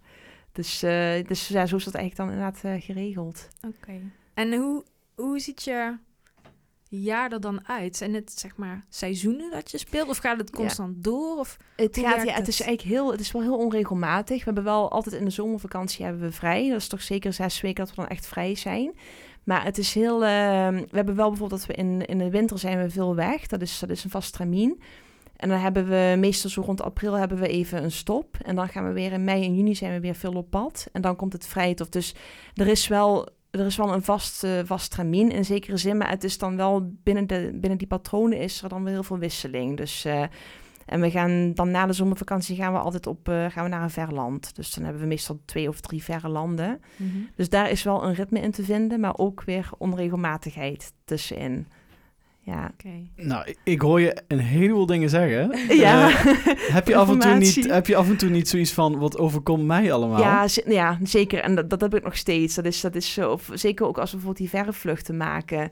Dus, 0.54 0.84
eh, 0.84 1.24
dus 1.28 1.48
ja, 1.48 1.66
zo 1.66 1.76
is 1.76 1.84
dat 1.84 1.94
eigenlijk 1.94 2.16
dan 2.16 2.38
inderdaad 2.38 2.63
eh, 2.63 2.82
geregeld. 2.86 3.48
Oké. 3.68 4.00
En 4.34 4.54
hoe, 4.54 4.84
hoe 5.16 5.39
ziet 5.39 5.63
je 5.63 5.96
jaar 6.89 7.32
er 7.32 7.39
dan 7.42 7.68
uit? 7.68 7.96
Zijn 7.96 8.13
het 8.13 8.32
zeg 8.39 8.56
maar 8.56 8.86
seizoenen 8.89 9.52
dat 9.52 9.72
je 9.72 9.78
speelt? 9.78 10.10
Of 10.10 10.18
gaat 10.18 10.38
het 10.38 10.50
Ja. 10.52 10.56
constant 10.58 11.04
door? 11.04 11.38
Of 11.38 11.58
Het, 11.76 11.98
gaat, 11.98 12.26
ja, 12.26 12.34
het 12.34 12.48
is 12.48 12.62
eigenlijk 12.62 12.96
heel, 12.96 13.12
het 13.12 13.20
is 13.20 13.32
wel 13.32 13.42
heel 13.42 13.58
onregelmatig. 13.58 14.38
We 14.38 14.44
hebben 14.46 14.63
wel 14.63 14.92
altijd 14.92 15.16
in 15.16 15.26
de 15.26 15.32
zomervakantie 15.32 16.06
hebben 16.06 16.22
we 16.22 16.32
vrij. 16.32 16.70
Dat 16.70 16.78
is 16.80 16.88
toch 16.88 17.02
zeker 17.02 17.34
zes 17.34 17.62
weken 17.62 17.86
dat 17.86 17.96
we 17.96 18.02
dan 18.02 18.10
echt 18.12 18.26
vrij 18.28 18.56
zijn. 18.56 18.96
Maar 19.44 19.63
het 19.63 19.78
is 19.78 19.94
heel. 19.94 20.13
eh, 20.24 20.68
we 20.70 20.88
hebben 20.96 21.16
wel 21.16 21.30
bijvoorbeeld 21.30 21.60
dat 21.66 21.76
we 21.76 21.82
in, 21.84 22.06
in 22.06 22.18
de 22.18 22.30
winter 22.30 22.60
zijn 22.60 22.82
we 22.82 22.89
veel 22.89 23.16
weg. 23.16 23.48
Dat 23.48 23.62
is, 23.62 23.80
dat 23.80 23.89
is 23.89 24.04
een 24.04 24.10
vast 24.10 24.34
termijn. 24.34 24.82
En 25.43 25.49
dan 25.49 25.58
hebben 25.58 25.88
we 25.88 26.15
meestal 26.19 26.49
zo 26.49 26.62
rond 26.62 26.82
april 26.82 27.13
hebben 27.13 27.39
we 27.39 27.47
even 27.47 27.84
een 27.84 27.91
stop. 27.91 28.38
En 28.41 28.56
dan 28.56 28.67
gaan 28.67 28.88
we 28.88 28.93
weer 28.93 29.12
in 29.12 29.23
mei 29.23 29.43
en 29.43 29.56
juni 29.56 29.75
zijn 29.75 29.93
we 29.93 29.99
weer 29.99 30.15
veel 30.15 30.34
op 30.34 30.49
pad. 30.49 30.88
En 30.91 31.01
dan 31.01 31.15
komt 31.15 31.34
het 31.34 31.47
vrijtof. 31.47 31.89
Dus 31.89 32.15
er 32.53 32.67
is 32.67 32.88
wel, 32.88 33.27
er 33.51 33.65
is 33.65 33.75
wel 33.75 33.93
een 33.93 34.03
vast, 34.03 34.43
eh, 34.43 34.51
vast 34.65 34.91
termijn 34.91 35.32
in 35.32 35.45
zekere 35.45 35.77
zin. 35.77 35.97
Maar 35.97 36.10
het 36.10 36.23
is 36.23 36.38
dan 36.38 36.58
wel 36.58 36.91
binnen, 37.03 37.27
de, 37.27 37.49
binnen 37.53 37.77
die 37.77 37.88
patronen 37.88 38.38
is 38.39 38.62
er 38.62 38.69
dan 38.69 38.84
weer 38.84 38.93
heel 38.93 39.03
veel 39.03 39.17
wisseling. 39.17 39.77
Dus 39.77 40.06
eh, 40.06 40.23
en 40.86 41.01
we 41.01 41.12
gaan 41.12 41.53
dan 41.53 41.71
na 41.71 41.86
de 41.86 41.93
zomervakantie 41.93 42.56
gaan 42.56 42.73
we 42.73 42.79
altijd 42.79 43.08
op 43.08 43.29
eh, 43.29 43.45
gaan 43.49 43.63
we 43.63 43.69
naar 43.69 43.84
een 43.84 43.89
ver 43.89 44.13
land. 44.13 44.56
Dus 44.56 44.73
dan 44.73 44.84
hebben 44.84 45.01
we 45.01 45.08
meestal 45.08 45.39
twee 45.45 45.67
of 45.67 45.82
drie 45.82 46.03
verre 46.03 46.29
landen. 46.29 46.82
Dus 47.36 47.49
daar 47.49 47.69
is 47.69 47.84
wel 47.84 48.03
een 48.03 48.13
ritme 48.13 48.39
in 48.39 48.51
te 48.51 48.63
vinden, 48.63 48.99
maar 48.99 49.17
ook 49.17 49.43
weer 49.43 49.69
onregelmatigheid 49.77 50.93
tussenin. 51.06 51.67
Ja. 52.45 52.71
Oké. 52.73 52.89
Nou, 53.15 53.53
ik- 53.63 53.82
hoor 53.82 54.01
je 54.01 54.17
een 54.27 54.39
heleboel 54.39 54.86
dingen 54.86 55.10
zeggen. 55.10 55.51
Ja. 55.77 56.10
Eh, 56.10 56.15
heb, 56.73 56.88
je 56.88 56.95
af 56.95 57.10
en 57.10 57.19
toe 57.19 57.34
niet, 57.36 57.71
heb 57.71 57.88
je 57.88 57.95
af 57.95 58.10
en 58.10 58.17
toe 58.17 58.29
niet 58.29 58.49
zoiets 58.49 58.71
van, 58.71 58.97
wat 58.99 59.17
overkomt 59.17 59.65
mij 59.65 59.93
allemaal? 59.93 60.19
Ja, 60.19 60.45
ja, 60.65 60.97
zeker. 61.03 61.39
En 61.39 61.56
dat, 61.56 61.69
dat 61.69 61.82
heb 61.82 61.95
ik 61.95 62.03
nog 62.03 62.17
steeds. 62.17 62.56
Dat 62.56 62.65
is, 62.65 62.82
dat 62.82 62.95
is 62.95 63.13
zo. 63.13 63.32
Of 63.32 63.49
zeker 63.53 63.86
ook 63.86 63.97
als 63.97 64.10
we 64.12 64.15
bijvoorbeeld 64.17 64.49
die 64.49 64.60
verre 64.60 64.73
vluchten 64.73 65.17
maken. 65.17 65.69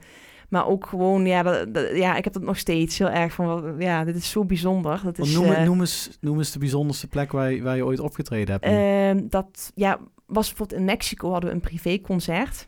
Maar 0.49 0.67
ook 0.67 0.86
gewoon, 0.86 1.25
ja, 1.25 1.43
dat, 1.43 1.73
dat- 1.73 1.95
ja, 1.95 2.15
ik 2.15 2.23
heb 2.23 2.34
dat 2.34 2.41
nog 2.43 2.57
steeds 2.57 2.97
heel 2.97 3.10
erg 3.10 3.34
van, 3.34 3.45
wat- 3.45 3.63
ja, 3.79 4.03
dit 4.03 4.15
is 4.15 4.29
zo 4.29 4.45
bijzonder. 4.45 5.01
Dat 5.03 5.17
is, 5.19 5.34
noem, 5.34 5.45
eh, 5.51 5.63
noem, 5.65 5.79
eens, 5.79 6.17
noem 6.21 6.38
eens 6.38 6.51
de 6.51 6.60
bijzonderste 6.60 7.07
plek 7.07 7.31
waar 7.31 7.51
je, 7.51 7.62
waar 7.62 7.75
je 7.75 7.86
ooit 7.86 7.99
opgetreden 7.99 8.51
hebt. 8.62 8.65
Ehm, 8.65 9.27
dat 9.29 9.71
ja, 9.75 9.99
was 10.25 10.47
bijvoorbeeld 10.47 10.79
in 10.79 10.86
Mexico 10.86 11.31
hadden 11.31 11.49
we 11.49 11.55
een 11.55 11.62
privéconcert. 11.62 12.67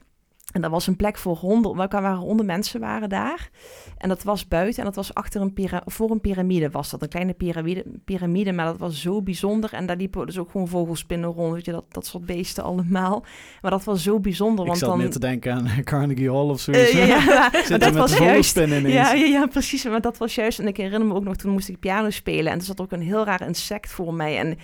En 0.53 0.61
dat 0.61 0.71
was 0.71 0.87
een 0.87 0.95
plek 0.95 1.17
voor 1.17 1.35
honderd, 1.35 1.75
waar 1.75 2.01
waren 2.01 2.17
honderd 2.17 2.47
mensen 2.47 2.79
waren 2.79 3.09
daar. 3.09 3.49
En 3.97 4.09
dat 4.09 4.23
was 4.23 4.47
buiten 4.47 4.79
en 4.79 4.85
dat 4.85 4.95
was 4.95 5.13
achter 5.13 5.41
een 5.41 5.53
pira 5.53 5.81
voor 5.85 6.11
een 6.11 6.21
piramide 6.21 6.69
was 6.69 6.89
dat. 6.89 7.01
Een 7.01 7.07
kleine 7.07 7.33
piramide, 7.33 7.85
piramide, 8.05 8.51
maar 8.51 8.65
dat 8.65 8.77
was 8.77 9.01
zo 9.01 9.21
bijzonder. 9.21 9.73
En 9.73 9.85
daar 9.85 9.95
liepen 9.97 10.25
dus 10.25 10.37
ook 10.37 10.51
gewoon 10.51 10.67
vogelspinnen 10.67 11.29
rond, 11.29 11.53
weet 11.53 11.65
je, 11.65 11.71
dat, 11.71 11.85
dat 11.89 12.05
soort 12.05 12.25
beesten 12.25 12.63
allemaal. 12.63 13.25
Maar 13.61 13.71
dat 13.71 13.83
was 13.83 14.03
zo 14.03 14.19
bijzonder, 14.19 14.59
ik 14.59 14.67
want 14.67 14.77
zat 14.77 14.89
dan... 14.89 14.97
meer 14.97 15.09
te 15.09 15.19
denken 15.19 15.53
aan 15.53 15.69
Carnegie 15.83 16.31
Hall 16.31 16.49
of 16.49 16.67
Eh, 16.67 16.73
zoiets. 16.73 16.91
ja, 16.91 17.05
ja, 17.05 17.25
maar 17.25 17.51
Zitten 17.53 17.79
dat 17.79 17.91
met 17.91 18.01
was 18.01 18.17
juist... 18.17 18.59
Ja, 18.59 19.13
ja, 19.13 19.13
ja, 19.13 19.45
precies. 19.45 19.83
Maar 19.83 20.01
dat 20.01 20.17
was 20.17 20.35
juist... 20.35 20.59
En 20.59 20.67
ik 20.67 20.77
herinner 20.77 21.07
me 21.07 21.13
ook 21.13 21.23
nog, 21.23 21.35
toen 21.35 21.51
moest 21.51 21.69
ik 21.69 21.79
piano 21.79 22.09
spelen. 22.09 22.51
En 22.51 22.57
er 22.57 22.65
zat 22.65 22.81
ook 22.81 22.91
een 22.91 23.01
heel 23.01 23.25
raar 23.25 23.47
insect 23.47 23.91
voor 23.91 24.13
mij. 24.13 24.37
En 24.37 24.57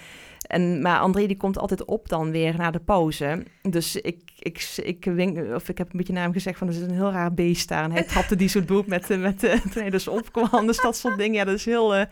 En, 0.49 0.81
maar 0.81 0.99
André 0.99 1.27
die 1.27 1.37
komt 1.37 1.57
altijd 1.57 1.85
op 1.85 2.09
dan 2.09 2.31
weer 2.31 2.55
na 2.57 2.71
de 2.71 2.79
pauze. 2.79 3.43
Dus 3.61 3.95
ik, 3.95 4.19
ik, 4.39 4.73
ik, 4.83 5.05
wink, 5.05 5.53
of 5.55 5.69
ik 5.69 5.77
heb 5.77 5.91
een 5.91 5.97
beetje 5.97 6.13
naar 6.13 6.23
hem 6.23 6.33
gezegd 6.33 6.57
van... 6.57 6.67
er 6.67 6.73
is 6.73 6.81
een 6.81 6.91
heel 6.91 7.11
raar 7.11 7.33
beest 7.33 7.67
daar. 7.67 7.83
En 7.83 7.91
hij 7.91 8.03
trapte 8.03 8.35
die 8.35 8.47
soort 8.47 8.65
boek 8.65 8.87
met, 8.87 9.09
met, 9.09 9.43
uh, 9.43 9.51
toen 9.51 9.81
hij 9.81 9.89
dus 9.89 10.07
opkwam. 10.07 10.65
Dus 10.67 10.81
dat 10.81 10.97
soort 10.97 11.17
dingen. 11.17 11.33
Ja, 11.33 11.43
dat 11.43 11.55
is 11.55 11.65
heel... 11.65 11.95
Uh, 11.95 12.03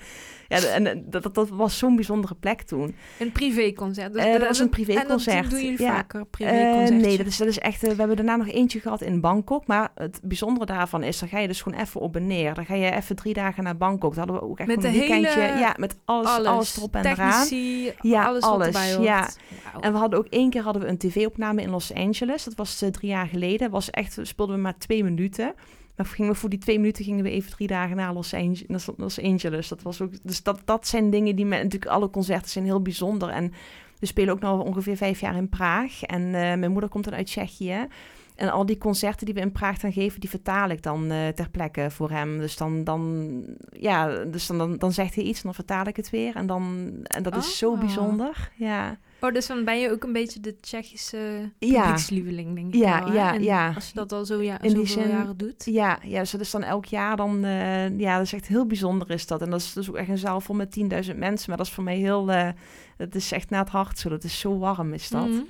ja, 0.47 0.57
en 0.57 1.05
dat, 1.09 1.23
dat, 1.23 1.35
dat 1.35 1.49
was 1.49 1.77
zo'n 1.77 1.95
bijzondere 1.95 2.35
plek 2.35 2.61
toen. 2.61 2.95
Een 3.19 3.31
privéconcert. 3.31 4.13
Dus, 4.13 4.25
uh, 4.25 4.31
dat 4.31 4.47
was 4.47 4.59
een 4.59 4.69
privéconcert. 4.69 5.35
En 5.35 5.41
dat 5.41 5.51
doen 5.51 5.61
jullie 5.61 5.81
ja. 5.81 5.95
vaker, 5.95 6.25
privéconcert? 6.25 6.89
Uh, 6.89 6.97
nee, 6.97 7.17
dat 7.17 7.25
is, 7.25 7.37
dat 7.37 7.47
is 7.47 7.59
echt... 7.59 7.81
we 7.81 7.87
hebben 7.87 8.15
daarna 8.15 8.35
nog 8.35 8.47
eentje 8.47 8.79
gehad 8.79 9.01
in 9.01 9.21
Bangkok. 9.21 9.67
Maar 9.67 9.91
het 9.95 10.19
bijzondere 10.23 10.65
daarvan 10.65 11.03
is... 11.03 11.19
dan 11.19 11.29
ga 11.29 11.39
je 11.39 11.47
dus 11.47 11.61
gewoon 11.61 11.79
even 11.79 12.01
op 12.01 12.15
en 12.15 12.27
neer. 12.27 12.53
Dan 12.53 12.65
ga 12.65 12.75
je 12.75 12.91
even 12.91 13.15
drie 13.15 13.33
dagen 13.33 13.63
naar 13.63 13.77
Bangkok. 13.77 14.15
Dan 14.15 14.27
hadden 14.27 14.35
we 14.35 14.49
ook 14.51 14.59
echt 14.59 14.67
met 14.67 14.83
een 14.83 14.91
weekendje. 14.91 15.41
Ja, 15.41 15.75
met 15.77 15.97
alles, 16.05 16.27
alles, 16.27 16.47
alles 16.47 16.77
erop 16.77 16.95
en 16.95 17.01
Technici, 17.01 17.83
eraan. 17.83 17.95
Ja, 18.01 18.25
alles, 18.25 18.43
alles 18.43 18.97
ja. 18.99 19.29
Wow. 19.73 19.85
En 19.85 19.91
we 19.91 19.97
hadden 19.97 20.19
ook 20.19 20.27
één 20.29 20.49
keer 20.49 20.61
hadden 20.61 20.81
we 20.81 20.87
een 20.87 20.97
tv-opname 20.97 21.61
in 21.61 21.69
Los 21.69 21.93
Angeles. 21.93 22.43
Dat 22.43 22.55
was 22.55 22.83
uh, 22.83 22.89
drie 22.89 23.09
jaar 23.09 23.27
geleden. 23.27 23.69
Was 23.69 23.89
echt, 23.89 24.17
speelden 24.21 24.55
we 24.55 24.61
maar 24.61 24.77
twee 24.77 25.03
minuten. 25.03 25.53
Maar 25.97 26.05
gingen 26.05 26.31
we 26.31 26.37
voor 26.37 26.49
die 26.49 26.59
twee 26.59 26.79
minuten 26.79 27.05
gingen 27.05 27.23
we 27.23 27.29
even 27.29 27.51
drie 27.51 27.67
dagen 27.67 27.95
naar 27.95 28.13
Los, 28.13 28.33
Angeles. 28.33 28.89
Los 28.97 29.21
Angeles. 29.21 29.67
Dat 29.67 29.81
was 29.81 30.01
ook, 30.01 30.11
dus 30.23 30.43
dat, 30.43 30.61
dat 30.65 30.87
zijn 30.87 31.09
dingen 31.09 31.35
die 31.35 31.45
natuurlijk 31.45 31.91
alle 31.91 32.09
concerten 32.09 32.49
zijn 32.49 32.65
heel 32.65 32.81
bijzonder. 32.81 33.29
En 33.29 33.53
we 33.99 34.05
spelen 34.05 34.33
ook 34.33 34.39
nog 34.39 34.63
ongeveer 34.63 34.97
vijf 34.97 35.19
jaar 35.19 35.35
in 35.35 35.49
Praag. 35.49 36.03
En 36.03 36.21
uh, 36.21 36.31
mijn 36.31 36.71
moeder 36.71 36.89
komt 36.89 37.03
dan 37.03 37.13
uit 37.13 37.25
Tsjechië. 37.25 37.87
En 38.35 38.51
al 38.51 38.65
die 38.65 38.77
concerten 38.77 39.25
die 39.25 39.35
we 39.35 39.41
in 39.41 39.51
Praag 39.51 39.79
dan 39.79 39.93
geven, 39.93 40.19
die 40.19 40.29
vertaal 40.29 40.69
ik 40.69 40.83
dan 40.83 41.11
uh, 41.11 41.27
ter 41.27 41.49
plekke 41.49 41.91
voor 41.91 42.09
hem. 42.09 42.37
Dus 42.37 42.57
dan, 42.57 42.83
dan, 42.83 43.43
ja, 43.71 44.25
dus 44.25 44.47
dan, 44.47 44.57
dan, 44.57 44.77
dan 44.77 44.91
zegt 44.91 45.15
hij 45.15 45.23
iets 45.23 45.37
en 45.37 45.43
dan 45.43 45.53
vertaal 45.53 45.85
ik 45.85 45.95
het 45.95 46.09
weer. 46.09 46.35
En, 46.35 46.47
dan, 46.47 46.93
en 47.03 47.23
dat 47.23 47.33
oh. 47.33 47.39
is 47.39 47.57
zo 47.57 47.77
bijzonder. 47.77 48.51
Ja. 48.55 48.97
Oh, 49.21 49.33
dus 49.33 49.47
dan 49.47 49.63
ben 49.63 49.79
je 49.79 49.91
ook 49.91 50.03
een 50.03 50.13
beetje 50.13 50.39
de 50.39 50.59
Tsjechische 50.59 51.51
publiekslieveling, 51.59 52.55
denk 52.55 52.73
ik 52.73 52.81
ja, 52.81 53.03
wel, 53.03 53.13
Ja, 53.13 53.33
en 53.33 53.43
ja. 53.43 53.71
Als 53.75 53.87
je 53.87 53.93
dat 53.93 54.11
al 54.11 54.25
zo 54.25 54.41
ja, 54.41 54.61
in 54.61 54.73
die 54.73 54.87
zin, 54.87 55.09
jaren 55.09 55.37
doet. 55.37 55.65
Ja, 55.65 55.99
ja, 56.03 56.19
dus 56.19 56.31
dat 56.31 56.41
is 56.41 56.51
dan 56.51 56.63
elk 56.63 56.85
jaar 56.85 57.15
dan... 57.15 57.45
Uh, 57.45 57.99
ja, 57.99 58.17
dat 58.17 58.25
is 58.25 58.33
echt 58.33 58.47
heel 58.47 58.65
bijzonder 58.65 59.09
is 59.09 59.27
dat. 59.27 59.41
En 59.41 59.49
dat 59.49 59.59
is 59.59 59.73
dus 59.73 59.89
ook 59.89 59.95
echt 59.95 60.09
een 60.09 60.17
zaal 60.17 60.41
vol 60.41 60.55
met 60.55 60.79
10.000 60.79 60.87
mensen. 61.15 61.49
Maar 61.49 61.57
dat 61.57 61.67
is 61.67 61.73
voor 61.73 61.83
mij 61.83 61.97
heel... 61.97 62.29
Uh, 62.29 62.49
het 62.97 63.15
is 63.15 63.31
echt 63.31 63.49
na 63.49 63.59
het 63.59 63.69
hart 63.69 63.99
zo. 63.99 64.09
Dat 64.09 64.23
is 64.23 64.39
zo 64.39 64.57
warm, 64.57 64.93
is 64.93 65.09
dat. 65.09 65.21
Mhm. 65.21 65.31
Mm 65.31 65.37
-hmm. 65.37 65.47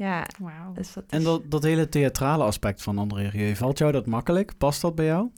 Ja. 0.00 0.26
Wow. 0.38 0.74
Dus 0.74 0.92
dat 0.92 1.04
En 1.08 1.22
dat, 1.22 1.42
dat 1.50 1.62
hele 1.62 1.88
theatrale 1.88 2.44
aspect 2.44 2.82
van 2.82 2.98
André 2.98 3.28
Rieu, 3.28 3.56
valt 3.56 3.78
jou 3.78 3.92
dat 3.92 4.06
makkelijk? 4.06 4.52
Past 4.58 4.80
dat 4.80 4.94
bij 4.94 5.04
jou? 5.04 5.28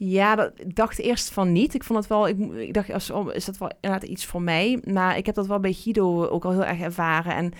Ja, 0.00 0.34
dat, 0.34 0.52
dacht 0.66 0.98
eerst 0.98 1.30
van 1.30 1.52
niet. 1.52 1.74
Ik 1.74 1.84
vond 1.84 1.98
het 1.98 2.08
wel, 2.08 2.28
ik, 2.28 2.74
dacht, 2.74 2.92
als, 2.92 3.10
oh, 3.10 3.34
is 3.34 3.44
dat 3.44 3.58
wel 3.58 3.70
inderdaad 3.80 4.08
iets 4.08 4.26
voor 4.26 4.42
mij? 4.42 4.82
Maar 4.84 5.16
ik 5.16 5.26
heb 5.26 5.34
dat 5.34 5.46
wel 5.46 5.60
bij 5.60 5.72
Guido 5.72 6.26
ook 6.26 6.44
al 6.44 6.50
heel 6.50 6.64
erg 6.64 6.80
ervaren. 6.80 7.34
En 7.34 7.52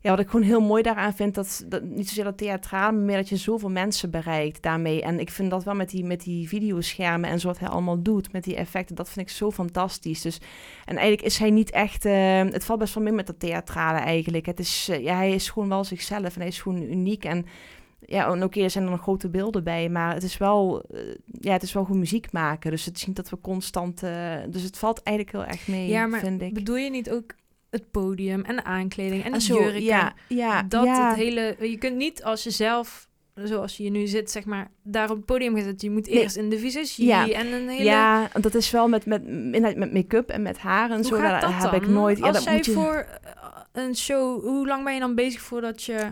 ja, 0.00 0.10
wat 0.10 0.20
ik 0.20 0.30
gewoon 0.30 0.46
heel 0.46 0.60
mooi 0.60 0.82
daaraan 0.82 1.14
vind, 1.14 1.34
dat, 1.34 1.64
niet 1.82 2.08
zozeer 2.08 2.24
dat 2.24 2.38
theatraal, 2.38 2.92
maar 2.92 3.02
meer 3.02 3.16
dat 3.16 3.28
je 3.28 3.36
zoveel 3.36 3.70
mensen 3.70 4.10
bereikt 4.10 4.62
daarmee. 4.62 5.02
En 5.02 5.20
ik 5.20 5.30
vind 5.30 5.50
dat 5.50 5.64
wel 5.64 5.74
met 5.74 5.90
die, 5.90 6.04
met 6.04 6.22
die 6.22 6.48
videoschermen 6.48 7.30
en 7.30 7.40
zo 7.40 7.46
wat 7.46 7.58
hij 7.58 7.68
allemaal 7.68 8.02
doet, 8.02 8.32
met 8.32 8.44
die 8.44 8.56
effecten, 8.56 8.96
dat 8.96 9.08
vind 9.08 9.28
ik 9.28 9.34
zo 9.34 9.50
fantastisch. 9.50 10.22
Dus, 10.22 10.40
en 10.84 10.96
eigenlijk 10.96 11.26
is 11.26 11.38
hij 11.38 11.50
niet 11.50 11.70
echt, 11.70 12.04
eh, 12.04 12.38
het 12.38 12.64
valt 12.64 12.78
best 12.78 12.94
wel 12.94 13.04
mee 13.04 13.12
met 13.12 13.26
dat 13.26 13.40
theatrale 13.40 13.98
eigenlijk. 13.98 14.46
Het 14.46 14.58
is, 14.58 14.88
eh, 14.90 15.02
ja, 15.02 15.16
hij 15.16 15.32
is 15.32 15.50
gewoon 15.50 15.68
wel 15.68 15.84
zichzelf 15.84 16.34
en 16.34 16.40
hij 16.40 16.48
is 16.48 16.60
gewoon 16.60 16.82
uniek 16.82 17.24
en 17.24 17.46
ja, 18.00 18.32
en 18.32 18.42
oké, 18.42 18.60
er 18.60 18.70
zijn 18.70 18.84
er 18.84 18.90
nog 18.90 19.00
grote 19.02 19.28
beelden 19.28 19.64
bij, 19.64 19.88
maar 19.88 20.14
het 20.14 20.22
is 20.22 20.36
wel, 20.38 20.82
eh, 20.90 21.00
ja, 21.40 21.52
het 21.52 21.62
is 21.62 21.72
wel 21.72 21.84
goed 21.84 21.96
muziek 21.96 22.32
maken. 22.32 22.70
Dus 22.70 22.84
het 22.84 22.96
is 22.96 23.06
niet 23.06 23.16
dat 23.16 23.28
we 23.30 23.40
constant, 23.40 24.02
eh, 24.02 24.34
dus 24.48 24.62
het 24.62 24.78
valt 24.78 25.02
eigenlijk 25.02 25.36
heel 25.36 25.46
erg 25.54 25.66
mee, 25.68 25.88
Ja, 25.88 26.06
maar 26.06 26.20
vind 26.20 26.42
ik. 26.42 26.54
bedoel 26.54 26.76
je 26.76 26.90
niet 26.90 27.10
ook 27.10 27.34
het 27.70 27.90
podium 27.90 28.40
en 28.44 28.56
de 28.56 28.64
aankleding 28.64 29.22
en 29.24 29.28
de 29.30 29.34
En 29.36 29.42
zo, 29.42 29.62
jurken? 29.62 29.82
ja, 29.82 30.14
ja, 30.28 30.62
dat 30.62 30.84
ja. 30.84 31.08
het 31.08 31.16
hele... 31.16 31.56
Je 31.60 31.78
kunt 31.78 31.96
niet 31.96 32.24
als 32.24 32.42
je 32.42 32.50
zelf, 32.50 33.08
zoals 33.34 33.76
je 33.76 33.90
nu 33.90 34.06
zit, 34.06 34.30
zeg 34.30 34.44
maar, 34.44 34.70
daar 34.82 35.10
op 35.10 35.16
het 35.16 35.24
podium 35.24 35.54
gaat 35.56 35.64
zitten. 35.64 35.88
Je 35.88 35.94
moet 35.94 36.06
Nee. 36.10 36.22
eerst 36.22 36.36
in 36.36 36.48
de 36.50 36.58
visagie 36.58 37.06
Ja. 37.06 37.28
en 37.30 37.52
een 37.52 37.68
hele... 37.68 37.84
Ja, 37.84 38.28
dat 38.40 38.54
is 38.54 38.70
wel 38.70 38.88
met, 38.88 39.06
met, 39.06 39.24
met 39.76 39.92
make-up 39.92 40.28
en 40.30 40.42
met 40.42 40.58
haar 40.58 40.90
en 40.90 40.96
Hoe 40.96 41.04
zo. 41.04 41.16
daar 41.16 41.40
dat 41.40 41.50
heb 41.52 41.60
dan? 41.62 41.74
ik 41.74 41.88
nooit. 41.88 42.18
Ja, 42.18 42.24
Als 42.26 42.34
dat 42.34 42.44
jij 42.44 42.54
moet 42.54 42.64
je, 42.64 42.72
voor 42.72 42.94
eh, 43.22 43.30
een 43.72 43.96
show... 43.96 44.42
Hoe 44.44 44.66
lang 44.66 44.84
ben 44.84 44.94
je 44.94 45.00
dan 45.00 45.14
bezig 45.14 45.40
voordat 45.40 45.82
je... 45.82 46.08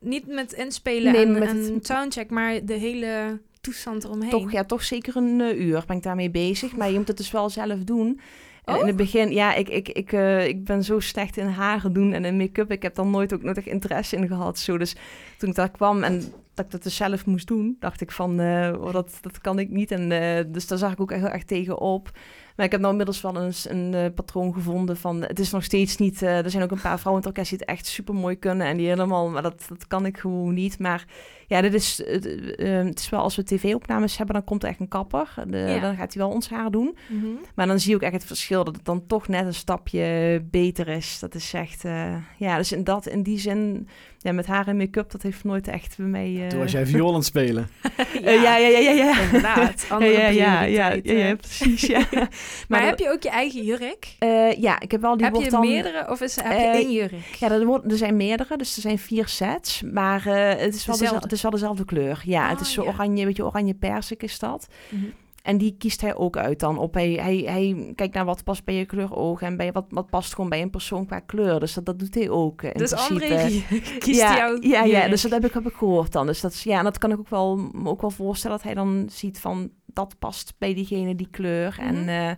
Niet 0.00 0.26
met 0.26 0.52
inspelen 0.52 1.12
Nee, 1.12 1.24
en, 1.24 1.32
met 1.32 1.42
en 1.48 1.74
het- 1.74 1.86
soundcheck, 1.86 2.30
maar 2.30 2.64
de 2.64 2.72
hele 2.74 3.40
toestand 3.60 4.04
eromheen. 4.04 4.30
toch, 4.30 4.52
ja, 4.52 4.64
toch 4.64 4.84
zeker 4.84 5.16
een 5.16 5.40
eh, 5.40 5.60
uur 5.60 5.84
ben 5.86 5.96
ik 5.96 6.02
daarmee 6.02 6.30
bezig. 6.30 6.76
Maar 6.76 6.90
je 6.90 6.98
moet 6.98 7.08
het 7.08 7.16
dus 7.16 7.30
wel 7.30 7.50
zelf 7.50 7.78
doen. 7.84 8.20
En 8.64 8.74
Oh? 8.74 8.80
in 8.80 8.86
het 8.86 8.96
begin, 8.96 9.30
ja, 9.32 9.54
ik, 9.54 9.68
ik, 9.68 9.88
ik, 9.88 10.12
eh, 10.12 10.46
ik 10.46 10.64
ben 10.64 10.84
zo 10.84 11.00
slecht 11.00 11.36
in 11.36 11.46
haren 11.46 11.92
doen 11.92 12.12
en 12.12 12.24
in 12.24 12.36
make-up. 12.36 12.70
Ik 12.70 12.82
heb 12.82 12.94
daar 12.94 13.06
nooit 13.06 13.34
ook 13.34 13.42
echt 13.42 13.66
interesse 13.66 14.16
in 14.16 14.26
gehad. 14.26 14.58
Zo. 14.58 14.78
Dus 14.78 14.96
toen 15.38 15.48
ik 15.48 15.54
daar 15.54 15.70
kwam 15.70 16.02
en 16.02 16.20
dat 16.54 16.64
ik 16.64 16.70
dat 16.70 16.82
dus 16.82 16.96
zelf 16.96 17.26
moest 17.26 17.46
doen, 17.46 17.76
dacht 17.80 18.00
ik 18.00 18.12
van, 18.12 18.40
eh, 18.40 18.72
oh, 18.80 18.92
dat, 18.92 19.18
dat 19.20 19.40
kan 19.40 19.58
ik 19.58 19.70
niet. 19.70 19.90
En 19.90 20.12
eh, 20.12 20.44
dus 20.48 20.66
daar 20.66 20.78
zag 20.78 20.92
ik 20.92 21.00
ook 21.00 21.10
echt 21.10 21.20
heel 21.22 21.30
erg 21.30 21.44
tegen 21.44 21.78
op. 21.78 22.10
Maar 22.56 22.66
ik 22.66 22.72
heb 22.72 22.80
nou 22.80 22.92
inmiddels 22.92 23.20
wel 23.20 23.42
eens 23.42 23.68
een 23.68 23.94
eh, 23.94 24.12
patroon 24.14 24.52
gevonden 24.52 24.96
van... 24.96 25.22
Het 25.22 25.38
is 25.38 25.50
nog 25.50 25.64
steeds 25.64 25.96
niet... 25.96 26.22
eh, 26.22 26.44
er 26.44 26.50
zijn 26.50 26.62
ook 26.62 26.70
een 26.70 26.80
paar 26.80 26.98
vrouwen 26.98 27.22
in 27.22 27.28
het 27.28 27.38
orkest 27.38 27.50
die 27.50 27.58
het 27.58 27.68
echt 27.68 27.86
super 27.86 28.14
mooi 28.14 28.38
kunnen. 28.38 28.66
En 28.66 28.76
die 28.76 28.88
helemaal... 28.88 29.28
Maar 29.28 29.42
dat, 29.42 29.64
dat 29.68 29.86
kan 29.86 30.06
ik 30.06 30.18
gewoon 30.18 30.54
niet. 30.54 30.78
Maar 30.78 31.04
ja, 31.46 31.60
dit 31.60 31.74
is, 31.74 32.02
het, 32.06 32.26
eh, 32.56 32.74
het 32.84 32.98
is 32.98 33.08
wel 33.08 33.20
als 33.20 33.36
we 33.36 33.42
tv-opnames 33.44 34.16
hebben... 34.16 34.34
dan 34.34 34.44
komt 34.44 34.62
er 34.62 34.68
echt 34.68 34.80
een 34.80 34.88
kapper. 34.88 35.34
De- 35.46 35.56
Ja. 35.58 35.78
Dan 35.80 35.96
gaat 35.96 36.14
hij 36.14 36.22
wel 36.22 36.32
ons 36.32 36.48
haar 36.48 36.70
doen. 36.70 36.96
Mhm. 37.08 37.26
Maar 37.54 37.66
dan 37.66 37.80
zie 37.80 37.90
je 37.90 37.96
ook 37.96 38.02
echt 38.02 38.12
het 38.12 38.24
verschil... 38.24 38.64
dat 38.64 38.76
het 38.76 38.84
dan 38.84 39.06
toch 39.06 39.28
net 39.28 39.46
een 39.46 39.54
stapje 39.54 40.42
beter 40.50 40.88
is. 40.88 41.18
Dat 41.18 41.34
is 41.34 41.52
echt... 41.52 41.84
eh, 41.84 42.14
ja, 42.38 42.56
dus 42.56 42.72
in, 42.72 42.84
dat, 42.84 43.06
in 43.06 43.22
die 43.22 43.38
zin... 43.38 43.88
Ja, 44.18 44.32
met 44.32 44.46
haar 44.46 44.68
en 44.68 44.76
make-up, 44.76 45.10
dat 45.10 45.22
heeft 45.22 45.44
nooit 45.44 45.68
echt 45.68 45.96
bij 45.96 46.06
mij... 46.06 46.40
eh, 46.42 46.46
Toen 46.48 46.58
was 46.58 46.72
jij 46.72 46.86
viool 46.86 47.08
aan 47.08 47.14
het 47.14 47.24
spelen. 47.24 47.68
eh, 48.24 48.42
ja, 48.42 48.56
ja, 48.56 48.68
ja, 48.68 48.78
ja, 48.78 48.90
ja. 48.90 49.20
Inderdaad, 49.20 49.82
Ja, 49.88 49.94
andere 49.94 50.12
ja, 50.12 50.28
ja, 50.28 50.62
ja, 50.62 50.92
ja, 51.02 51.12
ja, 51.12 51.34
precies, 51.36 51.80
ja. 51.86 52.02
Maar, 52.68 52.80
dat- 52.80 52.88
heb 52.88 52.98
je 52.98 53.10
ook 53.10 53.22
je 53.22 53.28
eigen 53.30 53.64
jurk? 53.64 54.14
Eh, 54.18 54.52
ja, 54.52 54.80
ik 54.80 54.90
heb 54.90 55.00
wel 55.00 55.16
die 55.16 55.26
heb 55.26 55.34
je 55.34 55.50
dan... 55.50 55.60
meerdere 55.60 56.10
of 56.10 56.20
is, 56.20 56.36
heb 56.42 56.58
je 56.58 56.64
één 56.66 56.92
jurk? 56.92 57.12
Ja, 57.38 57.50
er, 57.50 57.64
wordt, 57.66 57.90
er 57.90 57.96
zijn 57.96 58.16
meerdere, 58.16 58.56
dus 58.56 58.76
er 58.76 58.82
zijn 58.82 58.98
vier 58.98 59.28
sets. 59.28 59.82
Maar 59.92 60.26
eh, 60.26 60.60
het, 60.60 60.74
is 60.74 60.86
wel 60.86 60.96
Dezelfde? 60.98 61.28
Is 61.36 61.42
wel 61.42 61.50
dezelfde 61.50 61.84
kleur. 61.84 62.22
Ja, 62.24 62.44
Ah, 62.44 62.50
het 62.50 62.60
is 62.60 62.72
zo 62.72 62.82
ja. 62.82 62.88
oranje, 62.88 63.20
een 63.20 63.26
beetje 63.26 63.44
oranje 63.44 63.74
persik 63.74 64.22
is 64.22 64.38
dat. 64.38 64.68
Mhm. 64.90 65.04
En 65.42 65.58
die 65.58 65.74
kiest 65.78 66.00
hij 66.00 66.14
ook 66.14 66.36
uit 66.36 66.60
dan 66.60 66.78
op. 66.78 66.94
Hij, 66.94 67.10
hij, 67.10 67.36
hij 67.36 67.92
kijkt 67.94 68.14
naar 68.14 68.24
wat 68.24 68.44
past 68.44 68.64
bij 68.64 68.74
je 68.74 68.84
kleur 68.84 69.16
ogen 69.16 69.46
en 69.46 69.56
bij 69.56 69.72
wat, 69.72 69.84
wat 69.88 70.10
past 70.10 70.34
gewoon 70.34 70.50
bij 70.50 70.62
een 70.62 70.70
persoon 70.70 71.06
qua 71.06 71.18
kleur. 71.20 71.60
Dus 71.60 71.74
dat, 71.74 71.86
dat 71.86 71.98
doet 71.98 72.14
hij 72.14 72.30
ook 72.30 72.62
in 72.62 72.72
Dus 72.74 72.90
principe. 72.90 73.12
André 73.12 73.62
kiest 73.98 74.20
ja, 74.20 74.36
jouw 74.36 74.56
ja, 74.60 74.84
ja, 74.84 75.08
dus 75.08 75.22
dat 75.22 75.30
heb 75.30 75.44
ik, 75.44 75.52
heb 75.52 75.66
ik 75.66 75.74
gehoord 75.74 76.12
dan. 76.12 76.26
Dus 76.26 76.40
dat, 76.40 76.52
is, 76.52 76.62
ja, 76.62 76.78
en 76.78 76.84
dat 76.84 76.98
kan 76.98 77.12
ik 77.12 77.18
ook 77.18 77.28
wel, 77.28 77.56
me 77.56 77.88
ook 77.88 78.00
wel 78.00 78.10
voorstellen 78.10 78.56
dat 78.56 78.66
hij 78.66 78.74
dan 78.74 79.08
ziet 79.10 79.40
van 79.40 79.70
dat 79.86 80.18
past 80.18 80.54
bij 80.58 80.74
diegene 80.74 81.14
die 81.14 81.28
kleur. 81.30 81.76
En 81.78 82.08
eh, 82.08 82.30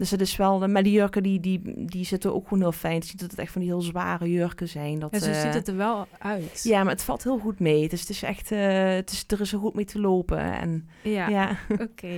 dus 0.00 0.10
het 0.10 0.20
is 0.20 0.36
wel, 0.36 0.68
maar 0.68 0.82
die 0.82 0.92
jurken 0.92 1.22
die, 1.22 1.40
die, 1.40 1.84
die 1.86 2.04
zitten 2.04 2.34
ook 2.34 2.42
gewoon 2.44 2.60
heel 2.62 2.72
fijn. 2.72 2.94
Het 2.94 3.04
is 3.04 3.10
niet 3.10 3.20
dat 3.20 3.30
het 3.30 3.40
echt 3.40 3.52
van 3.52 3.60
die 3.60 3.70
heel 3.70 3.80
zware 3.80 4.30
jurken 4.30 4.68
zijn. 4.68 4.98
Dat, 4.98 5.10
Ja, 5.12 5.18
zo 5.18 5.30
eh, 5.30 5.40
ziet 5.40 5.54
het 5.54 5.68
er 5.68 5.76
wel 5.76 6.06
uit. 6.18 6.60
ja, 6.62 6.82
maar 6.82 6.92
het 6.92 7.02
valt 7.02 7.22
heel 7.24 7.38
goed 7.38 7.58
mee. 7.60 7.88
Dus 7.88 8.00
het 8.00 8.08
is 8.08 8.22
echt, 8.22 8.52
eh, 8.52 8.94
het 8.94 9.10
is, 9.10 9.24
er 9.26 9.40
is 9.40 9.52
er 9.52 9.58
goed 9.58 9.74
mee 9.74 9.84
te 9.84 10.00
lopen. 10.00 10.38
En 10.38 10.88
Ja, 11.02 11.28
ja, 11.28 11.56
oké. 11.88 12.08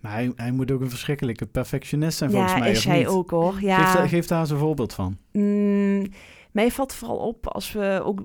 Maar 0.00 0.12
hij, 0.12 0.32
hij 0.36 0.50
moet 0.50 0.70
ook 0.70 0.80
een 0.80 0.90
verschrikkelijke 0.90 1.46
perfectionist 1.46 2.18
zijn 2.18 2.30
volgens 2.30 2.52
ja 2.52 2.58
mij, 2.58 2.70
is 2.70 2.78
of 2.78 2.84
hij 2.84 2.98
niet? 2.98 3.06
ook 3.06 3.30
hoor. 3.30 3.60
Ja. 3.60 3.94
daar, 3.94 4.08
geef 4.08 4.26
daar 4.26 4.40
eens 4.40 4.50
een 4.50 4.58
voorbeeld 4.58 4.92
van. 4.94 5.16
Mm, 5.32 6.06
mij 6.50 6.70
valt 6.70 6.92
vooral 6.92 7.16
op 7.18 7.48
als 7.48 7.72
we 7.72 8.00
ook 8.04 8.22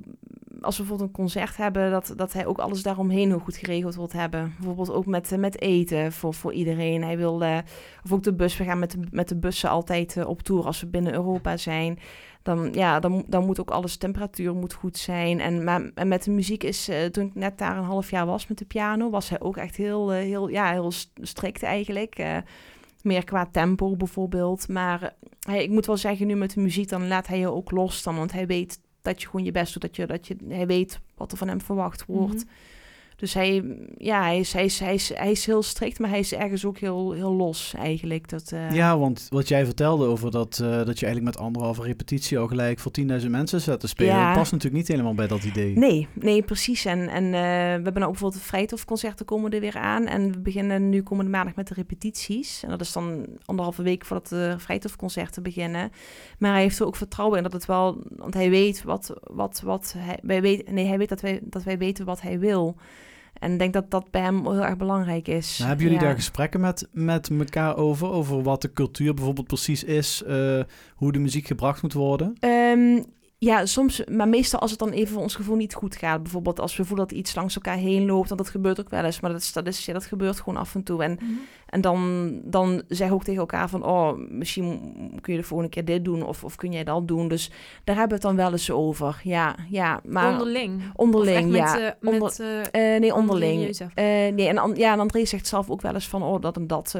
als 0.66 0.78
we 0.78 0.82
bijvoorbeeld 0.82 1.10
een 1.10 1.24
concert 1.24 1.58
hebben, 1.58 1.92
dat, 1.92 2.14
dat 2.16 2.34
hij 2.34 2.46
ook 2.46 2.58
alles 2.58 2.84
daaromheen 2.84 3.30
heel 3.30 3.40
goed 3.40 3.58
geregeld 3.58 3.96
wilt 3.96 4.14
hebben. 4.14 4.54
Bijvoorbeeld 4.58 4.92
ook 4.92 5.06
met, 5.06 5.32
eh, 5.32 5.38
met 5.38 5.62
eten 5.62 6.12
voor, 6.12 6.34
voor 6.34 6.54
iedereen. 6.54 7.04
Hij 7.04 7.18
wil, 7.18 7.44
eh, 7.44 7.58
of 8.04 8.12
ook 8.12 8.24
de 8.24 8.34
bus, 8.34 8.58
we 8.58 8.64
gaan 8.64 8.80
met 8.80 8.92
de, 8.92 9.00
met 9.12 9.28
de 9.28 9.36
bussen 9.36 9.70
altijd 9.70 10.18
eh, 10.18 10.28
op 10.28 10.42
tour 10.42 10.66
als 10.66 10.80
we 10.80 10.88
binnen 10.88 11.14
Europa 11.14 11.58
zijn. 11.58 12.00
Dan, 12.44 12.74
ja, 12.74 13.00
dan, 13.00 13.24
dan 13.28 13.46
moet 13.46 13.60
ook 13.60 13.72
alles, 13.72 13.98
temperatuur 13.98 14.56
moet 14.56 14.74
goed 14.74 14.98
zijn. 14.98 15.40
En, 15.40 15.64
maar, 15.64 15.92
en 15.96 16.08
met 16.08 16.24
de 16.24 16.32
muziek 16.32 16.64
is, 16.64 16.90
toen 17.12 17.26
ik 17.26 17.36
net 17.36 17.58
daar 17.58 17.78
een 17.78 17.84
half 17.84 18.10
jaar 18.10 18.26
was 18.26 18.48
met 18.48 18.58
de 18.58 18.66
piano, 18.66 19.10
was 19.10 19.30
hij 19.30 19.40
ook 19.40 19.58
echt 19.58 19.76
heel, 19.76 20.10
heel, 20.10 20.48
ja, 20.48 20.72
heel 20.72 20.92
st- 20.92 21.12
strikt 21.22 21.64
eigenlijk. 21.64 22.44
Meer 23.02 23.24
qua 23.24 23.48
tempo 23.52 23.96
bijvoorbeeld. 23.96 24.68
Maar 24.68 25.14
hij, 25.40 25.64
ik 25.64 25.70
moet 25.70 25.86
wel 25.86 25.98
zeggen, 25.98 26.28
nu 26.28 26.36
met 26.36 26.54
de 26.54 26.62
muziek, 26.62 26.90
dan 26.90 27.08
laat 27.08 27.28
hij 27.28 27.40
je 27.40 27.52
ook 27.52 27.72
los 27.72 28.04
dan. 28.04 28.16
Want 28.16 28.32
hij 28.32 28.48
weet 28.48 28.80
dat 29.06 29.22
je 29.22 29.28
gewoon 29.28 29.46
je 29.46 29.52
best 29.52 29.74
doet. 29.74 29.82
Dat 29.82 29.96
je, 29.96 30.06
dat 30.06 30.28
je, 30.28 30.36
hij 30.48 30.68
weet 30.68 31.00
wat 31.16 31.32
er 31.32 31.38
van 31.38 31.48
hem 31.48 31.62
verwacht 31.62 32.06
wordt. 32.06 32.46
Mhm. 32.46 32.54
Dus 33.16 33.34
hij, 33.34 33.78
ja, 33.98 34.22
hij 34.22 34.40
is, 34.40 34.54
hij, 34.54 34.66
is, 34.66 34.80
hij, 34.80 34.94
is, 34.94 35.12
hij 35.14 35.32
is 35.32 35.46
heel 35.46 35.64
strikt, 35.64 36.00
maar 36.00 36.10
hij 36.10 36.20
is 36.20 36.34
ergens 36.34 36.66
ook 36.66 36.78
heel, 36.78 37.12
heel 37.12 37.34
los 37.34 37.74
eigenlijk. 37.78 38.30
Dat, 38.30 38.52
eh, 38.52 38.72
Ja, 38.72 38.98
want 38.98 39.28
wat 39.30 39.48
jij 39.48 39.66
vertelde 39.66 40.06
over 40.06 40.32
dat, 40.32 40.60
eh, 40.64 40.70
dat 40.70 41.00
je 41.00 41.06
eigenlijk 41.06 41.36
met 41.36 41.38
anderhalve 41.38 41.82
repetitie 41.82 42.38
al 42.40 42.48
gelijk 42.48 42.80
voor 42.80 42.92
10.000 42.92 43.32
mensen 43.32 43.62
zet 43.62 43.80
te 43.80 43.88
spelen, 43.88 44.16
Ja. 44.16 44.34
past 44.34 44.52
natuurlijk 44.52 44.82
niet 44.82 44.88
helemaal 44.88 45.14
bij 45.14 45.28
dat 45.28 45.44
idee. 45.44 45.78
Nee, 45.78 46.08
nee, 46.14 46.42
precies. 46.42 46.86
En, 46.86 47.08
en 47.10 47.24
eh, 47.26 47.32
we 47.32 47.38
hebben 47.38 47.94
nou 47.94 48.06
ook 48.06 48.12
bijvoorbeeld 48.12 48.42
de 48.42 48.48
Vrijtofconcerten 48.48 49.26
komen 49.26 49.52
er 49.52 49.60
weer 49.60 49.78
aan. 49.78 50.06
En 50.06 50.32
we 50.32 50.40
beginnen 50.40 50.90
nu 50.90 51.04
komende 51.04 51.32
maandag 51.32 51.56
met 51.56 51.68
de 51.68 51.74
repetities. 51.74 52.64
En 52.64 52.70
dat 52.70 52.82
is 52.82 52.92
dan 52.92 53.26
anderhalve 53.46 53.84
week 53.84 54.06
voordat 54.06 54.30
de 54.30 54.56
Vrijtofconcerten 54.58 55.44
beginnen. 55.44 55.92
Maar 56.40 56.52
hij 56.52 56.62
heeft 56.62 56.80
er 56.80 56.86
ook 56.86 56.96
vertrouwen 56.96 57.38
in 57.38 57.44
dat 57.44 57.54
het 57.54 57.66
wel... 57.66 58.04
Want 58.16 58.34
hij 58.34 58.50
weet 58.50 58.84
wat... 58.84 59.14
wat, 59.24 59.62
wat 59.64 59.94
hij, 59.98 60.20
wij 60.22 60.42
weet, 60.42 60.72
nee, 60.72 60.86
hij 60.86 60.98
weet 60.98 61.10
dat 61.10 61.22
wij, 61.22 61.40
dat 61.44 61.64
wij 61.64 61.78
weten 61.78 62.06
wat 62.06 62.22
hij 62.22 62.40
wil. 62.40 62.76
En 63.40 63.52
ik 63.52 63.60
denk 63.60 63.74
dat 63.74 63.92
dat 63.92 64.12
bij 64.12 64.22
hem 64.22 64.42
heel 64.52 64.66
erg 64.66 64.78
belangrijk 64.78 65.28
is. 65.28 65.56
Nou, 65.58 65.70
hebben 65.70 65.86
jullie 65.86 66.02
Ja. 66.02 66.06
daar 66.08 66.16
gesprekken 66.16 66.60
met, 66.60 66.88
met 66.92 67.30
elkaar 67.30 67.78
over? 67.78 68.08
Over 68.10 68.42
wat 68.44 68.62
de 68.62 68.74
cultuur 68.74 69.14
bijvoorbeeld 69.14 69.48
precies 69.48 69.84
is? 69.84 70.24
eh, 70.24 70.60
hoe 70.96 71.12
de 71.12 71.20
muziek 71.20 71.48
gebracht 71.48 71.82
moet 71.82 71.94
worden? 71.94 72.36
Ehm, 72.40 73.02
ja, 73.38 73.66
soms, 73.66 74.04
maar 74.06 74.28
meestal 74.28 74.60
als 74.60 74.72
het 74.72 74.80
dan 74.80 74.90
even 74.90 75.14
voor 75.14 75.22
ons 75.22 75.36
gevoel 75.36 75.56
niet 75.56 75.74
goed 75.74 75.96
gaat. 75.96 76.24
Bijvoorbeeld 76.24 76.60
als 76.60 76.78
we 76.78 76.86
voelen 76.86 77.08
dat 77.08 77.18
iets 77.18 77.36
langs 77.36 77.56
elkaar 77.56 77.78
heen 77.78 78.06
loopt. 78.06 78.30
Want 78.30 78.42
dat 78.42 78.50
gebeurt 78.50 78.80
ook 78.80 78.90
wel 78.90 79.04
eens. 79.04 79.20
Maar 79.20 79.32
dat, 79.32 79.42
is, 79.42 79.54
dat, 79.54 79.68
is, 79.68 79.86
ja, 79.86 79.94
dat 79.94 80.06
gebeurt 80.06 80.40
gewoon 80.40 80.60
af 80.60 80.76
en 80.76 80.84
toe. 80.84 81.04
En, 81.04 81.20
en 81.66 81.82
dan, 81.82 82.32
dan 82.44 82.84
zeggen 82.88 83.08
we 83.08 83.14
ook 83.14 83.24
tegen 83.24 83.40
elkaar 83.40 83.70
van... 83.70 83.86
Oh, 83.86 84.18
misschien 84.30 84.94
kun 85.22 85.34
je 85.34 85.40
de 85.40 85.46
volgende 85.46 85.72
keer 85.72 85.86
dit 85.86 86.06
doen. 86.06 86.24
Of, 86.26 86.44
of 86.44 86.56
kun 86.56 86.72
jij 86.72 86.84
dat 86.84 87.08
doen. 87.08 87.28
Dus 87.28 87.52
daar 87.84 87.96
hebben 87.96 88.20
we 88.20 88.28
het 88.28 88.36
dan 88.36 88.46
wel 88.46 88.52
eens 88.52 88.72
over. 88.72 89.22
Ja, 89.24 89.56
ja. 89.70 90.00
Maar 90.04 90.32
onderling. 90.32 90.82
onderling, 90.96 91.56
ja. 91.56 91.74
Met, 91.74 91.82
eh, 91.82 92.14
Onder- 92.14 92.22
met, 92.22 92.40
eh, 92.72 92.96
eh, 92.96 93.02
nee, 93.02 93.14
onderling. 93.14 93.80
Nee, 93.96 94.48
en, 94.48 94.76
ja, 94.76 94.94
en 94.94 95.00
André 95.00 95.26
zegt 95.26 95.48
zelf 95.48 95.70
ook 95.70 95.82
wel 95.82 95.94
eens 95.94 96.08
van... 96.08 96.24
Oh, 96.24 96.42
dat 96.42 96.58
en 96.58 96.68
dat 96.68 96.92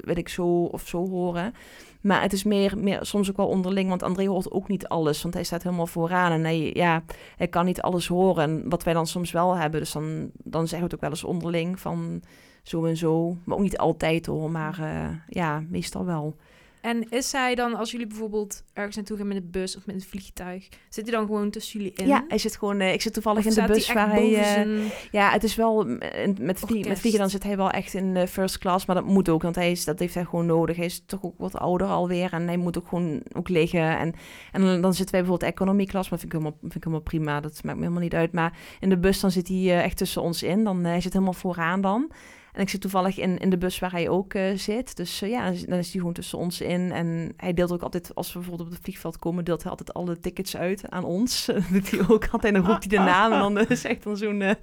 wil 0.00 0.16
ik 0.16 0.28
zo 0.28 0.64
of 0.64 0.88
zo 0.88 1.08
horen. 1.08 1.54
Maar 2.02 2.22
het 2.22 2.32
is 2.32 2.44
meer, 2.44 2.78
meer 2.78 2.98
soms 3.04 3.30
ook 3.30 3.36
wel 3.36 3.48
onderling, 3.48 3.88
want 3.88 4.02
André 4.02 4.26
hoort 4.26 4.50
ook 4.50 4.68
niet 4.68 4.88
alles, 4.88 5.22
want 5.22 5.34
hij 5.34 5.44
staat 5.44 5.62
helemaal 5.62 5.86
vooraan 5.86 6.32
en 6.32 6.44
hij, 6.44 6.70
ja, 6.74 7.02
hij 7.36 7.48
kan 7.48 7.64
niet 7.64 7.82
alles 7.82 8.06
horen. 8.06 8.42
En 8.42 8.68
wat 8.68 8.82
wij 8.82 8.94
dan 8.94 9.06
soms 9.06 9.32
wel 9.32 9.56
hebben, 9.56 9.80
dus 9.80 9.92
dan, 9.92 10.30
dan 10.44 10.68
zeggen 10.68 10.78
we 10.78 10.84
het 10.84 10.94
ook 10.94 11.00
wel 11.00 11.10
eens 11.10 11.24
onderling 11.24 11.80
van 11.80 12.22
zo 12.62 12.84
en 12.84 12.96
zo. 12.96 13.36
Maar 13.44 13.56
ook 13.56 13.62
niet 13.62 13.78
altijd 13.78 14.26
hoor, 14.26 14.50
maar 14.50 14.78
eh, 14.80 15.16
ja, 15.28 15.64
meestal 15.68 16.04
wel. 16.04 16.36
En 16.82 17.10
is 17.10 17.32
hij 17.32 17.54
dan, 17.54 17.74
als 17.74 17.90
jullie 17.90 18.06
bijvoorbeeld 18.06 18.62
ergens 18.72 18.96
naartoe 18.96 19.16
gaan 19.16 19.26
met 19.26 19.36
de 19.36 19.42
bus 19.58 19.76
of 19.76 19.86
met 19.86 19.94
een 19.94 20.02
vliegtuig, 20.02 20.68
zit 20.88 21.04
hij 21.06 21.16
dan 21.16 21.26
gewoon 21.26 21.50
tussen 21.50 21.80
jullie 21.80 21.94
in? 21.96 22.06
Ja, 22.06 22.24
hij 22.28 22.38
zit 22.38 22.56
gewoon, 22.56 22.80
eh, 22.80 22.92
ik 22.92 23.02
zit 23.02 23.12
toevallig 23.12 23.46
Of 23.46 23.56
in 23.56 23.62
de 23.66 23.72
bus 23.72 23.86
hij 23.86 23.94
waar 23.94 24.10
hij... 24.10 24.44
zijn... 24.44 24.90
Ja, 25.10 25.30
het 25.30 25.44
is 25.44 25.54
wel 25.54 25.86
eh, 25.86 26.28
met, 26.40 26.58
vlie- 26.58 26.88
met 26.88 26.98
vliegen 26.98 27.20
dan 27.20 27.30
zit 27.30 27.42
hij 27.42 27.56
wel 27.56 27.70
echt 27.70 27.94
in 27.94 28.16
eh, 28.16 28.26
first 28.26 28.58
class, 28.58 28.86
maar 28.86 28.96
dat 28.96 29.04
moet 29.04 29.28
ook, 29.28 29.42
want 29.42 29.54
hij 29.54 29.70
is, 29.70 29.84
dat 29.84 29.98
heeft 29.98 30.14
hij 30.14 30.24
gewoon 30.24 30.46
nodig. 30.46 30.76
Hij 30.76 30.84
is 30.84 31.02
toch 31.06 31.22
ook 31.22 31.38
wat 31.38 31.56
ouder 31.56 31.86
alweer 31.86 32.32
en 32.32 32.46
hij 32.46 32.56
moet 32.56 32.78
ook 32.78 32.88
gewoon 32.88 33.22
ook 33.32 33.48
liggen. 33.48 33.98
En, 33.98 34.14
en 34.52 34.60
dan, 34.60 34.80
dan 34.80 34.94
zitten 34.94 35.14
wij 35.14 35.20
bijvoorbeeld 35.24 35.52
economy 35.52 35.84
class, 35.84 36.10
maar 36.10 36.18
vind 36.18 36.32
ik 36.32 36.38
helemaal, 36.38 36.58
vind 36.60 36.74
ik 36.74 36.84
helemaal 36.84 37.04
prima, 37.04 37.40
dat 37.40 37.60
maakt 37.64 37.76
me 37.76 37.82
helemaal 37.82 38.02
niet 38.02 38.14
uit. 38.14 38.32
Maar 38.32 38.58
in 38.80 38.88
de 38.88 38.98
bus 38.98 39.20
dan 39.20 39.30
zit 39.30 39.48
hij 39.48 39.82
echt 39.82 39.96
tussen 39.96 40.22
ons 40.22 40.42
in, 40.42 40.64
dan 40.64 40.84
hij 40.84 41.00
zit 41.00 41.12
helemaal 41.12 41.32
vooraan 41.32 41.80
dan. 41.80 42.10
En 42.52 42.60
ik 42.62 42.68
zit 42.68 42.80
toevallig 42.80 43.18
in, 43.18 43.38
in 43.38 43.50
de 43.50 43.58
bus 43.58 43.78
waar 43.78 43.90
hij 43.92 44.08
ook 44.08 44.34
eh, 44.34 44.42
zit. 44.56 44.96
Dus 44.96 45.22
eh, 45.22 45.30
ja, 45.30 45.44
dan 45.44 45.52
is, 45.52 45.64
dan 45.64 45.78
is 45.78 45.90
hij 45.90 45.98
gewoon 45.98 46.12
tussen 46.12 46.38
ons 46.38 46.60
in. 46.60 46.92
En 46.92 47.32
hij 47.36 47.54
deelt 47.54 47.72
ook 47.72 47.82
altijd, 47.82 48.14
als 48.14 48.32
we 48.32 48.38
bijvoorbeeld 48.38 48.68
op 48.68 48.74
het 48.74 48.84
vliegveld 48.84 49.18
komen, 49.18 49.44
deelt 49.44 49.62
hij 49.62 49.70
altijd 49.70 49.94
alle 49.94 50.20
tickets 50.20 50.56
uit 50.56 50.82
aan 50.88 51.04
ons. 51.04 51.44
Dat 51.46 51.62
doet 51.70 51.90
hij 51.90 52.00
ook 52.08 52.28
altijd. 52.30 52.54
Dan 52.54 52.66
roept 52.66 52.90
hij 52.90 52.98
de 52.98 53.04
naam. 53.04 53.32
En 53.32 53.38
dan 53.40 53.66
is 53.68 53.84
echt 53.84 54.02
dan 54.02 54.16
zo'n 54.16 54.42
eh, 54.42 54.54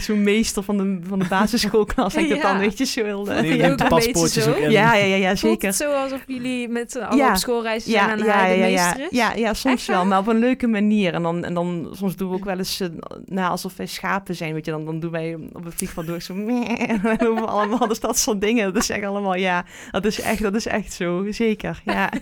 zo'n 0.00 0.22
meester 0.22 0.62
van 0.62 0.76
de, 0.76 0.98
van 1.08 1.18
de 1.18 1.26
basisschoolklas. 1.28 2.14
En 2.14 2.22
ik 2.22 2.28
dat 2.28 2.38
Ja. 2.38 2.42
dan, 2.52 2.58
weet 2.58 2.78
je, 2.78 2.84
zo 2.84 3.04
heel... 3.04 3.24
Die 3.24 3.56
Ja, 3.56 3.74
paspoortjes 3.74 4.48
ook 4.48 4.56
in. 4.56 4.70
ja, 4.70 4.94
ja, 4.94 5.16
ja, 5.16 5.34
zeker. 5.34 5.72
zo 5.72 5.92
alsof 5.92 6.24
jullie 6.26 6.68
met 6.68 6.92
z'n 6.92 6.98
allen 6.98 7.16
Ja. 7.16 7.30
op 7.30 7.36
schoolreis 7.36 7.84
zijn 7.84 7.94
Ja, 7.96 8.10
en 8.12 8.18
ja, 8.18 8.24
de 8.24 8.28
ja, 8.58 8.64
ja, 8.66 8.66
meester 8.66 9.00
is? 9.00 9.18
ja, 9.18 9.32
ja, 9.32 9.54
soms 9.54 9.74
Echt 9.74 9.86
wel, 9.86 10.04
maar 10.06 10.18
op 10.18 10.26
een 10.26 10.38
leuke 10.38 10.66
manier. 10.66 11.14
En 11.14 11.22
dan, 11.22 11.44
en 11.44 11.54
dan 11.54 11.88
soms 11.92 12.16
doen 12.16 12.28
we 12.28 12.34
ook 12.34 12.44
wel 12.44 12.58
eens, 12.58 12.80
nou, 13.26 13.50
alsof 13.50 13.76
wij 13.76 13.86
schapen 13.86 14.34
zijn, 14.34 14.52
weet 14.54 14.64
je. 14.64 14.70
Dan, 14.70 14.84
dan 14.84 15.00
doen 15.00 15.10
wij 15.10 15.36
op 15.52 15.64
het 15.64 15.74
vliegveld 15.74 16.06
door 16.06 16.20
zo, 16.20 16.34
meh, 16.44 17.33
allemaal, 17.38 17.88
dus 17.88 18.00
dat 18.00 18.18
soort 18.18 18.40
dingen. 18.40 18.72
Dat 18.72 18.82
is 18.82 18.90
echt 18.90 19.04
allemaal, 19.04 19.34
ja, 19.34 19.64
dat 19.90 20.04
is 20.04 20.20
echt, 20.20 20.42
dat 20.42 20.54
is 20.54 20.66
echt 20.66 20.92
zo, 20.92 21.26
zeker, 21.30 21.82
ja. 21.84 22.12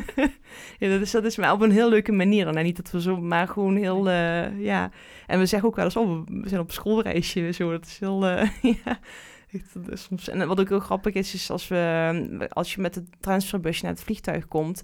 ja 0.78 0.88
dat, 0.88 1.00
is, 1.00 1.10
dat 1.10 1.24
is 1.24 1.36
maar 1.36 1.52
op 1.52 1.60
een 1.60 1.70
heel 1.70 1.88
leuke 1.88 2.12
manier. 2.12 2.46
En 2.46 2.64
niet 2.64 2.76
dat 2.76 2.90
we 2.90 3.00
zo, 3.00 3.16
maar 3.16 3.48
gewoon 3.48 3.76
heel, 3.76 4.08
eh, 4.08 4.60
ja. 4.60 4.90
En 5.26 5.38
we 5.38 5.46
zeggen 5.46 5.68
ook 5.68 5.76
wel 5.76 5.84
eens, 5.84 5.96
oh, 5.96 6.26
we 6.26 6.48
zijn 6.48 6.60
op 6.60 6.72
schoolreisje, 6.72 7.52
zo. 7.52 7.70
Dat 7.70 7.86
is 7.86 7.98
heel, 7.98 8.26
eh, 8.26 8.48
ja. 8.84 8.98
Soms, 9.92 10.28
en 10.28 10.46
wat 10.46 10.60
ook 10.60 10.68
heel 10.68 10.80
grappig 10.80 11.14
is, 11.14 11.34
is 11.34 11.50
als, 11.50 11.68
we, 11.68 12.46
als 12.48 12.74
je 12.74 12.80
met 12.80 12.94
het 12.94 13.04
transferbusje 13.20 13.84
naar 13.84 13.92
het 13.92 14.02
vliegtuig 14.02 14.48
komt, 14.48 14.82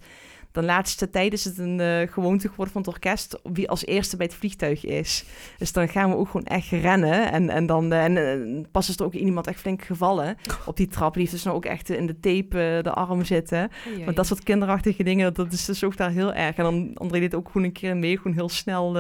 de 0.52 0.62
laatste 0.62 1.10
tijd 1.10 1.32
is 1.32 1.44
het 1.44 1.58
een 1.58 1.80
eh, 1.80 2.12
gewoonte 2.12 2.48
geworden 2.48 2.72
van 2.72 2.82
het 2.82 2.90
orkest 2.90 3.40
wie 3.42 3.70
als 3.70 3.86
eerste 3.86 4.16
bij 4.16 4.26
het 4.26 4.34
vliegtuig 4.34 4.84
is. 4.84 5.24
Dus 5.58 5.72
dan 5.72 5.88
gaan 5.88 6.10
we 6.10 6.16
ook 6.16 6.28
gewoon 6.28 6.46
echt 6.46 6.70
rennen. 6.70 7.32
En, 7.32 7.50
en 7.50 7.66
dan 7.66 7.92
eh, 7.92 8.04
en, 8.04 8.16
eh, 8.16 8.64
pas 8.70 8.88
is 8.88 8.96
er 8.96 9.04
ook 9.04 9.12
iemand 9.12 9.46
echt 9.46 9.60
flink 9.60 9.82
gevallen 9.82 10.36
op 10.66 10.76
die 10.76 10.86
trap. 10.86 11.12
Die 11.12 11.22
heeft 11.22 11.34
dus 11.34 11.44
nou 11.44 11.56
ook 11.56 11.64
echt 11.64 11.90
in 11.90 12.06
de 12.06 12.20
tape 12.20 12.80
de 12.82 12.92
arm 12.92 13.24
zitten. 13.24 13.70
Oei, 13.88 14.04
Want 14.04 14.16
dat 14.16 14.26
soort 14.26 14.42
kinderachtige 14.42 15.02
dingen, 15.02 15.34
dat 15.34 15.52
is 15.52 15.64
dus 15.64 15.84
ook 15.84 15.96
daar 15.96 16.10
heel 16.10 16.32
erg. 16.32 16.56
En 16.56 16.64
dan 16.64 16.90
André 16.94 17.18
deed 17.18 17.34
ook 17.34 17.46
gewoon 17.46 17.66
een 17.66 17.72
keer 17.72 17.96
mee, 17.96 18.16
gewoon 18.16 18.32
heel 18.32 18.48
snel. 18.48 18.92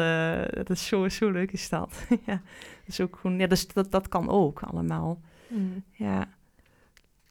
dat 0.52 0.70
is 0.70 0.86
zo, 0.86 1.08
zo 1.08 1.30
leuk 1.30 1.52
is 1.52 1.68
dat. 1.68 2.06
ja, 2.26 2.42
dus 2.84 3.00
ook 3.00 3.18
gewoon, 3.20 3.38
ja, 3.38 3.46
dus 3.46 3.68
dat, 3.68 3.90
dat 3.90 4.08
kan 4.08 4.28
ook 4.28 4.62
allemaal. 4.62 5.20
Hmm. 5.48 5.84
Ja, 5.90 6.28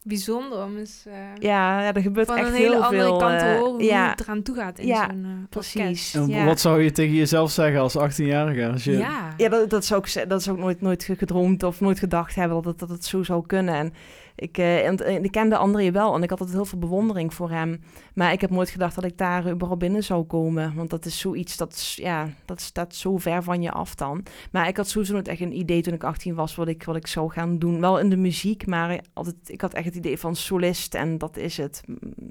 Bijzonder 0.08 0.64
om 0.64 0.78
eens 0.78 1.04
eh, 1.08 1.14
ja, 1.40 1.82
ja 1.82 1.94
er 1.94 2.02
gebeurt 2.02 2.28
van 2.28 2.38
echt 2.38 2.48
een 2.48 2.54
hele 2.54 2.70
heel 2.70 2.84
andere 2.84 3.04
veel. 3.04 3.18
kant 3.18 3.40
te 3.40 3.46
eh, 3.46 3.58
horen 3.58 3.72
hoe 3.72 3.84
ja, 3.84 4.10
het 4.10 4.20
eraan 4.20 4.42
toe 4.42 4.56
gaat 4.56 4.80
in 4.80 4.88
Ja, 4.88 5.08
zo'n 5.10 5.24
eh, 5.24 5.50
precies. 5.50 6.14
En 6.14 6.28
Ja. 6.28 6.46
Wat 6.46 6.60
zou 6.60 6.84
je 6.84 6.92
tegen 6.92 7.14
jezelf 7.16 7.52
zeggen 7.52 7.80
als 7.80 7.98
18-jarige? 7.98 8.68
Als 8.72 8.84
je... 8.84 8.92
Ja. 8.92 9.34
Ja, 9.38 9.50
dat, 9.50 9.70
dat 9.70 9.86
zou 9.86 10.04
ik, 10.06 10.30
dat 10.30 10.44
zou 10.44 10.56
ik 10.58 10.64
nooit, 10.64 10.82
nooit 10.82 11.10
gedroomd 11.18 11.64
of 11.64 11.80
nooit 11.80 12.00
gedacht 12.00 12.36
hebben 12.36 12.56
dat 12.56 12.66
het, 12.66 12.80
dat 12.80 12.90
het 12.90 13.06
zo 13.06 13.24
zou 13.24 13.46
kunnen. 13.46 13.76
En 13.76 13.94
ik, 14.40 14.58
eh, 14.58 14.86
en, 14.88 14.98
en 14.98 15.24
ik 15.24 15.32
kende 15.32 15.58
André 15.58 15.92
wel 15.92 16.16
en 16.16 16.24
ik 16.24 16.30
had 16.30 16.40
altijd 16.40 16.58
heel 16.58 16.66
veel 16.66 16.80
bewondering 16.80 17.34
voor 17.34 17.50
hem. 17.50 17.82
Maar 18.14 18.32
ik 18.32 18.42
heb 18.42 18.50
nooit 18.50 18.70
gedacht 18.70 18.96
dat 18.96 19.04
ik 19.04 19.18
daar 19.18 19.50
überhaupt 19.50 19.80
binnen 19.80 20.04
zou 20.04 20.24
komen. 20.24 20.76
Want 20.76 20.90
dat 20.90 21.06
is 21.06 21.20
zoiets, 21.20 21.58
dat, 21.58 21.74
is, 21.74 21.96
ja, 22.02 22.30
dat 22.46 22.62
staat 22.62 22.96
zo 22.96 23.18
ver 23.18 23.44
van 23.44 23.62
je 23.62 23.72
af 23.72 23.96
dan. 23.96 24.26
Maar 24.52 24.68
ik 24.68 24.78
had 24.78 24.88
sowieso 24.88 25.14
nooit 25.14 25.28
echt 25.28 25.42
een 25.42 25.58
idee 25.58 25.82
toen 25.82 25.94
ik 25.94 26.04
18 26.04 26.36
was 26.36 26.56
wat 26.56 26.68
ik, 26.68 26.84
wat 26.84 26.96
ik 26.96 27.08
zou 27.08 27.32
gaan 27.32 27.60
doen. 27.60 27.80
Wel 27.80 28.00
in 28.00 28.10
de 28.10 28.18
muziek, 28.18 28.66
maar 28.68 29.00
altijd, 29.14 29.36
ik 29.46 29.62
had 29.62 29.74
echt 29.74 29.86
het 29.86 29.96
idee 29.96 30.18
van 30.20 30.36
solist 30.36 30.96
en 30.96 31.18
dat 31.18 31.38
is 31.38 31.58
het. 31.58 31.84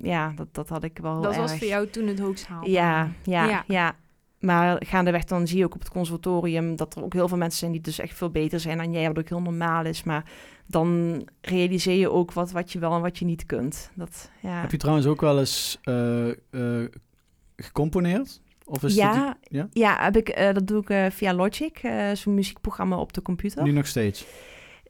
Ja, 0.02 0.32
dat, 0.36 0.48
dat 0.52 0.68
had 0.68 0.84
ik 0.84 0.98
wel 0.98 1.20
Dat 1.20 1.36
was 1.36 1.58
voor 1.58 1.66
jou 1.66 1.86
toen 1.86 2.06
het 2.06 2.18
hoogst 2.18 2.46
haalbaar. 2.46 2.70
Ja, 2.70 3.10
ja, 3.22 3.48
Ja. 3.48 3.64
ja, 3.66 3.94
Maar 4.40 4.82
gaandeweg 4.86 5.24
dan 5.24 5.46
zie 5.46 5.58
je 5.58 5.64
ook 5.64 5.74
op 5.74 5.80
het 5.80 5.90
conservatorium 5.90 6.76
dat 6.76 6.96
er 6.96 7.04
ook 7.04 7.12
heel 7.12 7.28
veel 7.28 7.36
mensen 7.36 7.58
zijn 7.58 7.72
die 7.72 7.80
dus 7.80 7.98
echt 7.98 8.16
veel 8.16 8.30
beter 8.30 8.60
zijn 8.60 8.78
dan 8.78 8.92
jij, 8.92 9.06
wat 9.06 9.18
ook 9.18 9.28
heel 9.28 9.42
normaal 9.42 9.84
is. 9.84 10.02
Maar 10.02 10.24
dan 10.66 11.22
realiseer 11.40 11.98
je 11.98 12.10
ook 12.10 12.32
wat, 12.32 12.50
wat 12.50 12.72
je 12.72 12.78
wel 12.78 12.94
en 12.94 13.00
wat 13.00 13.18
je 13.18 13.24
niet 13.24 13.46
kunt. 13.46 13.90
Dat, 13.94 14.30
ja, 14.42 14.60
Heb 14.60 14.70
je 14.70 14.76
trouwens 14.76 15.06
ook 15.06 15.20
wel 15.20 15.38
eens 15.38 15.78
eh, 15.82 16.28
eh, 16.28 16.88
gecomponeerd? 17.56 18.40
Of 18.64 18.82
is 18.82 18.94
ja, 18.94 19.26
het 19.26 19.36
ja? 19.50 19.68
ja? 19.72 19.96
heb 20.04 20.16
ik, 20.16 20.28
eh, 20.28 20.54
dat 20.54 20.66
doe 20.66 20.80
ik 20.80 20.90
eh, 20.90 21.06
via 21.10 21.34
Logic, 21.34 21.78
eh, 21.82 22.12
zo'n 22.12 22.34
muziekprogramma 22.34 22.96
op 22.96 23.12
de 23.12 23.22
computer. 23.22 23.62
nu 23.62 23.70
nog 23.72 23.86
steeds? 23.86 24.26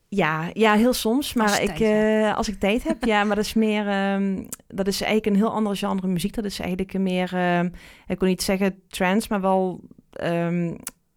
Ja, 0.08 0.50
ja, 0.52 0.74
heel 0.74 0.92
soms. 0.92 1.34
Maar 1.34 1.48
Als 1.48 1.58
ik, 1.58 1.76
tijd 1.76 1.80
eh, 1.80 2.36
als 2.36 2.48
ik 2.48 2.60
tijd 2.60 2.82
heb, 2.84 3.04
ja, 3.04 3.24
maar 3.24 3.36
dat 3.36 3.44
is 3.44 3.54
meer, 3.54 3.88
ehm, 3.98 4.44
dat 4.68 4.86
is 4.86 5.00
eigenlijk 5.00 5.26
een 5.26 5.42
heel 5.42 5.52
ander 5.52 5.76
genre 5.76 6.06
muziek. 6.06 6.34
Dat 6.34 6.44
is 6.44 6.58
eigenlijk 6.58 6.94
een 6.94 7.02
meer, 7.02 7.34
ehm, 7.34 7.68
ik 8.06 8.20
wil 8.20 8.28
niet 8.28 8.42
zeggen 8.42 8.82
trance, 8.88 9.26
maar 9.30 9.40
wel 9.40 9.80
ehm, 10.12 10.74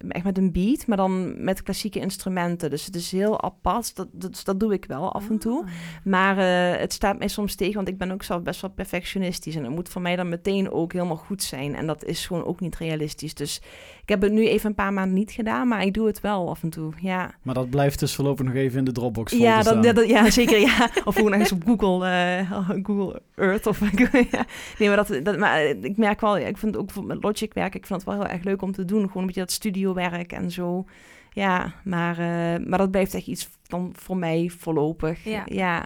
echt 0.07 0.23
met 0.23 0.37
een 0.37 0.51
beat, 0.51 0.87
maar 0.87 0.97
dan 0.97 1.43
met 1.43 1.63
klassieke 1.63 1.99
instrumenten. 1.99 2.69
Dus 2.69 2.85
het 2.85 2.95
is 2.95 3.11
heel 3.11 3.41
apart. 3.41 3.95
Dat, 3.95 4.07
dat, 4.11 4.41
dat 4.43 4.59
doe 4.59 4.73
ik 4.73 4.85
wel 4.85 5.13
af 5.13 5.29
en 5.29 5.39
toe. 5.39 5.63
Ah. 5.63 5.71
Maar 6.03 6.37
eh, 6.37 6.79
het 6.79 6.93
staat 6.93 7.17
mij 7.17 7.27
soms 7.27 7.55
tegen, 7.55 7.75
want 7.75 7.87
ik 7.87 7.97
ben 7.97 8.11
ook 8.11 8.23
zelf 8.23 8.41
best 8.41 8.61
wel 8.61 8.69
perfectionistisch. 8.69 9.55
En 9.55 9.63
het 9.63 9.73
moet 9.73 9.89
voor 9.89 10.01
mij 10.01 10.15
dan 10.15 10.29
meteen 10.29 10.71
ook 10.71 10.93
helemaal 10.93 11.15
goed 11.15 11.43
zijn. 11.43 11.75
En 11.75 11.87
dat 11.87 12.03
is 12.03 12.25
gewoon 12.25 12.45
ook 12.45 12.59
niet 12.59 12.77
realistisch. 12.77 13.33
Dus 13.33 13.61
heb 14.09 14.21
het 14.21 14.31
nu 14.31 14.47
even 14.47 14.69
een 14.69 14.75
paar 14.75 14.93
maanden 14.93 15.13
niet 15.17 15.31
gedaan, 15.31 15.67
maar 15.67 15.83
ik 15.83 15.93
doe 15.93 16.07
het 16.07 16.21
wel 16.21 16.49
af 16.49 16.63
en 16.63 16.69
toe. 16.69 16.91
Ja. 17.01 17.31
Maar 17.41 17.53
dat 17.53 17.69
blijft 17.69 17.99
dus 17.99 18.15
voorlopig 18.15 18.45
nog 18.45 18.55
even 18.55 18.77
in 18.79 18.83
de 18.85 18.91
Dropbox 18.91 19.31
Ja, 19.31 19.57
te 19.59 19.63
dat, 19.63 19.65
staan. 19.73 19.83
ja, 19.83 19.93
dat- 19.93 20.07
ja, 20.07 20.29
zeker. 20.39 20.59
Ja. 20.59 20.89
Of 21.05 21.15
gewoon 21.15 21.31
ergens 21.31 21.51
op 21.51 21.63
Google, 21.65 22.07
eh, 22.07 22.51
Google 22.83 23.21
Earth. 23.35 23.67
Of, 23.67 23.79
ja. 24.31 24.45
Nee, 24.77 24.87
maar, 24.87 24.97
dat, 25.05 25.19
dat, 25.23 25.37
maar 25.37 25.63
ik 25.65 25.97
merk 25.97 26.21
wel, 26.21 26.37
ik 26.37 26.57
vind 26.57 26.77
ook 26.77 27.05
met 27.05 27.23
Logic 27.23 27.53
werken, 27.53 27.79
ik 27.79 27.85
vind 27.85 28.01
het 28.05 28.09
wel 28.09 28.19
heel 28.23 28.31
erg 28.33 28.43
leuk 28.43 28.61
om 28.61 28.71
te 28.71 28.85
doen. 28.85 29.01
Gewoon 29.01 29.17
een 29.21 29.25
beetje 29.25 29.41
dat 29.41 29.51
studiowerk 29.51 30.31
en 30.31 30.51
zo. 30.51 30.85
Ja, 31.31 31.73
maar, 31.83 32.17
eh, 32.19 32.65
maar 32.67 32.77
dat 32.77 32.91
blijft 32.91 33.13
echt 33.13 33.27
iets 33.27 33.49
dan 33.67 33.93
voor 33.95 34.17
mij 34.17 34.51
voorlopig. 34.57 35.23
Ja. 35.23 35.43
ja. 35.45 35.85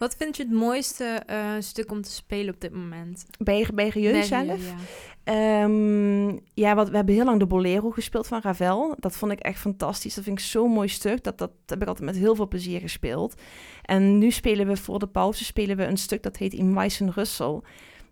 Wat 0.00 0.16
vind 0.16 0.36
je 0.36 0.42
het 0.42 0.52
mooiste 0.52 1.04
eh, 1.26 1.54
stuk 1.58 1.90
om 1.90 2.02
te 2.02 2.10
spelen 2.10 2.54
op 2.54 2.60
dit 2.60 2.72
moment? 2.72 3.26
Bij, 3.38 3.68
bij 3.74 3.90
zelf? 4.22 4.60
Ja. 4.60 4.74
Ehm, 5.24 6.28
ja, 6.54 6.74
wat, 6.74 6.88
we 6.88 6.96
hebben 6.96 7.14
heel 7.14 7.24
lang 7.24 7.38
de 7.38 7.46
Bolero 7.46 7.90
gespeeld 7.90 8.26
van 8.26 8.40
Ravel. 8.42 8.94
Dat 8.98 9.16
vond 9.16 9.32
ik 9.32 9.40
echt 9.40 9.58
fantastisch. 9.58 10.14
Dat 10.14 10.24
vind 10.24 10.38
ik 10.38 10.44
zo'n 10.44 10.70
mooi 10.70 10.88
stuk. 10.88 11.24
Dat, 11.24 11.38
dat 11.38 11.50
heb 11.66 11.82
ik 11.82 11.88
altijd 11.88 12.06
met 12.06 12.16
heel 12.16 12.34
veel 12.34 12.48
plezier 12.48 12.80
gespeeld. 12.80 13.34
En 13.82 14.18
nu 14.18 14.30
spelen 14.30 14.66
we 14.66 14.76
voor 14.76 14.98
de 14.98 15.06
pauze 15.08 15.44
spelen 15.44 15.76
we 15.76 15.84
een 15.84 15.96
stuk 15.96 16.22
dat 16.22 16.36
heet 16.36 16.52
In 16.52 16.74
Weissen 16.74 17.12
Russell. 17.12 17.60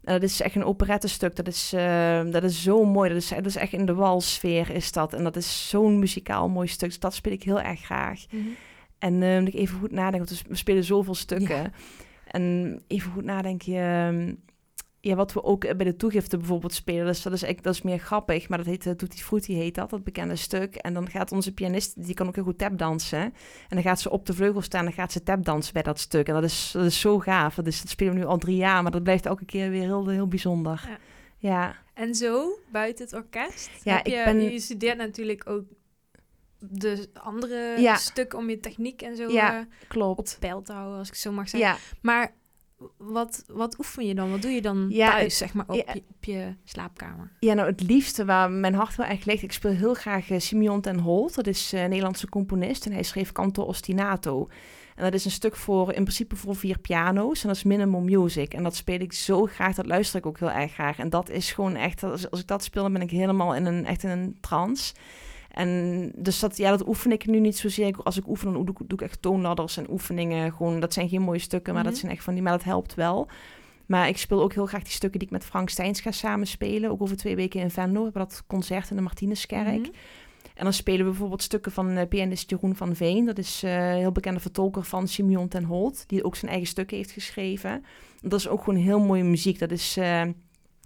En 0.04 0.12
dat 0.12 0.22
is 0.22 0.40
echt 0.40 0.54
een 0.54 0.64
operettestuk. 0.64 1.36
Dat 1.36 1.46
is, 1.46 1.72
eh, 1.72 2.30
dat 2.30 2.42
is 2.42 2.62
zo 2.62 2.84
mooi. 2.84 3.08
Dat 3.08 3.18
is, 3.18 3.28
dat 3.28 3.46
is 3.46 3.56
echt 3.56 3.72
in 3.72 3.86
de 3.86 3.94
walsfeer 3.94 4.70
is 4.70 4.92
dat. 4.92 5.12
En 5.12 5.24
dat 5.24 5.36
is 5.36 5.68
zo'n 5.68 5.98
muzikaal 5.98 6.48
mooi 6.48 6.68
stuk. 6.68 6.88
Dus 6.88 6.98
dat 6.98 7.14
speel 7.14 7.32
ik 7.32 7.42
heel 7.42 7.60
erg 7.60 7.80
graag. 7.80 8.24
Mhm. 8.30 8.48
En 8.98 9.22
eh, 9.22 9.38
moet 9.38 9.48
ik 9.48 9.54
even 9.54 9.78
goed 9.78 9.90
nadenken, 9.92 10.28
want 10.28 10.42
we 10.48 10.56
spelen 10.56 10.84
zoveel 10.84 11.14
stukken. 11.14 11.56
Ja. 11.56 11.70
En 12.24 12.80
even 12.86 13.12
goed 13.12 13.24
nadenken, 13.24 13.74
ehm, 13.74 14.34
ja, 15.00 15.14
wat 15.14 15.32
we 15.32 15.42
ook 15.44 15.60
bij 15.60 15.84
de 15.86 15.96
toegifte 15.96 16.36
bijvoorbeeld 16.36 16.72
spelen, 16.72 17.06
dus 17.06 17.22
dat 17.22 17.32
is, 17.32 17.42
echt, 17.42 17.62
dat 17.62 17.74
is 17.74 17.82
meer 17.82 17.98
grappig, 17.98 18.48
maar 18.48 18.58
dat 18.58 18.66
heet 18.66 18.86
uh, 18.86 18.92
Tutti 18.92 19.22
Frutti 19.22 19.54
heet 19.54 19.74
dat, 19.74 19.90
dat 19.90 20.04
bekende 20.04 20.36
stuk. 20.36 20.74
En 20.74 20.94
dan 20.94 21.10
gaat 21.10 21.32
onze 21.32 21.54
pianist, 21.54 22.04
die 22.04 22.14
kan 22.14 22.26
ook 22.28 22.34
heel 22.34 22.44
goed 22.44 22.58
tapdansen. 22.58 23.20
En 23.20 23.32
dan 23.68 23.82
gaat 23.82 24.00
ze 24.00 24.10
op 24.10 24.26
de 24.26 24.34
vleugel 24.34 24.60
staan 24.62 24.80
en 24.80 24.86
dan 24.86 24.94
gaat 24.94 25.12
ze 25.12 25.22
tapdansen 25.22 25.72
bij 25.72 25.82
dat 25.82 25.98
stuk. 25.98 26.28
En 26.28 26.34
dat 26.34 26.44
is, 26.44 26.70
dat 26.72 26.84
is 26.84 27.00
zo 27.00 27.18
gaaf. 27.18 27.54
Dat, 27.54 27.66
is, 27.66 27.80
dat 27.80 27.90
spelen 27.90 28.12
we 28.12 28.18
nu 28.18 28.24
al 28.26 28.38
drie 28.38 28.56
jaar, 28.56 28.82
maar 28.82 28.92
dat 28.92 29.02
blijft 29.02 29.26
elke 29.26 29.44
keer 29.44 29.70
weer 29.70 29.82
heel, 29.82 30.08
heel 30.08 30.28
bijzonder. 30.28 30.84
Ja. 30.88 30.98
Ja, 31.40 31.74
En 31.94 32.14
zo, 32.14 32.58
buiten 32.72 33.04
het 33.04 33.14
orkest, 33.14 33.70
Ja, 33.84 33.96
heb 33.96 34.06
ik 34.06 34.12
je, 34.12 34.22
ben- 34.24 34.52
je 34.52 34.60
studeert 34.60 34.96
natuurlijk 34.96 35.48
ook 35.50 35.64
de 36.58 37.08
andere 37.22 37.74
Ja. 37.80 37.96
stukken 37.96 38.38
om 38.38 38.50
je 38.50 38.60
techniek 38.60 39.02
en 39.02 39.16
zo 39.16 39.30
Ja, 39.30 39.54
eh, 39.54 39.60
op 39.60 39.88
klopt. 39.88 40.36
peil 40.40 40.62
te 40.62 40.72
houden, 40.72 40.98
als 40.98 41.08
ik 41.08 41.14
zo 41.14 41.32
mag 41.32 41.48
zeggen. 41.48 41.68
Ja, 41.70 41.76
Maar 42.02 42.32
wat, 42.96 43.44
wat 43.46 43.78
oefen 43.78 44.06
je 44.06 44.14
dan? 44.14 44.30
Wat 44.30 44.42
doe 44.42 44.50
je 44.50 44.62
dan 44.62 44.86
Ja, 44.88 45.10
thuis, 45.10 45.22
het- 45.22 45.32
zeg 45.32 45.54
maar, 45.54 45.64
op, 45.68 45.74
ja. 45.86 45.92
je, 45.92 46.02
op 46.10 46.24
je 46.24 46.54
slaapkamer? 46.64 47.32
Ja, 47.40 47.54
nou 47.54 47.68
het 47.70 47.82
liefste 47.82 48.24
waar 48.24 48.50
mijn 48.50 48.74
hart 48.74 48.94
wel 48.94 49.06
echt 49.06 49.26
ligt. 49.26 49.42
Ik 49.42 49.52
speel 49.52 49.70
heel 49.70 49.94
graag 49.94 50.30
eh, 50.30 50.38
Simeon 50.38 50.80
ten 50.80 50.98
Holt. 50.98 51.34
Dat 51.34 51.46
is 51.46 51.72
eh, 51.72 51.82
een 51.82 51.88
Nederlandse 51.88 52.28
componist 52.28 52.86
en 52.86 52.92
hij 52.92 53.02
schreef 53.02 53.32
Canto 53.32 53.62
Ostinato. 53.62 54.48
En 54.96 55.04
dat 55.04 55.14
is 55.14 55.24
een 55.24 55.30
stuk 55.30 55.56
voor, 55.56 55.88
in 55.92 56.02
principe 56.02 56.36
voor 56.36 56.56
vier 56.56 56.78
piano's. 56.78 57.42
En 57.42 57.48
dat 57.48 57.56
is 57.56 57.62
minimal 57.62 58.00
music. 58.00 58.54
En 58.54 58.62
dat 58.62 58.76
speel 58.76 59.00
ik 59.00 59.12
zo 59.12 59.44
graag, 59.46 59.74
dat 59.74 59.86
luister 59.86 60.18
ik 60.18 60.26
ook 60.26 60.38
heel 60.38 60.50
erg 60.50 60.72
graag. 60.72 60.98
En 60.98 61.10
dat 61.10 61.30
is 61.30 61.52
gewoon 61.52 61.74
echt, 61.76 62.02
als, 62.02 62.30
als 62.30 62.40
ik 62.40 62.46
dat 62.46 62.64
speel, 62.64 62.82
dan 62.82 62.92
ben 62.92 63.02
ik 63.02 63.10
helemaal 63.10 63.54
in 63.54 63.64
een, 63.66 63.86
echt 63.86 64.02
in 64.02 64.10
een 64.10 64.36
trance. 64.40 64.94
En 65.48 66.10
dus 66.16 66.38
dat, 66.40 66.56
ja, 66.56 66.70
dat 66.70 66.86
oefen 66.88 67.12
ik 67.12 67.26
nu 67.26 67.40
niet 67.40 67.56
zozeer. 67.56 67.96
Als 68.02 68.16
ik 68.16 68.28
oefen, 68.28 68.52
dan 68.52 68.64
doe, 68.64 68.74
ik- 68.80 68.88
doe 68.88 68.98
ik 68.98 69.04
echt 69.04 69.22
toonladders 69.22 69.76
en 69.76 69.90
oefeningen. 69.90 70.52
Gewoon, 70.52 70.80
dat 70.80 70.92
zijn 70.92 71.08
geen 71.08 71.22
mooie 71.22 71.38
stukken, 71.38 71.72
maar 71.74 71.82
Mhm. 71.82 71.90
dat 71.92 72.00
zijn 72.00 72.12
echt 72.12 72.24
van 72.24 72.34
die, 72.34 72.42
maar 72.42 72.52
dat 72.52 72.64
helpt 72.64 72.94
wel. 72.94 73.28
Maar 73.86 74.08
ik 74.08 74.18
speel 74.18 74.42
ook 74.42 74.52
heel 74.54 74.66
graag 74.66 74.82
die 74.82 74.92
stukken 74.92 75.18
die 75.18 75.28
ik 75.28 75.34
met 75.34 75.44
Frank 75.44 75.68
Steins 75.68 76.00
ga 76.00 76.10
samenspelen. 76.10 76.90
Ook 76.90 77.02
over 77.02 77.16
twee 77.16 77.36
weken 77.36 77.60
in 77.60 77.70
Venlo. 77.70 77.98
We 77.98 78.02
hebben 78.02 78.22
dat 78.22 78.42
concert 78.46 78.90
in 78.90 78.96
de 78.96 79.02
Martinuskerk. 79.02 79.78
Mhm. 79.78 79.90
En 80.54 80.64
dan 80.64 80.72
spelen 80.72 81.04
we 81.04 81.10
bijvoorbeeld 81.10 81.42
stukken 81.42 81.72
van 81.72 81.90
eh, 81.90 82.08
pianist 82.08 82.50
Jeroen 82.50 82.76
van 82.76 82.96
Veen. 82.96 83.24
Dat 83.26 83.38
is 83.38 83.62
eh, 83.62 83.90
een 83.90 83.96
heel 83.98 84.12
bekende 84.12 84.40
vertolker 84.40 84.82
van 84.84 85.08
Simeon 85.08 85.48
ten 85.48 85.64
Holt. 85.64 86.04
Die 86.08 86.24
ook 86.24 86.36
zijn 86.36 86.50
eigen 86.50 86.68
stukken 86.68 86.96
heeft 86.96 87.10
geschreven. 87.10 87.84
Dat 88.20 88.38
is 88.38 88.48
ook 88.48 88.62
gewoon 88.64 88.80
heel 88.80 89.00
mooie 89.00 89.24
muziek. 89.24 89.58
Dat 89.58 89.70
is... 89.70 89.96
eh, 89.96 90.22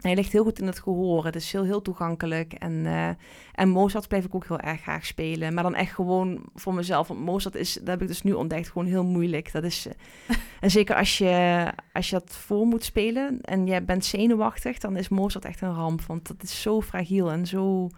hij 0.02 0.14
ligt 0.14 0.32
heel 0.32 0.42
goed 0.44 0.58
in 0.60 0.66
het 0.66 0.78
gehoor. 0.80 1.24
Het 1.24 1.36
is 1.36 1.52
heel, 1.52 1.62
heel 1.64 1.82
toegankelijk. 1.82 2.52
En, 2.52 2.86
eh, 2.86 3.08
en 3.54 3.68
Mozart 3.68 4.08
blijf 4.08 4.24
ik 4.24 4.34
ook 4.34 4.46
heel 4.46 4.58
erg 4.58 4.80
graag 4.80 5.06
spelen. 5.06 5.54
Maar 5.54 5.62
dan 5.62 5.74
echt 5.74 5.92
gewoon 5.94 6.42
voor 6.54 6.74
mezelf. 6.74 7.08
Want 7.08 7.20
Mozart 7.20 7.54
is, 7.54 7.72
dat 7.74 7.86
heb 7.86 8.02
ik 8.02 8.08
dus 8.08 8.22
nu 8.22 8.32
ontdekt, 8.32 8.68
gewoon 8.70 8.86
heel 8.86 9.04
moeilijk. 9.04 9.52
Dat 9.52 9.64
is, 9.64 9.86
en 10.60 10.70
zeker 10.70 10.96
als 10.96 11.18
je, 11.18 11.66
als 11.92 12.10
je 12.10 12.18
dat 12.18 12.30
voor 12.36 12.66
moet 12.66 12.84
spelen 12.84 13.40
en 13.40 13.66
je 13.66 13.82
bent 13.82 14.04
zenuwachtig, 14.04 14.78
dan 14.78 14.96
is 14.96 15.08
Mozart 15.08 15.44
echt 15.44 15.60
een 15.60 15.74
ramp. 15.74 16.02
Want 16.02 16.26
dat 16.28 16.42
is 16.42 16.62
zo 16.62 16.80
fragiel 16.80 17.30
en 17.30 17.46
zo... 17.46 17.88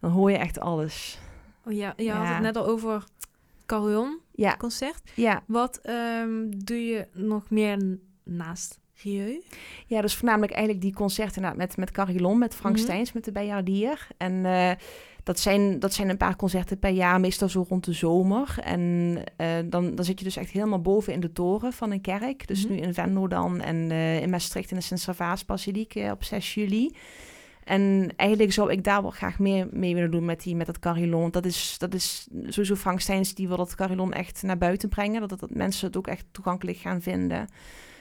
Dan 0.00 0.10
hoor 0.10 0.30
je 0.30 0.36
echt 0.36 0.60
alles. 0.60 1.18
Oh, 1.66 1.72
ja, 1.72 1.92
je 1.96 2.10
had 2.12 2.26
Ja. 2.26 2.32
het 2.32 2.42
net 2.42 2.56
al 2.56 2.66
over 2.66 3.04
Carillon 3.66 4.18
Ja, 4.32 4.56
concert. 4.56 5.00
ja. 5.14 5.42
Wat 5.46 5.76
ehm, 5.82 6.30
doe 6.56 6.84
je 6.86 7.06
nog 7.12 7.50
meer 7.50 7.98
naast 8.24 8.78
Rieu? 9.02 9.40
Ja, 9.86 10.00
dus 10.00 10.14
voornamelijk 10.14 10.52
eigenlijk 10.52 10.82
die 10.84 10.94
concerten 10.94 11.34
inderdaad 11.36 11.58
met, 11.58 11.76
met 11.76 11.90
Carillon, 11.90 12.38
met 12.38 12.54
Frank 12.54 12.74
Mhm. 12.74 12.84
Steins, 12.84 13.12
met 13.12 13.24
de 13.24 13.32
Bijaardier. 13.32 14.06
En 14.16 14.46
eh, 14.46 14.70
dat, 15.22 15.38
zijn, 15.38 15.78
dat 15.78 15.94
zijn 15.94 16.08
een 16.08 16.16
paar 16.16 16.36
concerten 16.36 16.78
per 16.78 16.90
jaar, 16.90 17.20
meestal 17.20 17.48
zo 17.48 17.66
rond 17.68 17.84
de 17.84 17.92
zomer. 17.92 18.54
En 18.62 19.16
eh, 19.36 19.48
dan, 19.64 19.94
dan 19.94 20.04
zit 20.04 20.18
je 20.18 20.24
dus 20.24 20.36
echt 20.36 20.50
helemaal 20.50 20.80
boven 20.80 21.12
in 21.12 21.20
de 21.20 21.32
toren 21.32 21.72
van 21.72 21.90
een 21.90 22.00
kerk. 22.00 22.46
Dus 22.46 22.64
Mhm. 22.64 22.72
nu 22.74 22.80
in 22.80 22.94
Venlo 22.94 23.28
dan 23.28 23.60
en 23.60 23.90
eh, 23.90 24.20
in 24.22 24.30
Maastricht 24.30 24.70
in 24.70 24.76
de 24.76 24.82
Sint-Servaas-basiliek 24.82 25.94
op 26.10 26.24
6 26.24 26.54
juli. 26.54 26.94
En 27.64 28.12
eigenlijk 28.16 28.52
zou 28.52 28.72
ik 28.72 28.84
daar 28.84 29.02
wel 29.02 29.10
graag 29.10 29.38
meer 29.38 29.68
mee 29.70 29.94
willen 29.94 30.10
doen 30.10 30.24
met, 30.24 30.42
die, 30.42 30.56
met 30.56 30.66
dat 30.66 30.78
carillon. 30.78 31.30
Dat 31.30 31.44
is, 31.46 31.74
dat 31.78 31.94
is 31.94 32.28
sowieso 32.46 32.74
Frank 32.74 33.00
Steins, 33.00 33.34
die 33.34 33.48
wil 33.48 33.56
dat 33.56 33.74
carillon 33.74 34.12
echt 34.12 34.42
naar 34.42 34.58
buiten 34.58 34.88
brengen. 34.88 35.28
Dat, 35.28 35.40
dat 35.40 35.54
mensen 35.54 35.86
het 35.86 35.96
ook 35.96 36.06
echt 36.06 36.24
toegankelijk 36.30 36.78
gaan 36.78 37.02
vinden. 37.02 37.48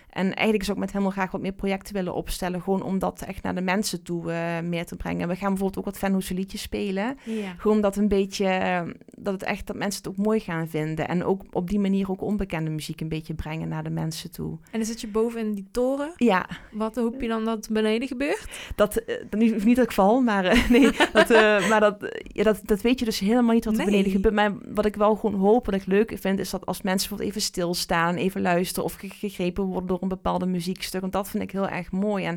En 0.09 0.25
eigenlijk 0.33 0.63
zou 0.63 0.77
ik 0.77 0.83
met 0.83 0.93
hem 0.93 1.01
wel 1.01 1.11
graag 1.11 1.31
wat 1.31 1.41
meer 1.41 1.51
projecten 1.51 1.93
willen 1.93 2.13
opstellen. 2.13 2.61
Gewoon 2.61 2.83
om 2.83 2.99
dat 2.99 3.21
echt 3.21 3.43
naar 3.43 3.55
de 3.55 3.61
mensen 3.61 4.03
toe 4.03 4.31
eh, 4.31 4.59
meer 4.59 4.85
te 4.85 4.95
brengen. 4.95 5.27
We 5.27 5.35
gaan 5.35 5.49
bijvoorbeeld 5.49 5.77
ook 5.77 5.85
wat 5.85 5.97
Venloze 5.97 6.33
liedjes 6.33 6.61
spelen. 6.61 7.17
Ja. 7.25 7.53
Gewoon 7.57 7.81
dat 7.81 7.95
een 7.95 8.07
beetje, 8.07 8.45
eh, 8.45 8.81
dat 9.17 9.33
het 9.33 9.43
echt, 9.43 9.67
dat 9.67 9.75
mensen 9.75 10.01
het 10.03 10.11
ook 10.11 10.25
mooi 10.25 10.39
gaan 10.39 10.67
vinden. 10.67 11.07
En 11.07 11.23
ook 11.23 11.41
op 11.51 11.69
die 11.69 11.79
manier 11.79 12.11
ook 12.11 12.21
onbekende 12.21 12.69
muziek 12.69 13.01
een 13.01 13.09
beetje 13.09 13.33
brengen 13.33 13.67
naar 13.67 13.83
de 13.83 13.89
mensen 13.89 14.31
toe. 14.31 14.51
En 14.71 14.79
dan 14.79 14.85
zit 14.87 15.01
je 15.01 15.07
boven 15.07 15.39
in 15.39 15.53
die 15.53 15.67
toren. 15.71 16.11
Ja, 16.15 16.49
Wat 16.71 16.95
hoop 16.95 17.21
je 17.21 17.27
dan 17.27 17.45
dat 17.45 17.69
beneden 17.71 18.07
gebeurt? 18.07 18.71
dat, 18.75 18.95
eh, 18.95 19.15
dat 19.29 19.39
niet, 19.39 19.75
dat 19.75 19.85
ik 19.85 19.91
val, 19.91 20.21
maar 20.21 20.45
eh, 20.45 20.69
nee, 20.69 20.81
dat, 21.13 21.29
maar 21.69 21.79
dat, 21.79 22.21
ja, 22.23 22.43
dat, 22.43 22.59
dat 22.63 22.81
weet 22.81 22.99
je 22.99 23.05
dus 23.05 23.19
helemaal 23.19 23.53
niet 23.53 23.65
wat 23.65 23.73
er 23.73 23.79
Nee. 23.79 23.89
beneden 23.89 24.11
gebeurt. 24.11 24.33
Maar 24.33 24.53
wat 24.73 24.85
ik 24.85 24.95
wel 24.95 25.15
gewoon 25.15 25.39
hoop, 25.39 25.65
wat 25.65 25.75
ik 25.75 25.85
leuk 25.85 26.13
vind, 26.19 26.39
is 26.39 26.49
dat 26.49 26.65
als 26.65 26.81
mensen 26.81 26.99
bijvoorbeeld 27.09 27.29
even 27.29 27.41
stilstaan, 27.41 28.15
even 28.15 28.41
luisteren 28.41 28.83
of 28.83 28.93
ge- 28.93 29.09
gegrepen 29.09 29.63
worden 29.63 29.87
door 29.87 29.98
een 30.01 30.07
bepaalde 30.07 30.45
muziekstuk. 30.45 31.01
Want 31.01 31.13
dat 31.13 31.29
vind 31.29 31.43
ik 31.43 31.51
heel 31.51 31.67
erg 31.67 31.91
mooi. 31.91 32.25
En 32.25 32.35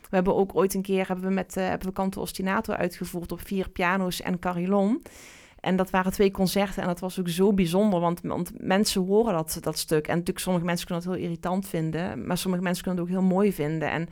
we 0.00 0.18
hebben 0.18 0.36
ook 0.36 0.54
ooit 0.54 0.74
een 0.74 0.82
keer 0.82 1.06
hebben 1.06 1.26
we 1.28 1.34
met 1.34 1.56
eh 1.56 1.68
hebben 1.68 1.88
we 1.88 1.94
Canto 1.94 2.20
Ostinato 2.20 2.72
uitgevoerd 2.72 3.32
op 3.32 3.46
vier 3.46 3.68
piano's 3.68 4.22
en 4.22 4.38
carillon. 4.38 5.02
En 5.60 5.76
dat 5.76 5.90
waren 5.90 6.12
twee 6.12 6.30
concerten 6.30 6.82
en 6.82 6.88
dat 6.88 7.00
was 7.00 7.20
ook 7.20 7.28
zo 7.28 7.52
bijzonder, 7.52 8.00
want, 8.00 8.20
want 8.20 8.52
mensen 8.56 9.06
horen 9.06 9.32
dat, 9.32 9.58
dat 9.60 9.78
stuk. 9.78 10.06
En 10.06 10.12
natuurlijk 10.12 10.38
sommige 10.38 10.64
mensen 10.64 10.86
kunnen 10.86 11.04
het 11.04 11.14
heel 11.14 11.24
irritant 11.24 11.68
vinden, 11.68 12.26
maar 12.26 12.38
sommige 12.38 12.62
mensen 12.62 12.84
kunnen 12.84 13.04
het 13.04 13.12
ook 13.12 13.18
heel 13.18 13.28
mooi 13.28 13.52
vinden. 13.52 13.90
En 13.90 14.08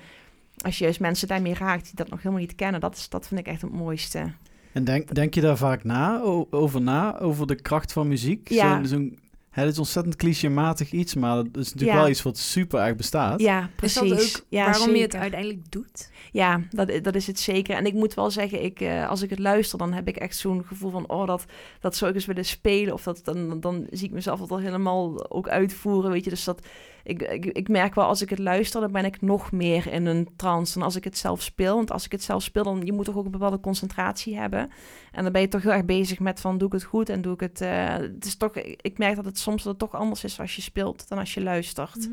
als 0.64 0.78
je 0.78 0.84
juist 0.84 1.00
mensen 1.00 1.28
daarmee 1.28 1.54
raakt 1.54 1.84
die 1.84 1.94
dat 1.94 2.08
nog 2.08 2.18
helemaal 2.18 2.40
niet 2.40 2.54
kennen, 2.54 2.80
dat, 2.80 2.96
is, 2.96 3.08
dat 3.08 3.28
vind 3.28 3.40
ik 3.40 3.46
echt 3.46 3.62
het 3.62 3.72
mooiste. 3.72 4.32
En 4.72 4.84
denk, 4.84 5.14
denk 5.14 5.34
je 5.34 5.40
daar 5.40 5.56
vaak 5.56 5.84
na, 5.84 6.20
over 6.50 6.80
na, 6.80 7.18
over 7.18 7.46
de 7.46 7.54
kracht 7.62 7.92
van 7.92 8.08
muziek? 8.08 8.48
Ja. 8.48 8.84
Zo'n, 8.84 9.18
het 9.50 9.68
is 9.72 9.78
ontzettend 9.78 10.16
clichématig 10.16 10.90
iets, 10.92 11.14
maar 11.14 11.36
het 11.36 11.56
is 11.56 11.64
natuurlijk 11.72 11.92
Ja. 11.92 11.96
wel 11.96 12.08
iets 12.08 12.22
wat 12.22 12.38
super 12.38 12.80
erg 12.80 12.96
bestaat. 12.96 13.40
Ja, 13.40 13.60
Is 13.62 13.68
precies. 13.76 14.08
dat 14.32 14.40
ook 14.40 14.46
ja, 14.48 14.64
waarom 14.64 14.94
je 14.94 15.02
het 15.02 15.14
uiteindelijk 15.16 15.70
doet? 15.70 16.10
Ja, 16.32 16.60
dat, 16.70 16.90
dat 17.02 17.14
is 17.14 17.26
het 17.26 17.40
zeker. 17.40 17.76
En 17.76 17.86
ik 17.86 17.94
moet 17.94 18.14
wel 18.14 18.30
zeggen, 18.30 18.64
ik, 18.64 18.80
eh, 18.80 19.08
als 19.08 19.22
ik 19.22 19.30
het 19.30 19.38
luister, 19.38 19.78
dan 19.78 19.92
heb 19.92 20.08
ik 20.08 20.16
echt 20.16 20.36
zo'n 20.36 20.64
gevoel 20.64 20.90
van... 20.90 21.08
oh, 21.08 21.26
dat, 21.26 21.44
dat 21.80 21.96
zou 21.96 22.10
ik 22.10 22.16
eens 22.16 22.26
willen 22.26 22.44
spelen. 22.44 22.92
Of 22.92 23.02
dat, 23.02 23.20
dan, 23.24 23.60
dan 23.60 23.86
zie 23.90 24.06
ik 24.06 24.12
mezelf 24.14 24.38
dat 24.38 24.50
al 24.50 24.58
helemaal 24.58 25.30
ook 25.30 25.48
uitvoeren, 25.48 26.10
weet 26.10 26.24
je. 26.24 26.30
Dus 26.30 26.44
dat, 26.44 26.66
ik, 27.02 27.22
ik, 27.22 27.44
ik 27.44 27.68
merk 27.68 27.94
wel, 27.94 28.04
als 28.04 28.22
ik 28.22 28.30
het 28.30 28.38
luister, 28.38 28.80
dan 28.80 28.92
ben 28.92 29.04
ik 29.04 29.20
nog 29.20 29.52
meer 29.52 29.92
in 29.92 30.06
een 30.06 30.28
trance... 30.36 30.74
dan 30.74 30.82
als 30.82 30.96
ik 30.96 31.04
het 31.04 31.18
zelf 31.18 31.42
speel. 31.42 31.74
Want 31.74 31.90
als 31.90 32.04
ik 32.04 32.12
het 32.12 32.22
zelf 32.22 32.42
speel, 32.42 32.64
dan 32.64 32.80
je 32.84 32.92
moet 32.92 33.04
toch 33.04 33.16
ook 33.16 33.24
een 33.24 33.30
bepaalde 33.30 33.60
concentratie 33.60 34.36
hebben. 34.36 34.70
En 35.12 35.22
dan 35.22 35.32
ben 35.32 35.40
je 35.40 35.48
toch 35.48 35.62
heel 35.62 35.72
erg 35.72 35.84
bezig 35.84 36.18
met 36.18 36.40
van, 36.40 36.58
doe 36.58 36.68
ik 36.68 36.74
het 36.74 36.84
goed 36.84 37.08
en 37.08 37.22
doe 37.22 37.34
ik 37.34 37.40
het... 37.40 37.60
eh, 37.60 37.86
het 37.88 38.24
is 38.24 38.36
toch, 38.36 38.56
ik 38.56 38.98
merk 38.98 39.16
dat 39.16 39.24
het 39.24 39.38
soms 39.38 39.62
dat 39.62 39.72
het 39.72 39.90
toch 39.90 40.00
anders 40.00 40.24
is 40.24 40.40
als 40.40 40.56
je 40.56 40.62
speelt 40.62 41.08
dan 41.08 41.18
als 41.18 41.34
je 41.34 41.42
luistert. 41.42 41.96
Mhm. 41.96 42.10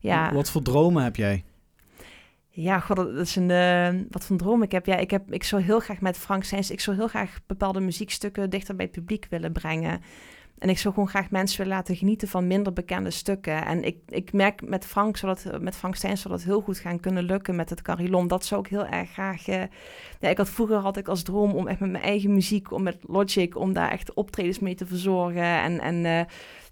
Ja. 0.00 0.32
Wat 0.32 0.50
voor 0.50 0.62
dromen 0.62 1.02
heb 1.02 1.16
jij? 1.16 1.44
Ja, 2.48 2.80
god, 2.80 2.96
dat 2.96 3.16
is 3.16 3.36
een, 3.36 3.50
eh, 3.50 3.88
wat 4.10 4.22
voor 4.22 4.30
een 4.30 4.42
droom 4.42 4.62
ik 4.62 4.72
heb. 4.72 4.86
Ja, 4.86 4.96
ik, 4.96 5.10
heb. 5.10 5.32
ik 5.32 5.44
zou 5.44 5.62
heel 5.62 5.80
graag 5.80 6.00
met 6.00 6.18
Frank 6.18 6.44
Steins, 6.44 6.70
ik 6.70 6.80
zou 6.80 6.96
heel 6.96 7.08
graag 7.08 7.38
bepaalde 7.46 7.80
muziekstukken 7.80 8.50
dichter 8.50 8.76
bij 8.76 8.84
het 8.84 8.94
publiek 8.94 9.26
willen 9.30 9.52
brengen. 9.52 10.00
En 10.58 10.68
ik 10.68 10.78
zou 10.78 10.94
gewoon 10.94 11.08
graag 11.08 11.30
mensen 11.30 11.58
willen 11.58 11.72
laten 11.72 11.96
genieten 11.96 12.28
van 12.28 12.46
minder 12.46 12.72
bekende 12.72 13.10
stukken. 13.10 13.66
En 13.66 13.84
ik, 13.84 13.96
ik 14.08 14.32
merk 14.32 14.68
met 14.68 14.86
Frank, 14.86 15.16
zou 15.16 15.34
dat, 15.34 15.60
met 15.60 15.76
Frank 15.76 15.94
Steins 15.94 16.20
zou 16.20 16.34
dat 16.34 16.42
heel 16.42 16.60
goed 16.60 16.78
gaan 16.78 17.00
kunnen 17.00 17.24
lukken 17.24 17.56
met 17.56 17.70
het 17.70 17.82
carillon. 17.82 18.28
Dat 18.28 18.44
zou 18.44 18.60
ik 18.60 18.66
heel 18.66 18.86
erg 18.86 19.10
graag... 19.10 19.48
eh, 19.48 19.62
ja, 20.20 20.28
ik 20.28 20.36
had, 20.36 20.48
vroeger 20.48 20.76
had 20.76 20.96
ik 20.96 21.08
als 21.08 21.22
droom 21.22 21.52
om 21.52 21.68
echt 21.68 21.80
met 21.80 21.90
mijn 21.90 22.04
eigen 22.04 22.34
muziek, 22.34 22.72
om 22.72 22.82
met 22.82 22.96
Logic, 23.00 23.56
om 23.56 23.72
daar 23.72 23.90
echt 23.90 24.14
optredens 24.14 24.58
mee 24.58 24.74
te 24.74 24.86
verzorgen. 24.86 25.42
En, 25.42 25.80
en, 25.80 26.04
eh, 26.04 26.24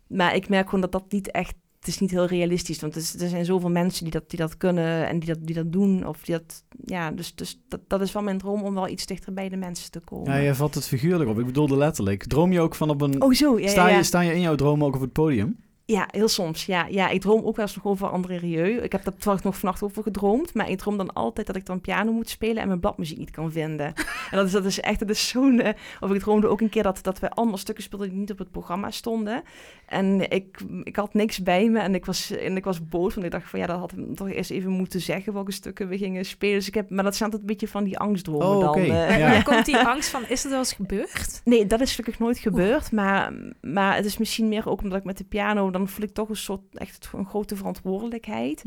maar 0.07 0.35
ik 0.35 0.49
merk 0.49 0.65
gewoon 0.65 0.81
dat 0.81 0.93
dat 0.93 1.13
niet 1.13 1.31
echt 1.31 1.55
het 1.85 1.91
is 1.91 1.99
niet 2.01 2.11
heel 2.11 2.27
realistisch, 2.27 2.81
want 2.81 2.95
er, 2.95 3.01
is- 3.01 3.21
er 3.21 3.29
zijn 3.29 3.45
zoveel 3.45 3.71
mensen 3.71 4.03
die 4.03 4.13
dat, 4.13 4.31
die 4.31 4.39
dat 4.39 4.57
kunnen 4.57 5.09
en 5.09 5.19
die 5.19 5.29
dat, 5.29 5.39
die 5.47 5.55
dat 5.55 5.73
doen. 5.73 6.07
Of 6.07 6.23
die 6.23 6.35
dat, 6.35 6.65
ja, 6.85 7.11
dus, 7.11 7.35
dus 7.35 7.61
dat, 7.69 7.81
dat 7.89 8.01
is 8.01 8.13
wel 8.13 8.23
mijn 8.23 8.39
droom 8.39 8.63
om 8.63 8.75
wel 8.75 8.89
iets 8.89 9.07
dichter 9.07 9.33
bij 9.33 9.49
de 9.49 9.57
mensen 9.57 9.91
te 9.91 10.01
komen. 10.01 10.33
Ja, 10.33 10.39
je 10.39 10.55
vat 10.55 10.75
het 10.75 10.87
figuurlijk 10.87 11.31
op. 11.31 11.39
Ik 11.39 11.47
bedoelde 11.47 11.77
letterlijk. 11.77 12.25
Droom 12.25 12.53
je 12.53 12.61
ook 12.61 12.75
van 12.75 12.91
op 12.91 13.01
een... 13.01 13.23
Oh, 13.23 13.33
zo. 13.33 13.59
Ja, 13.59 13.69
sta, 13.69 13.89
ja, 13.89 13.97
je, 13.97 14.03
sta 14.03 14.21
je 14.21 14.35
in 14.35 14.41
jouw 14.41 14.55
droom 14.55 14.85
ook 14.85 14.95
op 14.95 15.01
het 15.01 15.13
podium? 15.13 15.57
Ja, 15.85 16.09
heel 16.11 16.29
soms. 16.29 16.67
Ja, 16.67 16.87
ja, 16.91 17.09
ik 17.09 17.21
droom 17.21 17.45
ook 17.45 17.57
wel 17.57 17.65
eens 17.67 17.75
nog 17.75 17.85
over 17.85 18.09
André 18.09 18.37
Rieu. 18.37 18.77
Ik 18.83 18.93
heb 18.93 19.05
daar 19.05 19.41
nog 19.43 19.59
vannacht 19.59 19.83
over 19.83 20.03
gedroomd. 20.03 20.55
Maar 20.55 20.71
ik 20.71 20.79
droom 20.79 20.97
dan 20.97 21.13
altijd 21.13 21.47
dat 21.47 21.57
ik 21.57 21.67
dan 21.67 21.81
piano 21.81 22.13
moet 22.13 22.29
spelen 22.29 22.63
en 22.63 22.69
mijn 22.69 22.81
bladmuziek 22.81 23.19
niet 23.19 23.31
kan 23.31 23.53
vinden. 23.53 23.87
en 24.31 24.37
dat 24.37 24.47
is, 24.47 24.53
dat 24.53 24.65
is 24.65 24.81
echt, 24.81 24.99
dat 24.99 25.11
is 25.11 25.29
zo'n... 25.29 25.61
eh, 25.61 25.73
of 26.01 26.11
ik 26.11 26.21
droomde 26.21 26.47
ook 26.47 26.61
een 26.61 26.69
keer 26.69 26.83
dat, 26.83 26.99
dat 27.03 27.19
we 27.19 27.31
allemaal 27.31 27.57
stukken 27.57 27.85
speelden 27.85 28.09
die 28.09 28.19
niet 28.19 28.31
op 28.31 28.39
het 28.39 28.51
programma 28.51 28.91
stonden. 28.91 29.43
En 29.87 30.31
ik, 30.31 30.59
ik 30.83 30.97
had 30.97 31.15
niks 31.15 31.43
bij 31.43 31.69
me 31.69 31.79
en 31.79 31.95
ik 31.95 32.05
was, 32.05 32.31
en 32.31 32.57
ik 32.57 32.65
was 32.65 32.89
boos. 32.89 33.15
Want 33.15 33.27
ik 33.27 33.33
dacht 33.33 33.51
van 33.51 33.59
ja, 33.59 33.67
dat 33.67 33.79
had 33.79 33.93
ik 33.93 34.17
toch 34.17 34.31
eerst 34.31 34.51
even 34.51 34.71
moeten 34.71 35.01
zeggen 35.01 35.33
welke 35.33 35.53
stukken 35.53 35.89
we 35.89 35.99
gingen 35.99 36.25
spelen. 36.25 36.55
Dus 36.59 36.69
ik 36.69 36.75
heb, 36.75 36.91
maar 36.91 37.05
dat 37.05 37.17
zijn 37.17 37.25
altijd 37.31 37.49
een 37.51 37.55
beetje 37.57 37.73
van 37.73 37.85
die 37.85 37.99
angstdromen 37.99 38.47
Oh, 38.47 38.61
dan. 38.61 38.69
oké. 38.69 38.81
eh. 38.81 39.19
Ja. 39.19 39.43
Komt 39.43 39.65
die 39.67 39.77
angst 39.79 40.09
van, 40.09 40.23
is 40.29 40.43
het 40.43 40.51
wel 40.51 40.61
eens 40.61 40.73
gebeurd? 40.73 41.41
Nee, 41.45 41.67
dat 41.67 41.81
is 41.81 41.91
gelukkig 41.95 42.19
nooit 42.19 42.39
gebeurd. 42.39 42.93
Maar, 42.93 43.33
maar 43.61 43.97
het 43.97 44.05
is 44.05 44.19
misschien 44.19 44.49
meer 44.49 44.69
ook 44.69 44.83
omdat 44.83 44.99
ik 44.99 45.05
met 45.05 45.19
de 45.19 45.25
piano... 45.25 45.71
dan 45.73 45.89
voel 45.89 46.05
ik 46.05 46.15
toch 46.15 46.29
een 46.29 46.37
soort 46.37 46.61
echt 46.73 47.11
een 47.13 47.27
grote 47.27 47.57
verantwoordelijkheid. 47.57 48.65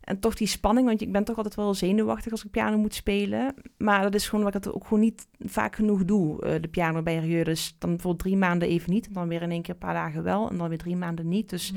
En 0.00 0.18
toch 0.18 0.34
die 0.34 0.46
spanning, 0.46 0.86
want 0.86 1.00
ik 1.00 1.12
ben 1.12 1.24
toch 1.24 1.36
altijd 1.36 1.54
wel 1.54 1.74
zenuwachtig 1.74 2.32
als 2.32 2.44
ik 2.44 2.50
piano 2.50 2.78
moet 2.78 2.94
spelen. 2.94 3.54
Maar 3.78 4.02
dat 4.02 4.14
is 4.14 4.28
gewoon 4.28 4.44
wat 4.44 4.54
ik 4.54 4.64
het 4.64 4.74
ook 4.74 4.84
gewoon 4.84 5.00
niet 5.00 5.26
vaak 5.38 5.76
genoeg 5.76 6.04
doe, 6.04 6.42
eh, 6.42 6.62
de 6.62 6.68
piano 6.68 7.02
bij 7.02 7.18
Rieu. 7.18 7.44
Dus 7.44 7.76
dan 7.78 8.00
voor 8.00 8.16
drie 8.16 8.36
maanden 8.36 8.68
even 8.68 8.92
niet. 8.92 9.06
En 9.06 9.12
dan 9.12 9.28
weer 9.28 9.42
in 9.42 9.50
één 9.50 9.62
keer 9.62 9.74
een 9.74 9.80
paar 9.80 9.94
dagen 9.94 10.22
wel. 10.22 10.50
En 10.50 10.56
dan 10.56 10.68
weer 10.68 10.78
drie 10.78 10.96
maanden 10.96 11.28
niet. 11.28 11.50
Dus 11.50 11.72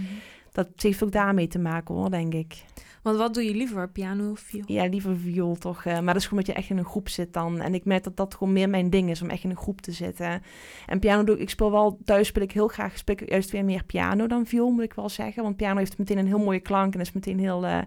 dat 0.51 0.67
heeft 0.75 1.03
ook 1.03 1.11
daarmee 1.11 1.47
te 1.47 1.59
maken 1.59 1.95
hoor, 1.95 2.09
denk 2.09 2.33
ik. 2.33 2.63
Want 3.05 3.17
wat 3.17 3.33
doe 3.33 3.43
je 3.43 3.55
liever, 3.55 3.89
piano 3.89 4.31
of 4.31 4.39
viool? 4.39 4.63
Ja, 4.67 4.85
liever 4.85 5.17
viool 5.17 5.55
toch. 5.55 5.85
eh, 5.85 5.93
maar 5.93 6.13
dat 6.13 6.15
is 6.15 6.23
gewoon 6.27 6.43
dat 6.43 6.53
je 6.55 6.61
echt 6.61 6.69
in 6.69 6.77
een 6.77 6.85
groep 6.85 7.09
zit 7.09 7.33
dan. 7.33 7.59
En 7.61 7.73
ik 7.73 7.85
merk 7.85 8.03
dat 8.03 8.17
dat 8.17 8.33
gewoon 8.35 8.53
meer 8.53 8.69
mijn 8.69 8.89
ding 8.89 9.09
is, 9.09 9.21
om 9.21 9.29
echt 9.29 9.43
in 9.43 9.49
een 9.49 9.57
groep 9.57 9.81
te 9.81 9.91
zitten. 9.91 10.41
En 10.85 10.99
piano 10.99 11.23
doe 11.23 11.35
ik, 11.35 11.41
ik 11.41 11.49
speel 11.49 11.71
wel, 11.71 11.99
thuis 12.05 12.27
speel 12.27 12.43
ik 12.43 12.51
heel 12.51 12.67
graag, 12.67 12.97
speel 12.97 13.15
ik 13.19 13.29
juist 13.29 13.51
weer 13.51 13.65
meer 13.65 13.83
piano 13.83 14.27
dan 14.27 14.45
viool, 14.45 14.69
moet 14.71 14.83
ik 14.83 14.93
wel 14.93 15.09
zeggen. 15.09 15.43
Want 15.43 15.55
piano 15.57 15.77
heeft 15.77 15.97
meteen 15.97 16.17
een 16.17 16.27
heel 16.27 16.39
mooie 16.43 16.59
klank 16.59 16.93
en 16.93 16.99
is 17.01 17.11
meteen 17.11 17.39
heel... 17.39 17.65
eh, 17.65 17.77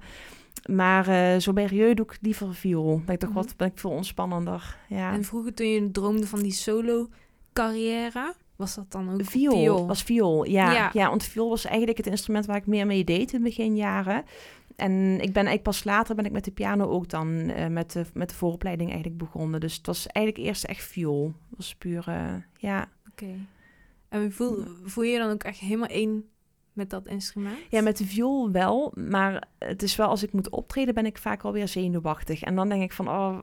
maar 0.70 1.08
eh, 1.08 1.40
zo 1.40 1.52
bij 1.52 1.66
doe 1.68 1.90
ik 2.06 2.18
liever 2.20 2.54
viool. 2.54 3.02
Ben 3.04 3.14
ik 3.14 3.20
toch 3.20 3.28
Mhm. 3.30 3.38
wat, 3.38 3.56
ben 3.56 3.68
ik 3.68 3.78
veel 3.78 3.90
ontspannender. 3.90 4.76
Ja. 4.88 5.12
En 5.12 5.24
vroeger 5.24 5.54
toen 5.54 5.66
je 5.66 5.90
droomde 5.90 6.26
van 6.26 6.42
die 6.42 6.52
solo-carrière, 6.52 8.34
was 8.56 8.74
dat 8.74 8.90
dan 8.92 9.12
ook 9.12 9.24
Viool, 9.24 9.86
was 9.86 10.02
viool, 10.02 10.44
ja. 10.44 10.72
Ja. 10.72 10.90
ja. 10.92 11.08
want 11.08 11.24
viool 11.24 11.48
was 11.48 11.64
eigenlijk 11.64 11.96
het 11.98 12.06
instrument 12.06 12.46
waar 12.46 12.56
ik 12.56 12.66
meer 12.66 12.86
mee 12.86 13.04
deed 13.04 13.32
in 13.32 13.42
beginjaren. 13.42 14.24
En 14.78 14.92
ik 15.12 15.32
ben 15.32 15.46
eigenlijk 15.46 15.62
pas 15.62 15.84
later 15.84 16.14
ben 16.14 16.24
ik 16.24 16.32
met 16.32 16.44
de 16.44 16.50
piano 16.50 16.84
ook 16.88 17.08
dan 17.08 17.28
eh, 17.48 17.66
met, 17.66 17.92
de, 17.92 18.04
met 18.14 18.28
de 18.28 18.34
vooropleiding 18.34 18.88
eigenlijk 18.90 19.18
begonnen. 19.18 19.60
Dus 19.60 19.76
het 19.76 19.86
was 19.86 20.06
eigenlijk 20.06 20.46
eerst 20.46 20.64
echt 20.64 20.84
viool. 20.84 21.26
Het 21.48 21.56
was 21.56 21.74
puur, 21.74 22.04
eh, 22.08 22.34
ja. 22.56 22.88
Oké. 23.10 23.26
En 24.08 24.32
voel, 24.32 24.64
voel 24.84 25.04
je 25.04 25.12
je 25.12 25.18
dan 25.18 25.30
ook 25.30 25.42
echt 25.42 25.58
helemaal 25.58 25.88
één 25.88 26.24
met 26.72 26.90
dat 26.90 27.06
instrument? 27.06 27.56
Ja, 27.68 27.82
met 27.82 27.96
de 27.96 28.04
viool 28.06 28.50
wel, 28.50 28.92
maar 28.94 29.48
het 29.58 29.82
is 29.82 29.96
wel 29.96 30.08
als 30.08 30.22
ik 30.22 30.32
moet 30.32 30.48
optreden 30.50 30.94
ben 30.94 31.06
ik 31.06 31.18
vaak 31.18 31.42
alweer 31.42 31.68
zenuwachtig. 31.68 32.42
En 32.42 32.54
dan 32.54 32.68
denk 32.68 32.82
ik 32.82 32.92
van, 32.92 33.08
oh, 33.08 33.38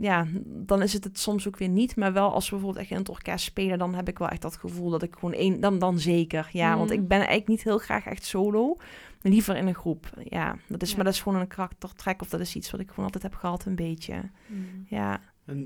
ja, 0.00 0.26
dan 0.44 0.82
is 0.82 0.92
het 0.92 1.04
het 1.04 1.18
soms 1.18 1.48
ook 1.48 1.56
weer 1.56 1.68
niet. 1.68 1.96
Maar 1.96 2.12
wel 2.12 2.32
als 2.32 2.44
we 2.44 2.50
bijvoorbeeld 2.50 2.82
echt 2.82 2.92
in 2.92 2.96
het 2.98 3.08
orkest 3.08 3.44
spelen, 3.44 3.78
dan 3.78 3.94
heb 3.94 4.08
ik 4.08 4.18
wel 4.18 4.28
echt 4.28 4.42
dat 4.42 4.56
gevoel 4.56 4.90
dat 4.90 5.02
ik 5.02 5.14
gewoon 5.14 5.34
één, 5.34 5.60
dan, 5.60 5.78
dan 5.78 5.98
zeker. 5.98 6.48
Ja, 6.52 6.76
want 6.76 6.90
Mhm. 6.90 6.98
ik 7.00 7.08
ben 7.08 7.18
eigenlijk 7.18 7.48
niet 7.48 7.62
heel 7.62 7.78
graag 7.78 8.06
echt 8.06 8.24
solo, 8.24 8.76
liever 9.20 9.56
in 9.56 9.66
een 9.66 9.74
groep. 9.74 10.10
Ja, 10.24 10.56
dat 10.68 10.82
is, 10.82 10.90
Ja. 10.90 10.96
maar 10.96 11.04
dat 11.04 11.14
is 11.14 11.20
gewoon 11.22 11.40
een 11.40 11.46
karaktertrek 11.46 12.20
of 12.22 12.28
dat 12.28 12.40
is 12.40 12.54
iets 12.54 12.70
wat 12.70 12.80
ik 12.80 12.88
gewoon 12.88 13.04
altijd 13.04 13.22
heb 13.22 13.34
gehad 13.34 13.64
een 13.64 13.74
beetje. 13.76 14.30
Mm. 14.46 14.86
Ja. 14.88 15.20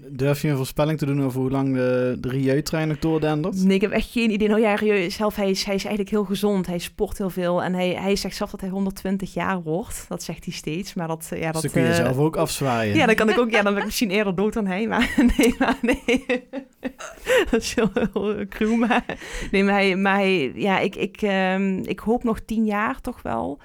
Durf 0.08 0.42
je 0.42 0.48
een 0.48 0.56
voorspelling 0.56 0.98
te 0.98 1.06
doen 1.06 1.22
over 1.22 1.40
hoe 1.40 1.50
lang 1.50 1.74
de, 1.74 2.16
de 2.20 2.28
Rieu-trein 2.28 2.88
nog 2.88 2.98
doordendert? 2.98 3.64
Nee, 3.64 3.74
ik 3.74 3.80
heb 3.80 3.90
echt 3.90 4.10
geen 4.10 4.30
idee. 4.30 4.48
Nou 4.48 4.60
ja, 4.60 4.74
Rieu 4.74 5.10
zelf, 5.10 5.36
hij 5.36 5.50
is, 5.50 5.64
hij 5.64 5.74
is 5.74 5.84
eigenlijk 5.84 6.10
heel 6.10 6.24
gezond. 6.24 6.66
Hij 6.66 6.78
sport 6.78 7.18
heel 7.18 7.30
veel. 7.30 7.62
En 7.62 7.74
hij, 7.74 7.88
hij 7.88 8.16
zegt 8.16 8.36
zelf 8.36 8.50
dat 8.50 8.60
hij 8.60 8.70
120 8.70 9.34
jaar 9.34 9.62
wordt. 9.62 10.04
Dat 10.08 10.22
zegt 10.22 10.44
hij 10.44 10.54
steeds. 10.54 10.94
Maar 10.94 11.08
dat, 11.08 11.28
eh, 11.30 11.40
ja, 11.40 11.52
Dus 11.52 11.62
dat... 11.62 11.62
dan 11.62 11.70
kun 11.70 11.82
je 11.82 11.96
eh, 11.98 12.04
zelf 12.04 12.18
ook 12.18 12.36
afzwaaien. 12.36 12.96
Ja, 12.96 13.06
dan 13.06 13.14
kan 13.14 13.28
ik 13.28 13.38
ook. 13.38 13.50
Ja, 13.50 13.62
dan 13.62 13.72
ben 13.72 13.80
ik 13.80 13.86
misschien 13.86 14.10
eerder 14.10 14.34
dood 14.34 14.52
dan 14.52 14.66
hij. 14.66 14.86
Maar 14.86 15.14
nee, 15.36 15.54
maar 15.58 15.78
nee. 15.82 16.24
dat 17.50 17.60
is 17.60 17.74
heel, 17.74 17.90
heel 17.92 18.46
cruel. 18.48 18.76
Maar 18.76 19.04
nee, 19.50 19.64
maar 19.64 19.74
hij, 19.74 19.96
maar 19.96 20.16
hij 20.16 20.52
ja, 20.54 20.78
ik, 20.78 20.96
ik, 20.96 21.22
ehm, 21.22 21.78
ik 21.78 21.98
hoop 21.98 22.24
nog 22.24 22.40
tien 22.40 22.64
jaar 22.64 23.00
toch 23.00 23.22
wel. 23.22 23.58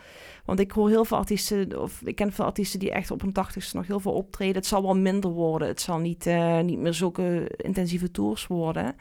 Want 0.50 0.62
ik 0.62 0.72
hoor 0.72 0.90
heel 0.90 1.06
veel 1.06 1.18
artiesten, 1.18 1.82
of 1.82 2.02
ik 2.04 2.16
ken 2.16 2.32
veel 2.32 2.46
artiesten 2.46 2.80
die 2.80 2.92
echt 2.92 3.12
op 3.12 3.22
hun 3.22 3.34
tachtigste 3.34 3.78
nog 3.78 3.88
heel 3.88 4.00
veel 4.00 4.12
optreden. 4.14 4.56
Het 4.56 4.66
zal 4.66 4.82
wel 4.82 4.96
minder 4.98 5.32
worden. 5.32 5.68
Het 5.68 5.82
zal 5.82 5.98
niet, 5.98 6.26
eh, 6.26 6.60
niet 6.60 6.80
meer 6.80 6.94
zulke 6.94 7.52
intensieve 7.58 8.12
tours 8.12 8.48
worden. 8.48 8.96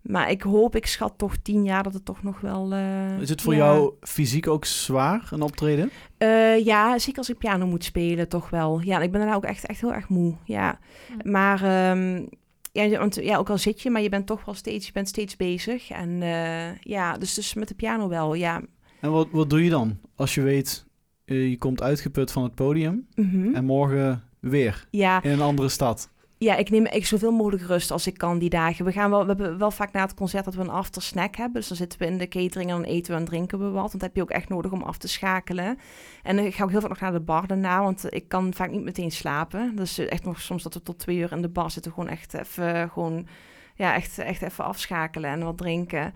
Maar 0.00 0.30
ik 0.30 0.42
hoop, 0.42 0.76
ik 0.76 0.86
schat 0.86 1.14
toch 1.16 1.36
tien 1.36 1.64
jaar 1.64 1.82
dat 1.82 1.94
het 1.94 2.04
toch 2.04 2.22
nog 2.22 2.40
wel... 2.40 2.72
eh, 2.72 3.20
Is 3.20 3.28
het 3.28 3.42
voor 3.42 3.54
ja. 3.54 3.64
jou 3.64 3.92
fysiek 4.00 4.48
ook 4.48 4.64
zwaar, 4.64 5.28
een 5.30 5.42
optreden? 5.42 5.90
Eh, 6.18 6.64
ja, 6.64 6.98
zeker 6.98 7.18
als 7.18 7.30
ik 7.30 7.38
piano 7.38 7.66
moet 7.66 7.84
spelen, 7.84 8.28
toch 8.28 8.50
wel. 8.50 8.80
Ja, 8.80 9.00
ik 9.00 9.10
ben 9.10 9.20
daarna 9.20 9.36
ook 9.36 9.44
echt, 9.44 9.66
echt 9.66 9.80
heel 9.80 9.92
erg 9.92 10.08
moe. 10.08 10.34
Ja, 10.44 10.78
maar 11.22 11.62
ehm, 11.62 12.26
ja, 12.72 12.98
want 12.98 13.14
ja, 13.14 13.36
ook 13.36 13.50
al 13.50 13.58
zit 13.58 13.80
je, 13.80 13.90
maar 13.90 14.02
je 14.02 14.08
bent 14.08 14.26
toch 14.26 14.44
wel 14.44 14.54
steeds, 14.54 14.86
je 14.86 14.92
bent 14.92 15.08
steeds 15.08 15.36
bezig. 15.36 15.90
En 15.90 16.22
eh, 16.22 16.76
ja, 16.80 17.18
dus, 17.18 17.34
dus 17.34 17.54
met 17.54 17.68
de 17.68 17.74
piano 17.74 18.08
wel, 18.08 18.34
ja. 18.34 18.62
En 19.00 19.10
wat, 19.10 19.28
wat 19.30 19.50
doe 19.50 19.64
je 19.64 19.70
dan 19.70 19.98
als 20.16 20.34
je 20.34 20.42
weet, 20.42 20.86
eh, 21.24 21.48
je 21.48 21.58
komt 21.58 21.82
uitgeput 21.82 22.32
van 22.32 22.42
het 22.42 22.54
podium 22.54 23.06
Mhm. 23.14 23.54
en 23.54 23.64
morgen 23.64 24.22
weer 24.40 24.86
Ja, 24.90 25.22
in 25.22 25.30
een 25.30 25.40
andere 25.40 25.68
stad? 25.68 26.10
ja, 26.38 26.56
ik 26.56 26.70
neem 26.70 26.86
ik 26.86 27.06
zoveel 27.06 27.32
mogelijk 27.32 27.62
rust 27.62 27.90
als 27.90 28.06
ik 28.06 28.18
kan 28.18 28.38
die 28.38 28.48
dagen. 28.50 28.84
We, 28.84 28.92
gaan 28.92 29.10
wel, 29.10 29.20
we 29.20 29.26
hebben 29.26 29.58
wel 29.58 29.70
vaak 29.70 29.92
na 29.92 30.00
het 30.02 30.14
concert 30.14 30.44
dat 30.44 30.54
we 30.54 30.60
een 30.60 30.68
after 30.70 31.02
snack 31.02 31.36
hebben. 31.36 31.54
Dus 31.60 31.68
dan 31.68 31.76
zitten 31.76 31.98
we 31.98 32.06
in 32.06 32.18
de 32.18 32.28
catering 32.28 32.70
en 32.70 32.76
dan 32.76 32.84
eten 32.84 33.12
we 33.14 33.18
en 33.20 33.24
drinken 33.26 33.58
we 33.58 33.64
wat. 33.64 33.74
Want 33.74 33.92
dat 33.92 34.00
heb 34.00 34.16
je 34.16 34.22
ook 34.22 34.30
echt 34.30 34.48
nodig 34.48 34.72
om 34.72 34.82
af 34.82 34.98
te 34.98 35.08
schakelen. 35.08 35.78
En 36.22 36.36
dan 36.36 36.52
ga 36.52 36.64
ik 36.64 36.70
heel 36.70 36.80
vaak 36.80 36.88
nog 36.90 37.00
naar 37.00 37.12
de 37.12 37.20
bar 37.20 37.46
daarna, 37.46 37.82
want 37.82 38.04
ik 38.08 38.28
kan 38.28 38.54
vaak 38.54 38.70
niet 38.70 38.82
meteen 38.82 39.10
slapen. 39.10 39.76
Dus 39.76 39.98
echt 39.98 40.24
nog 40.24 40.40
soms 40.40 40.62
dat 40.62 40.74
we 40.74 40.82
tot 40.82 40.98
twee 40.98 41.16
uur 41.16 41.32
in 41.32 41.42
de 41.42 41.48
bar 41.48 41.70
zitten. 41.70 41.92
Gewoon 41.92 42.08
echt 42.08 42.34
even, 42.34 42.90
gewoon, 42.90 43.26
ja, 43.74 43.94
echt, 43.94 44.18
echt 44.18 44.42
even 44.42 44.64
afschakelen 44.64 45.30
en 45.30 45.44
wat 45.44 45.58
drinken. 45.58 46.14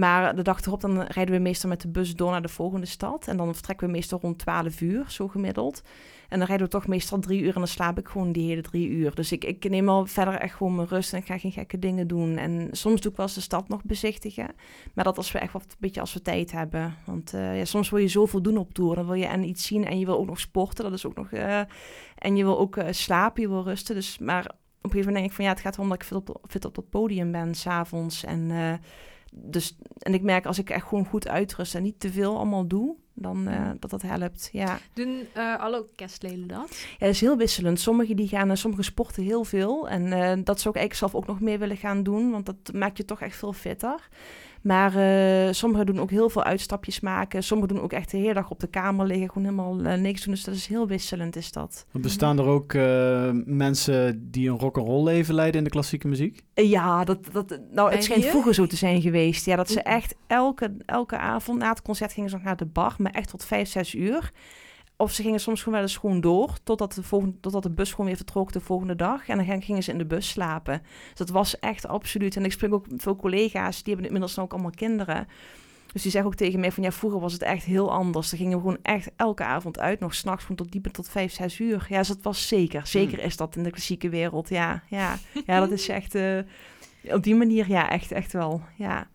Maar 0.00 0.36
de 0.36 0.42
dag 0.42 0.60
erop 0.60 0.80
dan 0.80 1.02
rijden 1.02 1.34
we 1.34 1.40
meestal 1.40 1.68
met 1.68 1.80
de 1.80 1.88
bus 1.88 2.14
door 2.14 2.30
naar 2.30 2.42
de 2.42 2.48
volgende 2.48 2.86
stad. 2.86 3.28
En 3.28 3.36
dan 3.36 3.54
vertrekken 3.54 3.86
we 3.86 3.92
meestal 3.92 4.18
rond 4.22 4.38
12 4.38 4.80
uur, 4.80 5.04
zo 5.08 5.28
gemiddeld. 5.28 5.82
En 6.28 6.38
dan 6.38 6.46
rijden 6.46 6.66
we 6.66 6.72
toch 6.72 6.86
meestal 6.86 7.18
drie 7.18 7.40
uur 7.40 7.52
en 7.54 7.58
dan 7.58 7.66
slaap 7.66 7.98
ik 7.98 8.08
gewoon 8.08 8.32
die 8.32 8.48
hele 8.48 8.60
drie 8.60 8.88
uur. 8.88 9.14
Dus 9.14 9.32
ik, 9.32 9.44
ik 9.44 9.70
neem 9.70 9.88
al 9.88 10.06
verder 10.06 10.34
echt 10.34 10.54
gewoon 10.54 10.74
mijn 10.74 10.88
rust 10.88 11.12
en 11.12 11.18
ik 11.18 11.26
ga 11.26 11.38
geen 11.38 11.52
gekke 11.52 11.78
dingen 11.78 12.06
doen. 12.06 12.36
En 12.36 12.68
soms 12.70 13.00
doe 13.00 13.10
ik 13.10 13.16
wel 13.16 13.26
eens 13.26 13.34
de 13.34 13.40
stad 13.40 13.68
nog 13.68 13.84
bezichtigen. 13.84 14.48
Maar 14.94 15.04
dat 15.04 15.16
als 15.16 15.32
we 15.32 15.38
echt 15.38 15.52
wat 15.52 15.62
een 15.62 15.76
beetje 15.78 16.00
als 16.00 16.14
we 16.14 16.22
tijd 16.22 16.52
hebben. 16.52 16.94
Want 17.06 17.34
eh, 17.34 17.58
ja, 17.58 17.64
soms 17.64 17.90
wil 17.90 17.98
je 17.98 18.08
zoveel 18.08 18.42
doen 18.42 18.56
op 18.56 18.74
tour. 18.74 18.94
Dan 18.94 19.06
wil 19.06 19.14
je 19.14 19.26
en 19.26 19.44
iets 19.44 19.66
zien 19.66 19.86
en 19.86 19.98
je 19.98 20.04
wil 20.06 20.18
ook 20.18 20.26
nog 20.26 20.40
sporten. 20.40 20.84
Dat 20.84 20.92
is 20.92 21.06
ook 21.06 21.16
nog... 21.16 21.32
eh, 21.32 21.60
en 22.14 22.36
je 22.36 22.44
wil 22.44 22.58
ook 22.58 22.76
eh, 22.76 22.86
slapen, 22.90 23.42
je 23.42 23.48
wil 23.48 23.64
rusten. 23.64 23.94
Dus, 23.94 24.18
maar 24.18 24.44
op 24.44 24.84
een 24.84 24.90
gegeven 24.90 24.98
moment 24.98 25.16
denk 25.16 25.26
ik 25.26 25.32
van 25.32 25.44
ja, 25.44 25.50
het 25.50 25.60
gaat 25.60 25.74
erom 25.74 25.88
dat 25.88 26.02
ik 26.02 26.06
fit 26.06 26.16
op, 26.16 26.44
fit 26.48 26.64
op 26.64 26.74
dat 26.74 26.90
podium 26.90 27.32
ben 27.32 27.54
s'avonds. 27.54 28.24
En, 28.24 28.50
dus, 29.30 29.76
en 29.98 30.14
ik 30.14 30.22
merk 30.22 30.46
als 30.46 30.58
ik 30.58 30.70
echt 30.70 30.86
gewoon 30.86 31.06
goed 31.06 31.28
uitrust 31.28 31.74
en 31.74 31.82
niet 31.82 32.00
te 32.00 32.12
veel 32.12 32.36
allemaal 32.36 32.66
doe, 32.66 32.96
dan 33.14 33.48
eh, 33.48 33.70
dat 33.78 33.90
dat 33.90 34.02
helpt. 34.02 34.48
Ja. 34.52 34.78
Doen 34.92 35.26
eh, 35.34 35.60
alle 35.60 35.82
orkestleden 35.82 36.48
dat? 36.48 36.76
Ja, 36.98 37.06
dat 37.06 37.14
is 37.14 37.20
heel 37.20 37.36
wisselend. 37.36 37.80
Sommigen 37.80 38.16
die 38.16 38.28
gaan, 38.28 38.50
eh, 38.50 38.56
sommige 38.56 38.82
sporten 38.82 39.22
heel 39.22 39.44
veel. 39.44 39.88
En 39.88 40.04
dat 40.44 40.60
zou 40.60 40.74
ik 40.74 40.80
eigenlijk 40.80 40.94
zelf 40.94 41.14
ook 41.14 41.26
nog 41.26 41.40
meer 41.40 41.58
willen 41.58 41.76
gaan 41.76 42.02
doen, 42.02 42.30
want 42.30 42.46
dat 42.46 42.72
maakt 42.72 42.96
je 42.96 43.04
toch 43.04 43.20
echt 43.20 43.36
veel 43.36 43.52
fitter. 43.52 44.08
Maar 44.60 44.96
eh, 44.96 45.52
sommigen 45.52 45.86
doen 45.86 46.00
ook 46.00 46.10
heel 46.10 46.28
veel 46.28 46.44
uitstapjes 46.44 47.00
maken. 47.00 47.42
Sommigen 47.42 47.74
doen 47.74 47.84
ook 47.84 47.92
echt 47.92 48.10
de 48.10 48.16
hele 48.16 48.34
dag 48.34 48.50
op 48.50 48.60
de 48.60 48.66
kamer 48.66 49.06
liggen, 49.06 49.28
gewoon 49.28 49.44
helemaal 49.44 49.80
eh, 49.80 50.00
niks 50.00 50.24
doen. 50.24 50.34
Dus 50.34 50.44
dat 50.44 50.54
is 50.54 50.66
heel 50.66 50.86
wisselend, 50.86 51.36
is 51.36 51.52
dat. 51.52 51.86
Bestaan 51.92 52.38
er 52.38 52.44
ook 52.44 52.72
eh, 52.72 53.30
mensen 53.44 54.30
die 54.30 54.50
een 54.50 54.58
rock'n'roll 54.58 55.04
leven 55.04 55.34
leiden 55.34 55.58
in 55.58 55.64
de 55.64 55.70
klassieke 55.70 56.08
muziek? 56.08 56.42
Ja, 56.54 57.04
dat, 57.04 57.18
dat, 57.32 57.60
nou, 57.70 57.92
het 57.92 58.04
schijnt 58.04 58.24
vroeger 58.24 58.54
zo 58.54 58.66
te 58.66 58.76
zijn 58.76 59.00
geweest. 59.00 59.46
Ja, 59.46 59.56
dat 59.56 59.70
ze 59.70 59.82
echt 59.82 60.14
elke, 60.26 60.76
elke 60.86 61.18
avond 61.18 61.58
na 61.58 61.68
het 61.68 61.82
concert 61.82 62.12
gingen 62.12 62.30
ze 62.30 62.36
nog 62.36 62.44
naar 62.44 62.56
de 62.56 62.66
bar, 62.66 62.94
maar 62.98 63.12
echt 63.12 63.28
tot 63.28 63.44
vijf, 63.44 63.68
zes 63.68 63.94
uur. 63.94 64.32
Of 65.00 65.12
ze 65.12 65.22
gingen 65.22 65.40
soms 65.40 65.58
gewoon 65.58 65.74
wel 65.74 65.82
eens 65.82 65.96
gewoon 65.96 66.20
door, 66.20 66.54
totdat 66.62 66.92
de, 66.94 67.02
volgende, 67.02 67.40
totdat 67.40 67.62
de 67.62 67.70
bus 67.70 67.90
gewoon 67.90 68.06
weer 68.06 68.16
vertrok 68.16 68.52
de 68.52 68.60
volgende 68.60 68.96
dag. 68.96 69.28
En 69.28 69.36
dan 69.46 69.62
gingen- 69.62 69.82
ze 69.82 69.90
in 69.90 69.98
de 69.98 70.06
bus 70.06 70.28
slapen. 70.28 70.82
Dus 71.08 71.18
dat 71.18 71.28
was 71.30 71.58
echt 71.58 71.86
absoluut. 71.88 72.36
En 72.36 72.44
ik 72.44 72.52
spreek 72.52 72.72
ook 72.74 72.86
veel 72.96 73.16
collega's, 73.16 73.76
die 73.82 73.86
hebben 73.94 74.04
inmiddels 74.04 74.38
ook 74.38 74.52
allemaal 74.52 74.70
kinderen. 74.70 75.28
Dus 75.92 76.02
die 76.02 76.10
zeggen 76.10 76.30
ook 76.30 76.36
tegen 76.36 76.60
mij 76.60 76.72
van, 76.72 76.82
ja, 76.82 76.92
vroeger 76.92 77.20
was 77.20 77.32
het 77.32 77.42
echt 77.42 77.64
heel 77.64 77.92
anders. 77.92 78.30
Dan 78.30 78.38
gingen 78.38 78.56
we 78.56 78.62
gewoon 78.62 78.78
echt 78.82 79.10
elke 79.16 79.44
avond 79.44 79.78
uit, 79.78 80.00
nog 80.00 80.14
s'nachts 80.14 80.40
gewoon 80.42 80.56
tot 80.56 80.72
diep 80.72 80.86
in 80.86 80.92
tot 80.92 81.08
vijf, 81.08 81.32
zes 81.32 81.58
uur. 81.58 81.86
Ja, 81.88 81.98
dus 81.98 82.08
dat 82.08 82.22
was 82.22 82.48
zeker. 82.48 82.86
Zeker 82.86 83.18
is 83.24 83.36
dat 83.36 83.56
in 83.56 83.62
de 83.62 83.70
klassieke 83.70 84.08
wereld, 84.08 84.48
ja. 84.48 84.82
Ja, 84.88 85.16
ja 85.46 85.60
dat 85.60 85.70
is 85.70 85.88
echt... 85.88 86.14
eh, 86.14 86.38
op 87.02 87.22
die 87.22 87.34
manier, 87.34 87.68
ja, 87.68 87.90
echt, 87.90 88.12
echt 88.12 88.32
wel. 88.32 88.62
Ja. 88.76 89.08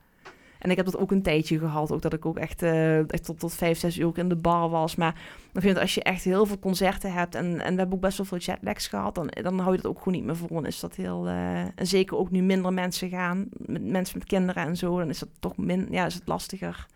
En 0.60 0.70
ik 0.70 0.76
heb 0.78 0.86
dat 0.86 0.98
ook 0.98 1.12
een 1.12 1.22
tijdje 1.22 1.60
gehad. 1.60 1.92
Ook 1.92 2.02
dat 2.02 2.14
ik 2.14 2.26
ook 2.26 2.38
echt, 2.38 2.62
eh, 2.62 3.00
tot, 3.00 3.40
tot 3.40 3.54
vijf, 3.54 3.80
zes 3.80 3.98
uur 3.98 4.06
ook 4.06 4.18
in 4.18 4.30
de 4.30 4.36
bar 4.36 4.70
was. 4.70 4.96
Maar 4.96 5.16
ik 5.54 5.62
vind 5.62 5.78
als 5.78 5.94
je 5.94 6.04
echt 6.04 6.24
heel 6.24 6.46
veel 6.46 6.60
concerten 6.60 7.14
hebt... 7.14 7.36
en, 7.36 7.46
en 7.46 7.74
we 7.74 7.80
hebben 7.80 7.96
ook 7.96 8.02
best 8.02 8.18
wel 8.18 8.26
veel 8.26 8.38
jetlags 8.38 8.88
gehad... 8.88 9.16
dan, 9.16 9.28
dan 9.28 9.60
hou 9.60 9.76
je 9.76 9.82
dat 9.82 9.92
ook 9.92 9.98
gewoon 9.98 10.14
niet 10.14 10.26
meer 10.26 10.36
vol. 10.36 10.48
Dan 10.48 10.66
is 10.66 10.80
dat 10.80 10.96
heel... 10.96 11.28
eh, 11.28 11.60
en 11.60 11.88
zeker 11.88 12.18
ook 12.18 12.32
nu 12.32 12.42
minder 12.42 12.74
mensen 12.74 13.10
gaan... 13.10 13.48
met 13.58 13.86
mensen 13.86 14.18
met 14.18 14.28
kinderen 14.28 14.64
en 14.64 14.78
zo... 14.78 14.98
dan 14.98 15.10
is 15.10 15.20
dat 15.20 15.30
toch 15.40 15.58
min, 15.58 15.88
ja, 15.92 16.06
is 16.06 16.14
het 16.14 16.28
lastiger. 16.28 16.88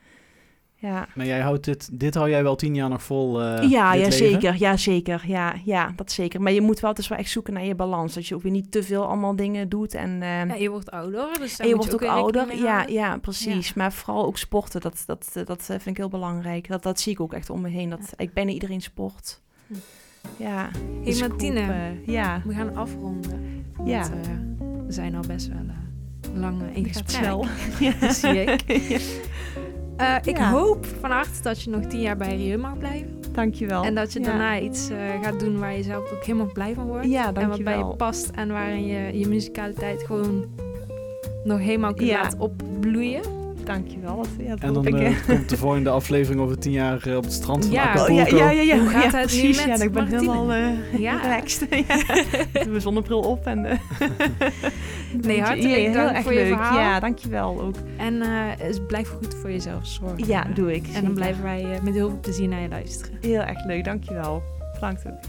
Ja. 0.81 1.07
Maar 1.15 1.25
jij 1.25 1.39
houdt 1.39 1.63
dit, 1.65 1.89
dit 1.99 2.13
hou 2.15 2.29
jij 2.29 2.43
wel 2.43 2.55
tien 2.55 2.75
jaar 2.75 2.89
nog 2.89 3.03
vol? 3.03 3.41
eh, 3.41 3.47
ja, 3.47 3.61
dit 3.61 3.71
ja, 3.71 3.91
leven? 3.93 4.11
zeker. 4.11 4.55
Ja, 4.59 4.77
zeker. 4.77 5.23
Ja, 5.27 5.53
ja, 5.65 5.93
dat 5.95 6.11
zeker. 6.11 6.41
Maar 6.41 6.51
je 6.51 6.61
moet 6.61 6.79
wel, 6.79 6.89
het 6.89 6.99
is 6.99 7.07
wel 7.07 7.17
echt 7.17 7.29
zoeken 7.29 7.53
naar 7.53 7.65
je 7.65 7.75
balans. 7.75 8.13
Dat 8.13 8.27
je 8.27 8.35
ook 8.35 8.41
weer 8.41 8.51
niet 8.51 8.71
te 8.71 8.83
veel 8.83 9.05
allemaal 9.05 9.35
dingen 9.35 9.69
doet. 9.69 9.93
En, 9.93 10.21
eh, 10.21 10.45
Ja, 10.45 10.53
je 10.55 10.69
wordt 10.69 10.91
ouder, 10.91 11.27
dus 11.39 11.59
en 11.59 11.67
je 11.67 11.75
wordt 11.75 11.93
ook 11.93 12.03
ouder. 12.03 12.55
Ja, 12.55 12.85
ja, 12.87 13.17
precies. 13.17 13.73
Maar 13.73 13.93
vooral 13.93 14.25
ook 14.25 14.37
sporten, 14.37 14.81
dat, 14.81 15.03
dat, 15.05 15.29
dat, 15.33 15.47
dat 15.47 15.59
eh, 15.59 15.65
vind 15.67 15.85
ik 15.87 15.97
heel 15.97 16.09
belangrijk. 16.09 16.67
Dat, 16.67 16.83
dat 16.83 16.99
zie 16.99 17.11
ik 17.11 17.19
ook 17.19 17.33
echt 17.33 17.49
om 17.49 17.61
me 17.61 17.69
heen. 17.69 17.89
Dat 17.89 18.13
ik 18.15 18.33
bijna 18.33 18.51
iedereen 18.51 18.81
sport. 18.81 19.41
Hm. 19.67 19.73
Ja. 20.37 20.69
Hey 20.71 21.03
dus 21.03 21.21
ik 21.21 21.27
Martine, 21.27 21.59
hoop, 21.61 21.69
eh, 21.69 22.07
ja. 22.07 22.41
we 22.45 22.53
gaan 22.53 22.75
afronden. 22.75 23.65
Ja. 23.85 23.99
Want, 24.09 24.11
eh, 24.27 24.31
we 24.85 24.91
zijn 24.93 25.15
al 25.15 25.23
best 25.27 25.47
wel 25.47 25.57
eh, 25.57 26.39
lang 26.39 26.61
eh, 26.61 26.75
in 26.75 26.85
gesprek. 26.85 27.09
snel. 27.09 27.45
Dat 27.99 28.15
zie 28.21 28.43
ik. 28.43 28.63
Eh, 29.99 30.15
ik 30.23 30.37
Ja. 30.37 30.51
hoop 30.51 30.85
van 30.99 31.11
harte 31.11 31.41
dat 31.41 31.61
je 31.61 31.69
nog 31.69 31.85
tien 31.85 32.01
jaar 32.01 32.17
bij 32.17 32.35
Rieu 32.35 32.57
mag 32.57 32.77
blijven. 32.77 33.17
Dankjewel. 33.31 33.83
En 33.83 33.95
dat 33.95 34.13
je 34.13 34.19
Ja. 34.19 34.25
daarna 34.25 34.59
iets 34.59 34.89
eh, 34.89 34.97
gaat 35.21 35.39
doen 35.39 35.59
waar 35.59 35.73
je 35.77 35.83
zelf 35.83 36.11
ook 36.11 36.23
helemaal 36.23 36.51
blij 36.53 36.73
van 36.73 36.85
wordt. 36.85 37.07
Ja, 37.09 37.19
en 37.19 37.25
wat 37.25 37.33
bij 37.33 37.43
dankjewel. 37.47 37.89
je 37.89 37.95
past 37.95 38.29
en 38.35 38.47
waarin 38.51 38.85
je 38.85 39.19
je 39.19 39.27
muzikaliteit 39.27 40.03
gewoon 40.03 40.45
nog 41.43 41.59
helemaal 41.59 41.93
kunt 41.93 42.09
Ja. 42.09 42.21
laten 42.21 42.39
opbloeien. 42.39 43.21
Dankjewel. 43.69 44.15
Dat, 44.15 44.27
ja, 44.39 44.49
dat 44.49 44.59
En 44.59 44.73
dan 44.73 44.87
ik, 44.87 44.93
eh, 44.93 45.09
hè. 45.09 45.33
komt 45.35 45.49
de 45.49 45.57
volgende 45.57 45.89
aflevering 45.89 46.41
over 46.41 46.59
tien 46.59 46.71
jaar 46.71 47.07
eh, 47.07 47.15
op 47.15 47.23
het 47.23 47.33
strand 47.33 47.65
van 47.65 47.73
Ja. 47.73 47.83
Oh, 47.83 47.89
Acapulco. 47.89 48.35
ja, 48.35 48.49
ja, 48.49 48.49
ja, 48.49 48.61
ja. 48.61 48.79
Hoe 48.79 48.89
gaat 48.89 49.11
ja, 49.11 49.19
het 49.19 49.41
nu 49.41 49.47
met 49.47 49.55
ja, 49.55 49.73
ik 49.73 49.91
ben 49.91 50.09
Martine? 50.09 50.19
helemaal 50.19 50.51
eh 50.53 50.99
Ja. 50.99 51.19
relaxed. 51.21 51.67
ja. 52.73 52.79
Zonnebril 52.79 53.19
op. 53.19 53.45
En, 53.45 53.65
eh, 53.65 53.77
Nee, 55.21 55.41
hartelijk 55.41 55.75
heel 55.75 55.93
dank 55.93 56.09
erg 56.09 56.23
voor 56.23 56.33
je 56.33 56.39
leuk. 56.39 56.47
verhaal. 56.47 56.79
Ja, 56.79 56.99
dankjewel 56.99 57.61
ook. 57.61 57.75
En 57.97 58.21
eh, 58.21 58.67
dus 58.67 58.77
blijf 58.87 59.09
goed 59.09 59.35
voor 59.41 59.51
jezelf 59.51 59.87
zorgen. 59.87 60.27
Ja, 60.27 60.45
doe 60.53 60.73
ik. 60.75 60.81
En 60.81 60.87
zeker. 60.87 61.03
dan 61.03 61.13
blijven 61.13 61.43
wij 61.43 61.63
eh, 61.73 61.81
met 61.81 61.93
heel 61.93 62.09
veel 62.09 62.19
plezier 62.21 62.47
naar 62.47 62.61
je 62.61 62.69
luisteren. 62.69 63.17
Heel 63.21 63.41
erg 63.41 63.65
leuk, 63.65 63.83
dankjewel. 63.83 64.41
Bedankt 64.73 65.07
ook. 65.07 65.19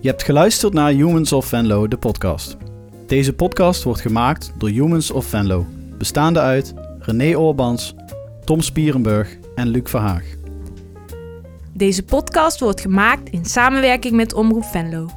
Je 0.00 0.08
hebt 0.08 0.22
geluisterd 0.22 0.72
naar 0.72 0.90
Humans 0.90 1.32
of 1.32 1.46
Venlo, 1.46 1.88
de 1.88 1.96
podcast. 1.96 2.56
Deze 3.06 3.32
podcast 3.32 3.82
wordt 3.82 4.00
gemaakt 4.00 4.52
door 4.58 4.68
Humans 4.68 5.10
of 5.10 5.26
Venlo, 5.26 5.66
bestaande 6.04 6.40
uit 6.40 6.74
René 6.98 7.38
Oorbans, 7.38 7.94
Tom 8.44 8.60
Spierenburg 8.60 9.36
en 9.54 9.68
Luc 9.68 9.82
Verhaag. 9.84 10.24
Deze 11.72 12.02
podcast 12.02 12.60
wordt 12.60 12.80
gemaakt 12.80 13.28
in 13.28 13.44
samenwerking 13.44 14.14
met 14.14 14.34
Omroep 14.34 14.64
Venlo. 14.64 15.08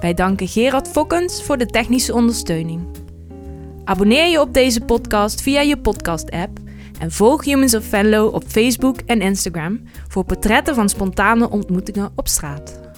Wij 0.00 0.14
danken 0.14 0.48
Gerard 0.48 0.88
Fokkens 0.88 1.42
voor 1.42 1.58
de 1.58 1.66
technische 1.66 2.14
ondersteuning. 2.14 2.80
Abonneer 3.84 4.28
je 4.28 4.40
op 4.40 4.54
deze 4.54 4.80
podcast 4.80 5.42
via 5.42 5.60
je 5.60 5.78
podcast-app 5.78 6.58
en 6.98 7.10
volg 7.10 7.44
Humans 7.44 7.74
of 7.74 7.84
Venlo 7.84 8.26
op 8.26 8.44
Facebook 8.46 9.00
en 9.06 9.20
Instagram 9.20 9.80
voor 10.08 10.24
portretten 10.24 10.74
van 10.74 10.88
spontane 10.88 11.50
ontmoetingen 11.50 12.12
op 12.14 12.28
straat. 12.28 12.89